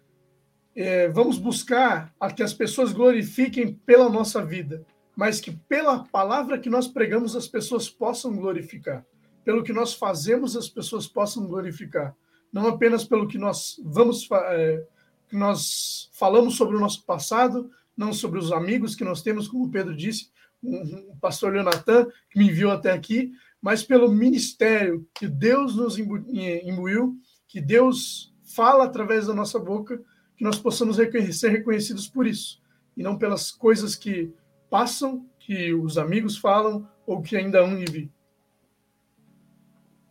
é, 0.76 1.10
vamos 1.10 1.38
buscar 1.38 2.14
a 2.20 2.32
que 2.32 2.42
as 2.42 2.54
pessoas 2.54 2.94
glorifiquem 2.94 3.74
pela 3.86 4.10
nossa 4.10 4.44
vida, 4.44 4.86
mas 5.16 5.42
que 5.42 5.52
pela 5.52 6.06
palavra 6.06 6.58
que 6.58 6.70
nós 6.70 6.88
pregamos 6.88 7.36
as 7.36 7.48
pessoas 7.48 7.90
possam 7.90 8.36
glorificar, 8.36 9.06
pelo 9.44 9.64
que 9.64 9.74
nós 9.74 9.94
fazemos 9.94 10.56
as 10.56 10.70
pessoas 10.70 11.08
possam 11.08 11.46
glorificar, 11.46 12.16
não 12.52 12.68
apenas 12.68 13.04
pelo 13.04 13.28
que 13.28 13.38
nós 13.38 13.80
vamos 13.84 14.28
é, 14.32 14.84
que 15.28 15.36
nós 15.36 16.10
falamos 16.14 16.56
sobre 16.56 16.76
o 16.76 16.80
nosso 16.80 17.06
passado, 17.06 17.70
não 17.96 18.14
sobre 18.14 18.40
os 18.40 18.52
amigos 18.52 18.96
que 18.96 19.04
nós 19.04 19.22
temos, 19.22 19.48
como 19.48 19.66
o 19.66 19.70
Pedro 19.70 19.96
disse, 19.96 20.30
o 20.64 21.16
pastor 21.20 21.54
Leonatan 21.54 22.08
que 22.30 22.38
me 22.38 22.48
enviou 22.48 22.72
até 22.72 22.92
aqui, 22.92 23.32
mas 23.62 23.84
pelo 23.84 24.12
ministério 24.12 25.08
que 25.14 25.28
Deus 25.28 25.76
nos 25.76 25.98
imbuiu, 25.98 27.16
que 27.48 27.62
Deus 27.62 28.34
fala 28.44 28.86
através 28.86 29.28
da 29.28 29.34
nossa 29.34 29.60
boca, 29.60 30.02
que 30.36 30.44
nós 30.44 30.58
possamos 30.58 30.96
ser 30.96 31.50
reconhecidos 31.50 32.08
por 32.08 32.26
isso, 32.26 32.62
e 32.96 33.04
não 33.04 33.18
pelas 33.18 33.52
coisas 33.52 33.96
que 33.96 34.34
passam, 34.70 35.26
que 35.40 35.74
os 35.74 35.98
amigos 35.98 36.38
falam 36.38 36.88
ou 37.06 37.22
que 37.22 37.36
ainda 37.36 37.60
hão 37.60 37.84
de. 37.84 38.10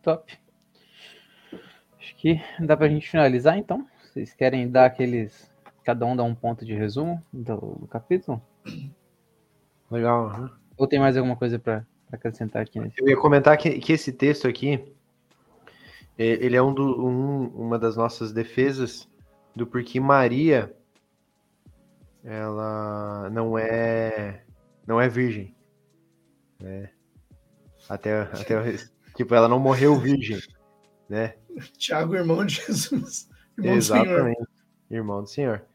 Top. 0.01 0.31
Acho 1.99 2.15
que 2.15 2.41
dá 2.59 2.75
para 2.75 2.85
a 2.85 2.89
gente 2.89 3.09
finalizar 3.09 3.57
então. 3.57 3.87
Vocês 4.03 4.33
querem 4.33 4.69
dar 4.69 4.85
aqueles. 4.85 5.50
Cada 5.83 6.05
um 6.05 6.15
dá 6.15 6.23
um 6.23 6.35
ponto 6.35 6.65
de 6.65 6.73
resumo 6.73 7.21
do, 7.31 7.55
do 7.55 7.87
capítulo? 7.87 8.41
Legal. 9.89 10.27
Uhum. 10.27 10.49
Ou 10.77 10.87
tem 10.87 10.99
mais 10.99 11.17
alguma 11.17 11.35
coisa 11.35 11.59
para 11.59 11.85
acrescentar 12.11 12.61
aqui? 12.61 12.79
Nesse? 12.79 12.95
Eu 12.99 13.09
ia 13.09 13.17
comentar 13.17 13.57
que, 13.57 13.79
que 13.79 13.93
esse 13.93 14.11
texto 14.11 14.47
aqui 14.47 14.83
ele 16.17 16.55
é 16.55 16.61
um, 16.61 16.73
do, 16.73 17.03
um 17.03 17.47
uma 17.47 17.79
das 17.79 17.95
nossas 17.95 18.31
defesas 18.31 19.09
do 19.55 19.65
porquê 19.65 19.99
Maria 19.99 20.75
ela 22.23 23.29
não 23.31 23.57
é 23.57 24.43
não 24.85 24.99
é 25.01 25.07
virgem. 25.07 25.55
Né? 26.59 26.89
Até, 27.89 28.21
até 28.21 28.77
tipo, 29.15 29.33
ela 29.33 29.47
não 29.47 29.59
morreu 29.59 29.97
virgem, 29.97 30.39
né? 31.09 31.35
Tiago, 31.77 32.15
irmão 32.15 32.45
de 32.45 32.55
Jesus. 32.55 33.29
Irmão 33.57 33.75
Exatamente. 33.75 34.47
Do 34.89 34.95
irmão 34.95 35.21
do 35.21 35.27
Senhor. 35.27 35.65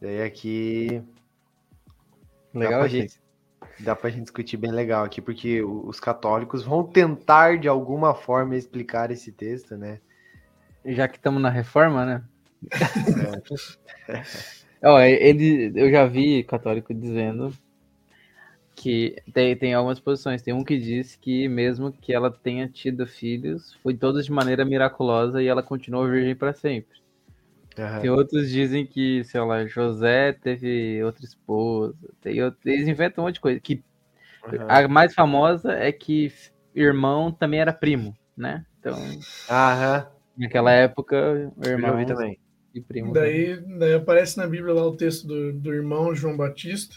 Daí 0.00 0.22
aqui. 0.22 1.02
Legal, 2.54 2.82
dá 2.82 2.88
gente. 2.88 3.12
gente. 3.12 3.28
Dá 3.80 3.94
pra 3.94 4.10
gente 4.10 4.22
discutir 4.22 4.56
bem 4.56 4.72
legal 4.72 5.04
aqui, 5.04 5.20
porque 5.20 5.62
os 5.62 6.00
católicos 6.00 6.64
vão 6.64 6.82
tentar 6.82 7.58
de 7.58 7.68
alguma 7.68 8.14
forma 8.14 8.56
explicar 8.56 9.10
esse 9.10 9.30
texto, 9.30 9.76
né? 9.76 10.00
Já 10.84 11.06
que 11.06 11.16
estamos 11.16 11.40
na 11.40 11.50
reforma, 11.50 12.04
né? 12.04 12.24
É. 14.08 14.18
Ó, 14.82 15.00
ele, 15.00 15.72
eu 15.74 15.90
já 15.90 16.06
vi 16.06 16.42
católico 16.44 16.94
dizendo 16.94 17.52
que 18.74 19.16
tem, 19.32 19.56
tem 19.56 19.74
algumas 19.74 19.98
posições. 19.98 20.42
Tem 20.42 20.54
um 20.54 20.64
que 20.64 20.78
diz 20.78 21.16
que 21.16 21.48
mesmo 21.48 21.92
que 21.92 22.12
ela 22.12 22.30
tenha 22.30 22.68
tido 22.68 23.06
filhos, 23.06 23.74
foi 23.82 23.94
todos 23.94 24.24
de 24.24 24.32
maneira 24.32 24.64
miraculosa 24.64 25.42
e 25.42 25.46
ela 25.46 25.62
continuou 25.62 26.08
virgem 26.08 26.34
para 26.34 26.52
sempre. 26.52 26.96
Uhum. 27.78 28.00
Tem 28.00 28.10
outros 28.10 28.50
dizem 28.50 28.84
que, 28.84 29.22
sei 29.24 29.40
lá, 29.40 29.64
José 29.66 30.32
teve 30.32 31.02
outra 31.02 31.24
esposa. 31.24 31.94
Tem 32.20 32.42
outro, 32.42 32.58
eles 32.64 32.88
inventam 32.88 33.22
um 33.22 33.26
monte 33.26 33.34
de 33.34 33.40
coisa. 33.40 33.60
Que 33.60 33.82
uhum. 34.44 34.66
A 34.68 34.88
mais 34.88 35.14
famosa 35.14 35.72
é 35.72 35.92
que 35.92 36.32
irmão 36.74 37.30
também 37.30 37.60
era 37.60 37.72
primo, 37.72 38.16
né? 38.36 38.64
Então, 38.80 38.98
uhum. 38.98 39.20
naquela 40.36 40.72
época, 40.72 41.52
o 41.56 41.66
irmão 41.66 42.04
também. 42.04 42.38
e 42.74 42.80
primo. 42.80 43.12
Daí, 43.12 43.56
daí 43.78 43.94
aparece 43.94 44.36
na 44.36 44.46
Bíblia 44.46 44.74
lá 44.74 44.86
o 44.86 44.96
texto 44.96 45.26
do, 45.26 45.52
do 45.52 45.72
irmão 45.72 46.14
João 46.14 46.36
Batista. 46.36 46.96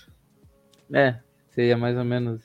É, 0.94 1.20
Seria 1.52 1.78
mais 1.78 1.98
ou 1.98 2.06
menos. 2.06 2.42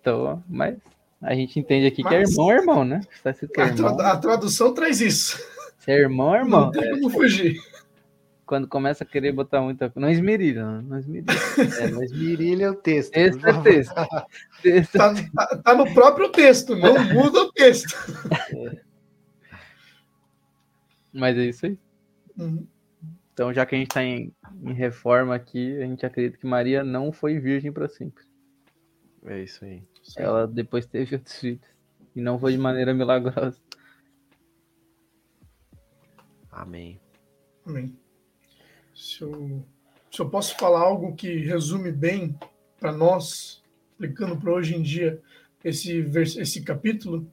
Então, 0.00 0.42
mas 0.48 0.78
a 1.20 1.34
gente 1.34 1.58
entende 1.58 1.86
aqui 1.86 2.02
mas... 2.02 2.10
que 2.10 2.16
é 2.16 2.22
irmão, 2.22 2.50
é 2.50 2.54
irmão, 2.54 2.84
né? 2.84 3.00
Tá 3.22 3.30
a, 3.30 3.66
irmão. 3.66 4.00
A, 4.00 4.16
tradução 4.16 4.74
traz 4.74 5.00
isso. 5.00 5.42
Se 5.80 5.90
é 5.90 5.98
irmão, 5.98 6.34
é 6.34 6.40
irmão. 6.40 6.66
Não 6.66 6.70
tem 6.70 6.90
como 6.90 7.10
fugir. 7.10 7.58
Quando 8.44 8.68
começa 8.68 9.02
a 9.02 9.06
querer 9.06 9.32
botar 9.32 9.62
muita 9.62 9.90
Não 9.96 10.10
esmerilha, 10.10 10.82
não 10.82 10.98
esmerilha. 10.98 11.32
É, 11.80 11.88
não 11.88 12.02
esmerilha 12.02 12.64
é 12.66 12.70
o 12.70 12.74
texto. 12.74 13.12
Texto 13.12 13.46
é 13.46 13.62
texto. 13.62 13.94
texto. 14.62 14.92
Tá, 14.92 15.14
tá, 15.14 15.56
tá, 15.56 15.74
no 15.74 15.92
próprio 15.94 16.28
texto, 16.30 16.76
não 16.76 16.92
muda 17.14 17.44
o 17.44 17.52
texto. 17.52 17.94
É. 18.54 18.80
Mas 21.12 21.38
é 21.38 21.46
isso 21.46 21.66
aí. 21.66 21.78
Uhum. 22.38 22.66
Então, 23.32 23.54
já 23.54 23.64
que 23.64 23.74
a 23.74 23.78
gente 23.78 23.88
está 23.88 24.04
em, 24.04 24.34
em, 24.62 24.72
reforma 24.74 25.34
aqui, 25.34 25.80
a 25.80 25.86
gente 25.86 26.04
acredita 26.04 26.36
que 26.36 26.46
Maria 26.46 26.84
não 26.84 27.10
foi 27.10 27.38
virgem 27.38 27.72
para 27.72 27.88
sempre. 27.88 28.22
É 29.24 29.42
isso 29.42 29.64
aí. 29.64 29.82
Ela 30.16 30.46
depois 30.46 30.84
teve 30.84 31.16
outros 31.16 31.38
filhos. 31.38 31.60
E 32.14 32.20
não 32.20 32.38
foi 32.38 32.52
de 32.52 32.58
maneira 32.58 32.92
milagrosa. 32.92 33.56
Amém. 36.50 37.00
Amém. 37.66 37.96
Se 38.94 39.22
eu, 39.22 39.64
se 40.10 40.20
eu 40.20 40.28
posso 40.28 40.56
falar 40.56 40.80
algo 40.80 41.14
que 41.14 41.38
resume 41.38 41.92
bem 41.92 42.38
para 42.78 42.92
nós, 42.92 43.62
aplicando 43.94 44.36
para 44.36 44.52
hoje 44.52 44.74
em 44.74 44.82
dia 44.82 45.20
esse, 45.64 45.98
esse 46.38 46.62
capítulo, 46.62 47.30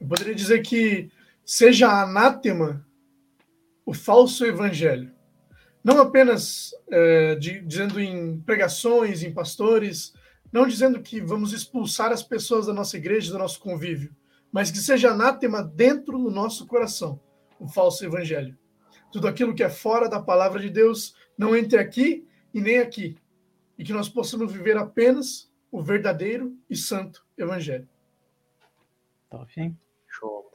eu 0.00 0.06
poderia 0.06 0.34
dizer 0.34 0.62
que 0.62 1.10
seja 1.44 2.02
anátema 2.02 2.86
o 3.84 3.92
falso 3.92 4.44
evangelho 4.44 5.14
não 5.84 6.00
apenas 6.00 6.74
é, 6.90 7.34
de, 7.34 7.60
dizendo 7.60 8.00
em 8.00 8.40
pregações, 8.40 9.22
em 9.22 9.30
pastores, 9.30 10.14
não 10.50 10.66
dizendo 10.66 11.02
que 11.02 11.20
vamos 11.20 11.52
expulsar 11.52 12.10
as 12.10 12.22
pessoas 12.22 12.66
da 12.66 12.72
nossa 12.72 12.96
igreja, 12.96 13.30
do 13.30 13.38
nosso 13.38 13.60
convívio, 13.60 14.16
mas 14.50 14.70
que 14.70 14.78
seja 14.78 15.10
anátema 15.10 15.62
dentro 15.62 16.16
do 16.16 16.30
nosso 16.30 16.66
coração, 16.66 17.20
o 17.64 17.68
falso 17.68 18.04
evangelho. 18.04 18.56
Tudo 19.10 19.26
aquilo 19.26 19.54
que 19.54 19.62
é 19.62 19.70
fora 19.70 20.06
da 20.06 20.20
palavra 20.20 20.60
de 20.60 20.68
Deus 20.68 21.14
não 21.36 21.56
entre 21.56 21.78
aqui 21.78 22.28
e 22.52 22.60
nem 22.60 22.78
aqui, 22.78 23.16
e 23.78 23.82
que 23.82 23.92
nós 23.92 24.08
possamos 24.08 24.52
viver 24.52 24.76
apenas 24.76 25.50
o 25.72 25.82
verdadeiro 25.82 26.56
e 26.68 26.76
santo 26.76 27.26
evangelho. 27.36 27.88
Top, 29.30 29.60
hein? 29.60 29.76
Show. 30.06 30.50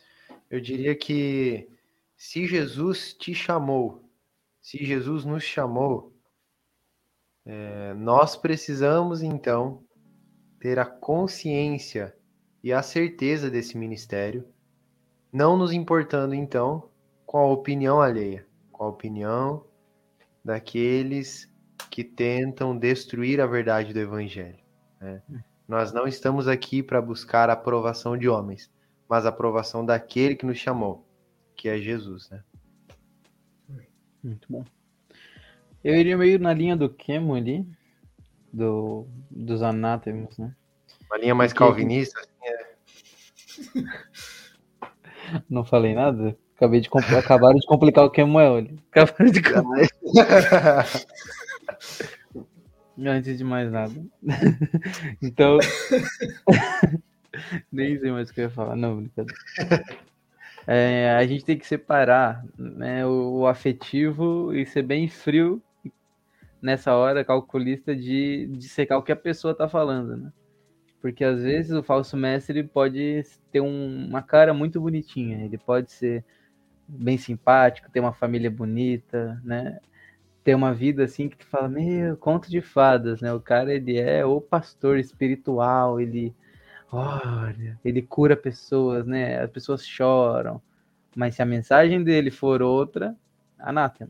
Eu 0.50 0.62
diria 0.62 0.96
que 0.96 1.68
se 2.16 2.46
Jesus 2.46 3.14
te 3.14 3.34
chamou, 3.34 4.08
se 4.62 4.78
Jesus 4.86 5.26
nos 5.26 5.44
chamou, 5.44 6.16
é, 7.46 7.94
nós 7.96 8.36
precisamos 8.36 9.24
então 9.24 9.84
ter 10.60 10.78
a 10.78 10.86
consciência 10.86 12.16
e 12.64 12.72
a 12.72 12.84
certeza 12.84 13.50
desse 13.50 13.78
ministério, 13.78 14.48
não 15.34 15.58
nos 15.58 15.74
importando 15.74 16.36
então 16.36 16.89
com 17.30 17.38
a 17.38 17.46
opinião 17.46 18.02
alheia, 18.02 18.44
com 18.72 18.86
a 18.86 18.88
opinião 18.88 19.64
daqueles 20.44 21.48
que 21.92 22.04
tentam 22.04 22.76
destruir 22.76 23.40
a 23.40 23.46
verdade 23.46 23.94
do 23.94 24.00
evangelho. 24.00 24.58
Né? 25.00 25.22
Nós 25.68 25.94
não 25.94 26.08
estamos 26.08 26.48
aqui 26.48 26.82
para 26.82 27.00
buscar 27.00 27.48
a 27.52 27.54
aprovação 27.54 28.18
de 28.18 28.28
homens, 28.28 28.72
mas 29.08 29.28
a 29.28 29.30
aprovação 29.30 29.86
daquele 29.86 30.36
que 30.36 30.44
nos 30.44 30.58
chamou, 30.58 31.06
que 31.56 31.70
é 31.70 31.78
Jesus. 31.78 32.32
Né? 32.32 32.44
Muito 34.24 34.48
bom. 34.50 34.66
Eu 35.84 35.96
iria 35.96 36.18
meio 36.18 36.40
na 36.40 36.52
linha 36.52 36.76
do 36.76 36.90
Kemo 36.90 37.36
ali, 37.36 37.64
do, 38.52 39.06
dos 39.30 39.62
anátemas, 39.62 40.36
né? 40.36 40.56
Uma 41.06 41.20
linha 41.20 41.36
mais 41.36 41.54
calvinista. 41.54 42.20
Assim, 42.20 42.32
é... 42.44 43.86
Não 45.48 45.64
falei 45.64 45.94
nada? 45.94 46.36
Acabei 46.60 46.82
de 46.82 46.90
acabaram 47.18 47.56
de 47.56 47.66
complicar 47.66 48.04
o 48.04 48.10
Kemuel. 48.10 48.68
Acabaram 48.92 49.32
de 49.32 49.42
Antes 53.08 53.38
de 53.38 53.46
mais 53.46 53.72
nada. 53.72 53.94
então. 55.24 55.58
Nem 57.72 57.98
sei 57.98 58.12
mais 58.12 58.30
o 58.30 58.34
que 58.34 58.42
eu 58.42 58.44
ia 58.44 58.50
falar. 58.50 58.76
Não, 58.76 58.98
brincadeira. 58.98 59.40
É, 60.68 61.16
a 61.18 61.26
gente 61.26 61.46
tem 61.46 61.58
que 61.58 61.66
separar 61.66 62.44
né, 62.58 63.06
o, 63.06 63.38
o, 63.38 63.48
afetivo 63.48 64.54
e 64.54 64.66
ser 64.66 64.82
bem 64.84 65.08
frio 65.08 65.64
nessa 66.62 66.94
hora, 66.94 67.24
calculista, 67.24 67.96
de, 67.96 68.48
de 68.48 68.68
secar 68.68 68.98
o 68.98 69.04
que 69.04 69.14
a 69.14 69.16
pessoa 69.16 69.56
tá 69.56 69.70
falando, 69.70 70.18
né? 70.18 70.34
Porque 71.02 71.24
às 71.24 71.42
vezes 71.42 71.72
o 71.72 71.82
falso 71.82 72.18
mestre 72.18 72.62
pode 72.66 73.24
ter 73.50 73.62
um, 73.62 74.10
uma 74.10 74.22
cara 74.22 74.54
muito 74.54 74.82
bonitinha, 74.82 75.46
ele 75.46 75.58
pode 75.58 75.90
ser 75.94 76.26
bem 76.90 77.18
simpático, 77.18 77.92
ter 77.92 78.00
uma 78.00 78.14
família 78.14 78.50
bonita, 78.50 79.40
né? 79.44 79.80
Ter 80.44 80.56
uma 80.56 80.74
vida 80.74 81.04
assim 81.04 81.30
que 81.30 81.38
tu 81.38 81.46
fala, 81.46 81.70
meu, 81.70 82.18
conto 82.18 82.50
de 82.50 82.62
fadas, 82.62 83.22
né? 83.22 83.32
O 83.34 83.40
cara, 83.40 83.74
ele 83.74 83.98
é 83.98 84.26
o 84.26 84.42
pastor 84.42 84.98
espiritual, 84.98 86.00
ele, 86.02 86.34
olha, 86.92 87.80
ele 87.86 88.02
cura 88.02 88.36
pessoas, 88.36 89.06
né? 89.06 89.40
As 89.40 89.52
pessoas 89.52 89.86
choram. 89.86 90.62
Mas 91.16 91.36
se 91.36 91.42
a 91.42 91.46
mensagem 91.46 92.04
dele 92.04 92.32
for 92.32 92.62
outra, 92.62 93.16
anátema. 93.60 94.10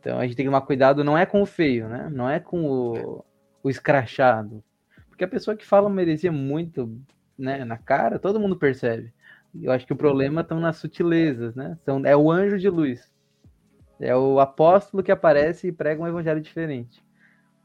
Então 0.00 0.18
a 0.18 0.26
gente 0.26 0.36
tem 0.36 0.44
que 0.44 0.50
tomar 0.50 0.60
cuidado, 0.62 1.02
não 1.02 1.16
é 1.16 1.24
com 1.24 1.40
o 1.40 1.46
feio, 1.46 1.88
né? 1.88 2.08
Não 2.12 2.28
é 2.28 2.38
com 2.38 2.64
o, 2.64 3.24
o 3.62 3.70
escrachado. 3.70 4.62
Porque 5.08 5.24
a 5.24 5.28
pessoa 5.28 5.56
que 5.56 5.64
fala 5.64 5.88
uma 5.88 6.02
heresia 6.02 6.30
muito 6.30 7.00
né, 7.38 7.64
na 7.64 7.78
cara, 7.78 8.18
todo 8.18 8.40
mundo 8.40 8.56
percebe. 8.56 9.12
Eu 9.54 9.72
acho 9.72 9.86
que 9.86 9.92
o 9.92 9.96
problema 9.96 10.42
estão 10.42 10.60
nas 10.60 10.76
sutilezas, 10.76 11.54
né? 11.54 11.78
São, 11.84 12.04
é 12.04 12.16
o 12.16 12.30
anjo 12.30 12.58
de 12.58 12.68
luz. 12.68 13.10
É 13.98 14.14
o 14.14 14.38
apóstolo 14.38 15.02
que 15.02 15.10
aparece 15.10 15.68
e 15.68 15.72
prega 15.72 16.02
um 16.02 16.06
evangelho 16.06 16.40
diferente. 16.40 17.02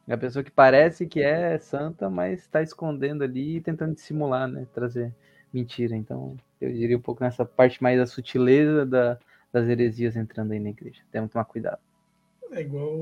É 0.07 0.13
a 0.13 0.17
pessoa 0.17 0.43
que 0.43 0.51
parece 0.51 1.05
que 1.05 1.21
é 1.21 1.57
santa, 1.57 2.09
mas 2.09 2.41
está 2.41 2.61
escondendo 2.61 3.23
ali 3.23 3.57
e 3.57 3.61
tentando 3.61 3.93
dissimular, 3.93 4.47
né? 4.47 4.65
Trazer 4.73 5.13
mentira. 5.53 5.95
Então, 5.95 6.37
eu 6.59 6.71
diria 6.71 6.97
um 6.97 7.01
pouco 7.01 7.23
nessa 7.23 7.45
parte 7.45 7.81
mais 7.83 7.99
da 7.99 8.05
sutileza 8.05 8.85
da, 8.85 9.17
das 9.51 9.67
heresias 9.67 10.15
entrando 10.15 10.53
aí 10.53 10.59
na 10.59 10.69
igreja. 10.69 11.01
Temos 11.11 11.29
que 11.29 11.33
tomar 11.33 11.45
cuidado. 11.45 11.79
É 12.51 12.61
igual 12.61 12.99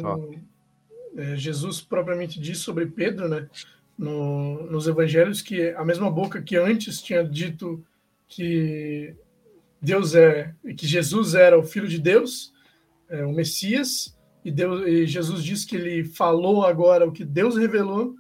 é, 1.18 1.36
Jesus 1.36 1.82
propriamente 1.82 2.40
disse 2.40 2.62
sobre 2.62 2.86
Pedro, 2.86 3.28
né? 3.28 3.48
No, 3.98 4.64
nos 4.72 4.88
evangelhos, 4.88 5.42
que 5.42 5.72
a 5.72 5.84
mesma 5.84 6.10
boca 6.10 6.42
que 6.42 6.56
antes 6.56 7.02
tinha 7.02 7.24
dito 7.24 7.84
que 8.30 9.16
Deus 9.82 10.16
é, 10.16 10.54
que 10.78 10.88
Jesus 10.88 11.34
era 11.34 11.58
o 11.58 11.64
Filho 11.64 11.88
de 11.88 12.00
Deus, 12.00 12.54
é, 13.10 13.26
o 13.26 13.34
Messias, 13.34 14.16
e, 14.46 14.52
Deus, 14.52 14.88
e 14.88 15.06
Jesus 15.06 15.44
disse 15.44 15.66
que 15.66 15.76
ele 15.76 16.06
falou 16.06 16.64
agora 16.64 17.08
o 17.08 17.12
que 17.12 17.26
Deus 17.26 17.58
revelou, 17.58 18.16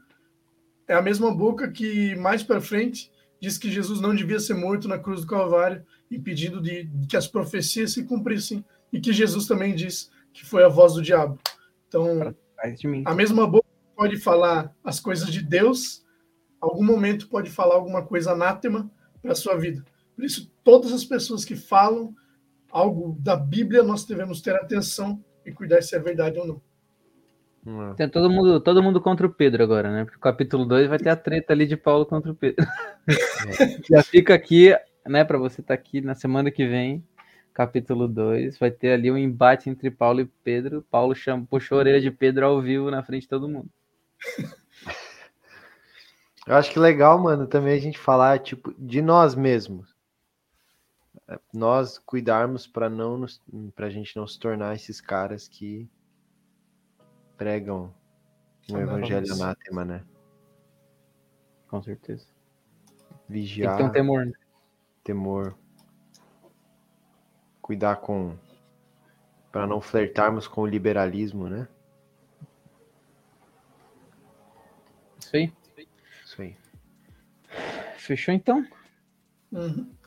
é 0.87 0.95
a 0.95 1.01
mesma 1.01 1.33
boca 1.33 1.71
que 1.71 2.15
mais 2.15 2.41
para 2.41 2.59
frente 2.59 3.11
diz 3.39 3.57
que 3.57 3.71
Jesus 3.71 4.01
não 4.01 4.13
devia 4.13 4.39
ser 4.39 4.55
morto 4.55 4.87
na 4.87 4.97
cruz 4.97 5.21
do 5.21 5.27
Calvário, 5.27 5.85
impedindo 6.11 6.59
de, 6.59 6.83
de 6.83 7.07
que 7.07 7.15
as 7.15 7.27
profecias 7.27 7.93
se 7.93 8.03
cumprissem, 8.03 8.65
e 8.91 8.99
que 8.99 9.13
Jesus 9.13 9.45
também 9.45 9.75
diz 9.75 10.09
que 10.33 10.43
foi 10.43 10.63
a 10.63 10.67
voz 10.67 10.95
do 10.95 11.01
diabo. 11.01 11.37
Então, 11.87 12.35
a 13.05 13.13
mesma 13.13 13.47
boca 13.47 13.67
pode 13.95 14.17
falar 14.17 14.75
as 14.83 14.99
coisas 14.99 15.29
de 15.31 15.41
Deus, 15.41 16.03
algum 16.59 16.83
momento 16.83 17.29
pode 17.29 17.49
falar 17.49 17.75
alguma 17.75 18.01
coisa 18.01 18.31
anátema 18.31 18.91
para 19.21 19.33
a 19.33 19.35
sua 19.35 19.55
vida. 19.55 19.85
Por 20.19 20.25
isso, 20.25 20.51
todas 20.65 20.91
as 20.91 21.05
pessoas 21.05 21.45
que 21.45 21.55
falam 21.55 22.13
algo 22.69 23.17
da 23.21 23.37
Bíblia, 23.37 23.81
nós 23.81 24.03
devemos 24.03 24.41
ter 24.41 24.53
atenção 24.53 25.23
e 25.45 25.51
cuidar 25.53 25.81
se 25.81 25.95
é 25.95 25.99
verdade 25.99 26.37
ou 26.37 26.45
não. 27.65 27.91
É. 27.91 27.93
Tem 27.93 28.09
todo 28.09 28.29
mundo, 28.29 28.59
todo 28.59 28.83
mundo 28.83 28.99
contra 28.99 29.25
o 29.25 29.33
Pedro 29.33 29.63
agora, 29.63 29.89
né? 29.89 30.03
Porque 30.03 30.17
o 30.17 30.21
capítulo 30.21 30.65
2 30.65 30.89
vai 30.89 30.99
ter 30.99 31.07
a 31.07 31.15
treta 31.15 31.53
ali 31.53 31.65
de 31.65 31.77
Paulo 31.77 32.05
contra 32.05 32.33
o 32.33 32.35
Pedro. 32.35 32.65
É. 33.07 33.79
Já 33.89 34.03
fica 34.03 34.33
aqui, 34.33 34.75
né, 35.07 35.23
para 35.23 35.37
você 35.37 35.61
estar 35.61 35.73
tá 35.73 35.81
aqui 35.81 36.01
na 36.01 36.15
semana 36.15 36.51
que 36.51 36.67
vem, 36.67 37.01
capítulo 37.53 38.05
2, 38.05 38.59
vai 38.59 38.71
ter 38.71 38.91
ali 38.91 39.09
um 39.09 39.17
embate 39.17 39.69
entre 39.69 39.89
Paulo 39.89 40.19
e 40.19 40.25
Pedro. 40.43 40.85
Paulo 40.91 41.15
chama, 41.15 41.47
puxou 41.49 41.77
a 41.77 41.79
orelha 41.79 42.01
de 42.01 42.11
Pedro 42.11 42.45
ao 42.45 42.61
vivo 42.61 42.91
na 42.91 43.01
frente 43.01 43.21
de 43.21 43.29
todo 43.29 43.47
mundo. 43.47 43.69
Eu 46.45 46.55
acho 46.57 46.71
que 46.71 46.79
legal, 46.79 47.17
mano, 47.17 47.47
também 47.47 47.73
a 47.73 47.79
gente 47.79 47.97
falar, 47.97 48.39
tipo, 48.39 48.75
de 48.77 49.01
nós 49.01 49.33
mesmos 49.33 49.97
nós 51.53 51.97
cuidarmos 51.97 52.65
para 52.65 52.89
não 52.89 53.25
para 53.75 53.87
a 53.87 53.89
gente 53.89 54.15
não 54.15 54.25
se 54.25 54.39
tornar 54.39 54.75
esses 54.75 54.99
caras 54.99 55.47
que 55.47 55.89
pregam 57.37 57.93
o 58.69 58.75
um 58.75 58.79
evangelho 58.79 59.33
anátema, 59.33 59.85
né? 59.85 60.03
Com 61.67 61.81
certeza. 61.81 62.25
Vigiar. 63.27 63.77
Tem 63.77 63.87
que 63.87 63.93
ter 63.93 64.01
um 64.01 64.03
temor. 64.03 64.25
Né? 64.25 64.33
Temor. 65.03 65.55
Cuidar 67.61 67.97
com 67.97 68.35
para 69.51 69.65
não 69.65 69.81
flertarmos 69.81 70.47
com 70.47 70.61
o 70.61 70.67
liberalismo, 70.67 71.47
né? 71.47 71.67
Isso 75.19 75.35
aí. 75.35 75.53
Isso 76.23 76.41
aí. 76.41 76.57
Fechou 77.97 78.33
então? 78.33 78.65
Uhum. 79.51 79.98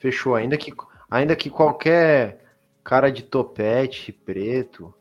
Fechou. 0.00 0.34
Ainda 0.34 0.56
que, 0.56 0.72
ainda 1.10 1.36
que 1.36 1.48
qualquer 1.50 2.42
cara 2.82 3.12
de 3.12 3.22
topete 3.22 4.10
preto, 4.10 4.92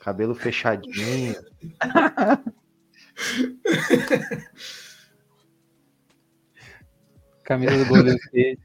cabelo 0.00 0.34
fechadinho. 0.34 1.34
Camisa 7.44 7.76
do 7.78 7.86
Golden 7.86 8.16
State. 8.26 8.60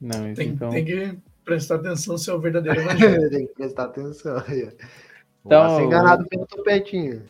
Não, 0.00 0.32
tem, 0.34 0.48
então... 0.48 0.70
tem 0.70 0.84
que 0.84 1.18
prestar 1.44 1.76
atenção 1.76 2.16
se 2.16 2.30
é 2.30 2.32
o 2.32 2.40
verdadeiro 2.40 2.80
evangelho. 2.80 3.30
tem 3.30 3.46
que 3.46 3.54
prestar 3.54 3.84
atenção. 3.84 4.42
Então, 5.44 5.76
ser 5.76 5.82
enganado 5.84 6.26
pelo 6.26 6.46
topetinho. 6.46 7.24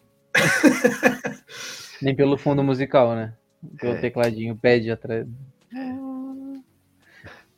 Nem 2.01 2.15
pelo 2.15 2.39
fundo 2.39 2.63
musical, 2.63 3.17
né? 3.17 3.35
Pelo 3.79 3.95
é. 3.95 4.01
tecladinho 4.01 4.57
pede 4.57 4.91
atrás. 4.91 5.27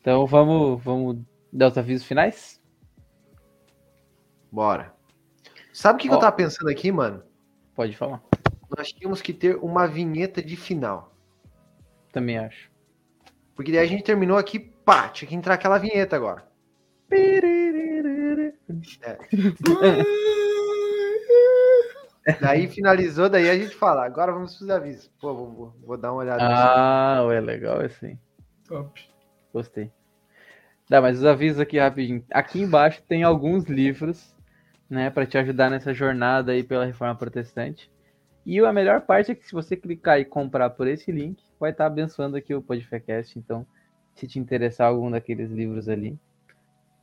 Então 0.00 0.26
vamos, 0.26 0.82
vamos 0.82 1.18
dar 1.52 1.68
os 1.68 1.78
avisos 1.78 2.06
finais? 2.06 2.60
Bora. 4.50 4.94
Sabe 5.72 5.96
o 5.96 6.02
que, 6.02 6.08
que, 6.08 6.14
eu 6.14 6.18
tava 6.18 6.32
pensando 6.32 6.68
aqui, 6.68 6.90
mano? 6.90 7.22
Pode 7.74 7.96
falar. 7.96 8.22
Nós 8.76 8.92
tínhamos 8.92 9.22
que 9.22 9.32
ter 9.32 9.56
uma 9.56 9.86
vinheta 9.86 10.42
de 10.42 10.56
final. 10.56 11.14
Também 12.12 12.38
acho. 12.38 12.70
Porque 13.54 13.70
daí 13.70 13.80
a 13.80 13.86
gente 13.86 14.02
terminou 14.02 14.36
aqui, 14.38 14.58
pá, 14.58 15.08
tinha 15.08 15.28
que 15.28 15.34
entrar 15.34 15.54
aquela 15.54 15.78
vinheta 15.78 16.16
agora. 16.16 16.48
É. 19.02 19.18
Daí 22.40 22.68
finalizou, 22.68 23.28
daí 23.28 23.48
a 23.48 23.56
gente 23.56 23.74
fala, 23.74 24.04
agora 24.04 24.32
vamos 24.32 24.56
para 24.56 24.64
os 24.64 24.70
avisos. 24.70 25.10
Pô, 25.20 25.34
vou, 25.34 25.50
vou, 25.50 25.74
vou 25.84 25.96
dar 25.96 26.12
uma 26.12 26.20
olhada. 26.20 26.42
Ah, 26.42 27.22
é 27.32 27.40
legal 27.40 27.80
assim. 27.80 28.18
Top. 28.68 29.00
Gostei. 29.52 29.90
Dá, 30.88 31.00
mas 31.00 31.18
os 31.18 31.24
avisos 31.24 31.60
aqui 31.60 31.78
rapidinho. 31.78 32.24
Aqui 32.32 32.60
embaixo 32.60 33.02
tem 33.08 33.22
alguns 33.22 33.64
livros, 33.64 34.34
né, 34.88 35.08
para 35.08 35.24
te 35.24 35.38
ajudar 35.38 35.70
nessa 35.70 35.94
jornada 35.94 36.52
aí 36.52 36.62
pela 36.62 36.84
reforma 36.84 37.14
protestante. 37.14 37.90
E 38.44 38.58
a 38.58 38.72
melhor 38.72 39.02
parte 39.02 39.30
é 39.30 39.34
que 39.34 39.46
se 39.46 39.52
você 39.52 39.76
clicar 39.76 40.18
e 40.18 40.24
comprar 40.24 40.70
por 40.70 40.88
esse 40.88 41.12
link, 41.12 41.42
vai 41.58 41.70
estar 41.70 41.86
abençoando 41.86 42.36
aqui 42.36 42.54
o 42.54 42.62
Podfacast. 42.62 43.38
Então, 43.38 43.66
se 44.14 44.26
te 44.26 44.38
interessar 44.38 44.88
algum 44.88 45.10
daqueles 45.10 45.50
livros 45.50 45.88
ali, 45.88 46.18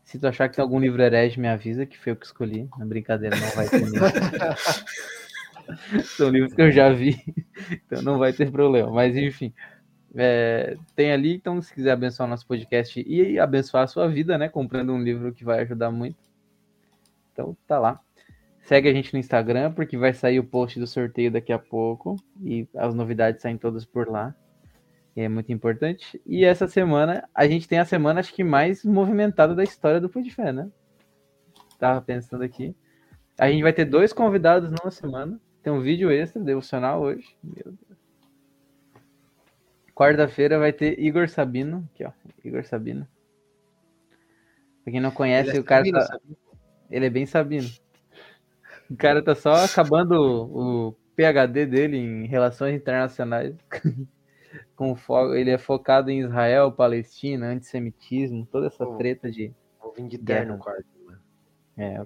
se 0.07 0.17
tu 0.17 0.25
achar 0.25 0.47
que 0.47 0.55
tem 0.55 0.63
algum 0.63 0.79
livro 0.79 1.01
herege, 1.01 1.37
me 1.37 1.49
avisa 1.49 1.85
que 1.85 1.97
foi 1.97 2.13
eu 2.13 2.15
que 2.15 2.25
escolhi. 2.25 2.69
Na 2.77 2.85
brincadeira, 2.85 3.35
não 3.35 3.49
vai 3.49 3.67
ter 3.67 3.81
mesmo. 3.83 3.99
São 6.15 6.29
livros 6.29 6.53
que 6.53 6.61
eu 6.61 6.71
já 6.71 6.93
vi, 6.93 7.21
então 7.69 8.01
não 8.01 8.17
vai 8.17 8.31
ter 8.31 8.49
problema. 8.49 8.89
Mas 8.89 9.17
enfim, 9.17 9.53
é, 10.15 10.77
tem 10.95 11.11
ali. 11.11 11.35
Então, 11.35 11.61
se 11.61 11.73
quiser 11.73 11.91
abençoar 11.91 12.29
nosso 12.29 12.47
podcast 12.47 13.03
e 13.05 13.37
abençoar 13.37 13.83
a 13.83 13.87
sua 13.87 14.07
vida, 14.07 14.37
né? 14.37 14.47
Comprando 14.47 14.93
um 14.93 15.03
livro 15.03 15.33
que 15.33 15.43
vai 15.43 15.59
ajudar 15.59 15.91
muito. 15.91 16.15
Então, 17.33 17.57
tá 17.67 17.77
lá. 17.77 17.99
Segue 18.61 18.87
a 18.87 18.93
gente 18.93 19.11
no 19.11 19.19
Instagram, 19.19 19.73
porque 19.73 19.97
vai 19.97 20.13
sair 20.13 20.39
o 20.39 20.43
post 20.45 20.79
do 20.79 20.87
sorteio 20.87 21.29
daqui 21.29 21.51
a 21.51 21.59
pouco. 21.59 22.15
E 22.41 22.65
as 22.77 22.95
novidades 22.95 23.41
saem 23.41 23.57
todas 23.57 23.83
por 23.83 24.07
lá. 24.07 24.33
E 25.17 25.21
é 25.21 25.27
muito 25.27 25.51
importante. 25.51 26.21
E 26.27 26.45
essa 26.45 26.67
semana, 26.67 27.27
a 27.33 27.47
gente 27.47 27.67
tem 27.67 27.79
a 27.79 27.85
semana, 27.85 28.19
acho 28.19 28.31
que 28.31 28.43
mais 28.43 28.85
movimentada 28.85 29.55
da 29.55 29.63
história 29.63 29.99
do 29.99 30.07
Podfé, 30.07 30.53
né? 30.53 30.69
Tava 31.79 31.99
pensando 32.03 32.43
aqui. 32.43 32.75
A 33.35 33.49
gente 33.49 33.63
vai 33.63 33.73
ter 33.73 33.85
dois 33.85 34.13
convidados 34.13 34.69
numa 34.69 34.91
semana. 34.91 35.41
Tem 35.63 35.73
um 35.73 35.81
vídeo 35.81 36.11
extra, 36.11 36.39
devocional 36.39 37.01
hoje. 37.01 37.35
Meu 37.43 37.63
Deus. 37.65 37.99
Quarta-feira 39.95 40.59
vai 40.59 40.71
ter 40.71 40.99
Igor 40.99 41.27
Sabino. 41.27 41.89
Aqui, 41.91 42.05
ó. 42.05 42.11
Igor 42.45 42.63
Sabino. 42.63 43.07
Pra 44.83 44.91
quem 44.91 45.01
não 45.01 45.09
conhece, 45.09 45.57
é 45.57 45.59
o 45.59 45.63
cara 45.63 45.83
Sabino, 45.83 45.99
tá... 45.99 46.05
sabe? 46.05 46.37
Ele 46.91 47.05
é 47.07 47.09
bem 47.09 47.25
Sabino. 47.25 47.67
O 48.87 48.95
cara 48.95 49.23
tá 49.23 49.33
só 49.33 49.65
acabando 49.65 50.13
o 50.13 50.95
PhD 51.15 51.65
dele 51.65 51.97
em 51.97 52.27
relações 52.27 52.75
internacionais. 52.75 53.55
Com 54.77 54.95
fo... 54.95 55.33
Ele 55.33 55.49
é 55.49 55.57
focado 55.57 56.09
em 56.09 56.21
Israel, 56.21 56.71
Palestina, 56.71 57.47
antissemitismo, 57.47 58.45
toda 58.45 58.67
essa 58.67 58.85
Pô. 58.85 58.95
treta 58.95 59.29
de. 59.29 59.51
Vou 59.81 59.91
vir 59.91 60.07
de 60.07 60.17
terno 60.19 60.57
mano. 60.57 61.19
É. 61.75 62.01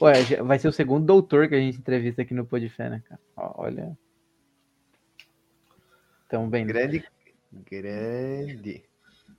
Ué, 0.00 0.42
vai 0.42 0.58
ser 0.58 0.68
o 0.68 0.72
segundo 0.72 1.06
doutor 1.06 1.48
que 1.48 1.54
a 1.54 1.60
gente 1.60 1.78
entrevista 1.78 2.22
aqui 2.22 2.34
no 2.34 2.44
Podfé, 2.44 2.90
né, 2.90 3.02
cara? 3.06 3.20
Olha. 3.36 3.96
Então, 6.26 6.48
bem. 6.48 6.66
Grande. 6.66 7.04
Grande. 7.52 8.82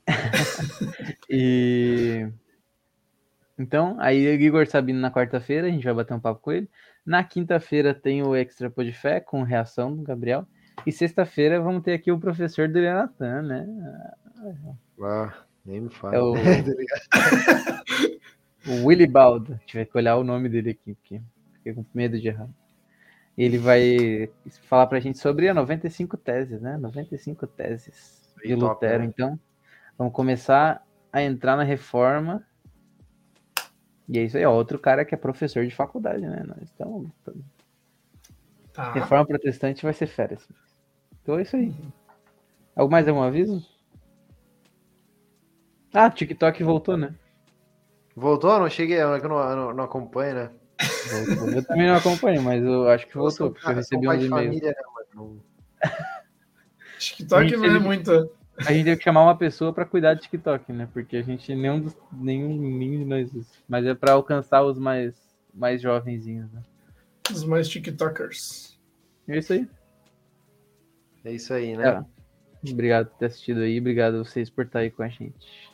E. 1.29 2.27
Então, 3.57 3.95
aí 3.99 4.27
o 4.27 4.41
Igor 4.41 4.67
Sabino 4.67 4.99
na 4.99 5.11
quarta-feira, 5.11 5.67
a 5.67 5.69
gente 5.69 5.83
vai 5.83 5.93
bater 5.93 6.13
um 6.13 6.19
papo 6.19 6.41
com 6.41 6.51
ele. 6.51 6.69
Na 7.05 7.23
quinta-feira 7.23 7.93
tem 7.93 8.21
o 8.23 8.35
Extra 8.35 8.69
Podfé 8.69 9.19
com 9.19 9.43
reação 9.43 9.95
do 9.95 10.01
Gabriel. 10.01 10.47
E 10.85 10.91
sexta-feira 10.91 11.61
vamos 11.61 11.83
ter 11.83 11.93
aqui 11.93 12.11
o 12.11 12.19
professor 12.19 12.67
do 12.67 12.81
Natan, 12.81 13.41
né? 13.43 13.67
Ah, 15.01 15.33
nem 15.65 15.81
me 15.81 15.89
fala. 15.89 16.15
É 16.15 16.19
o, 16.19 16.33
Tá 17.09 17.83
o 18.67 18.87
Willy 18.87 19.07
Baldo. 19.07 19.59
Tive 19.65 19.85
que 19.85 19.97
olhar 19.97 20.17
o 20.17 20.23
nome 20.23 20.49
dele 20.49 20.71
aqui, 20.71 20.95
porque 20.95 21.21
fiquei 21.53 21.73
com 21.73 21.85
medo 21.93 22.19
de 22.19 22.27
errar. 22.27 22.49
Ele 23.37 23.57
vai 23.57 24.29
falar 24.63 24.87
pra 24.87 24.99
gente 24.99 25.17
sobre 25.17 25.47
a 25.47 25.53
95 25.53 26.17
teses, 26.17 26.61
né? 26.61 26.77
95 26.77 27.47
teses 27.47 28.21
de 28.43 28.55
Lutero. 28.55 28.99
né? 29.03 29.05
Então, 29.05 29.39
vamos 29.97 30.13
começar 30.13 30.85
a 31.11 31.21
entrar 31.21 31.55
na 31.55 31.63
reforma. 31.63 32.45
E 34.07 34.19
é 34.19 34.23
isso 34.23 34.37
aí, 34.37 34.45
ó, 34.45 34.53
outro 34.53 34.77
cara 34.77 35.05
que 35.05 35.15
é 35.15 35.17
professor 35.17 35.65
de 35.65 35.73
faculdade, 35.73 36.21
né? 36.21 36.43
Nós 36.45 36.61
estamos. 36.63 37.09
Tá. 38.73 38.91
Reforma 38.93 39.25
protestante 39.25 39.83
vai 39.83 39.93
ser 39.93 40.07
férias. 40.07 40.47
Então 41.21 41.37
é 41.37 41.41
isso 41.41 41.55
aí. 41.55 41.73
Algo 42.75 42.91
mais 42.91 43.07
algum 43.07 43.21
aviso? 43.21 43.65
Ah, 45.93 46.09
TikTok 46.09 46.63
voltou, 46.63 46.95
né? 46.95 47.13
Voltou? 48.15 48.57
Não 48.59 48.69
cheguei, 48.69 48.97
é 48.97 49.19
que 49.19 49.25
eu 49.25 49.29
não, 49.29 49.49
eu 49.49 49.55
não, 49.55 49.73
não 49.73 49.83
acompanho, 49.83 50.35
né? 50.35 50.51
Voltou. 51.09 51.49
Eu 51.49 51.63
também 51.65 51.87
não 51.87 51.95
acompanho, 51.95 52.41
mas 52.41 52.63
eu 52.63 52.87
acho 52.89 53.07
que 53.07 53.17
voltou, 53.17 53.51
porque 53.51 53.69
eu 53.69 53.75
recebi 53.75 54.05
e-mails. 54.05 54.29
família, 54.29 54.69
né? 54.69 54.75
TikTok 56.97 57.49
Gente, 57.49 57.57
não 57.57 57.75
é 57.75 57.79
muito. 57.79 58.31
A 58.57 58.73
gente 58.73 58.85
teve 58.85 58.97
que 58.97 59.03
chamar 59.03 59.23
uma 59.23 59.35
pessoa 59.35 59.73
pra 59.73 59.85
cuidar 59.85 60.13
do 60.13 60.21
TikTok, 60.21 60.71
né? 60.71 60.87
Porque 60.93 61.17
a 61.17 61.21
gente 61.21 61.53
nenhum 61.55 61.79
dos, 61.81 61.97
nenhum, 62.11 62.55
nenhum 62.55 62.99
de 62.99 63.05
nós. 63.05 63.31
Mas 63.67 63.85
é 63.85 63.93
pra 63.93 64.13
alcançar 64.13 64.63
os 64.63 64.77
mais 64.77 65.15
mais 65.53 65.81
jovenzinhos, 65.81 66.51
né? 66.51 66.61
Os 67.31 67.43
mais 67.43 67.67
TikTokers. 67.67 68.79
É 69.27 69.37
isso 69.37 69.53
aí. 69.53 69.67
É 71.23 71.31
isso 71.31 71.53
aí, 71.53 71.77
né? 71.77 72.05
É. 72.63 72.71
Obrigado 72.71 73.07
por 73.09 73.17
ter 73.17 73.25
assistido 73.27 73.61
aí, 73.61 73.79
obrigado 73.79 74.15
a 74.15 74.23
vocês 74.23 74.49
por 74.49 74.65
estar 74.65 74.79
aí 74.79 74.91
com 74.91 75.01
a 75.01 75.07
gente. 75.07 75.71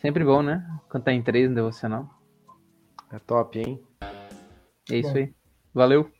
Sempre 0.00 0.24
bom, 0.24 0.42
né? 0.42 0.66
Quando 0.88 1.04
tá 1.04 1.12
em 1.12 1.22
três 1.22 1.48
no 1.48 1.54
devocional. 1.54 2.08
É 3.10 3.18
top, 3.18 3.58
hein? 3.58 3.82
É 4.90 4.98
isso 4.98 5.12
Bom. 5.12 5.18
aí. 5.18 5.34
Valeu. 5.72 6.10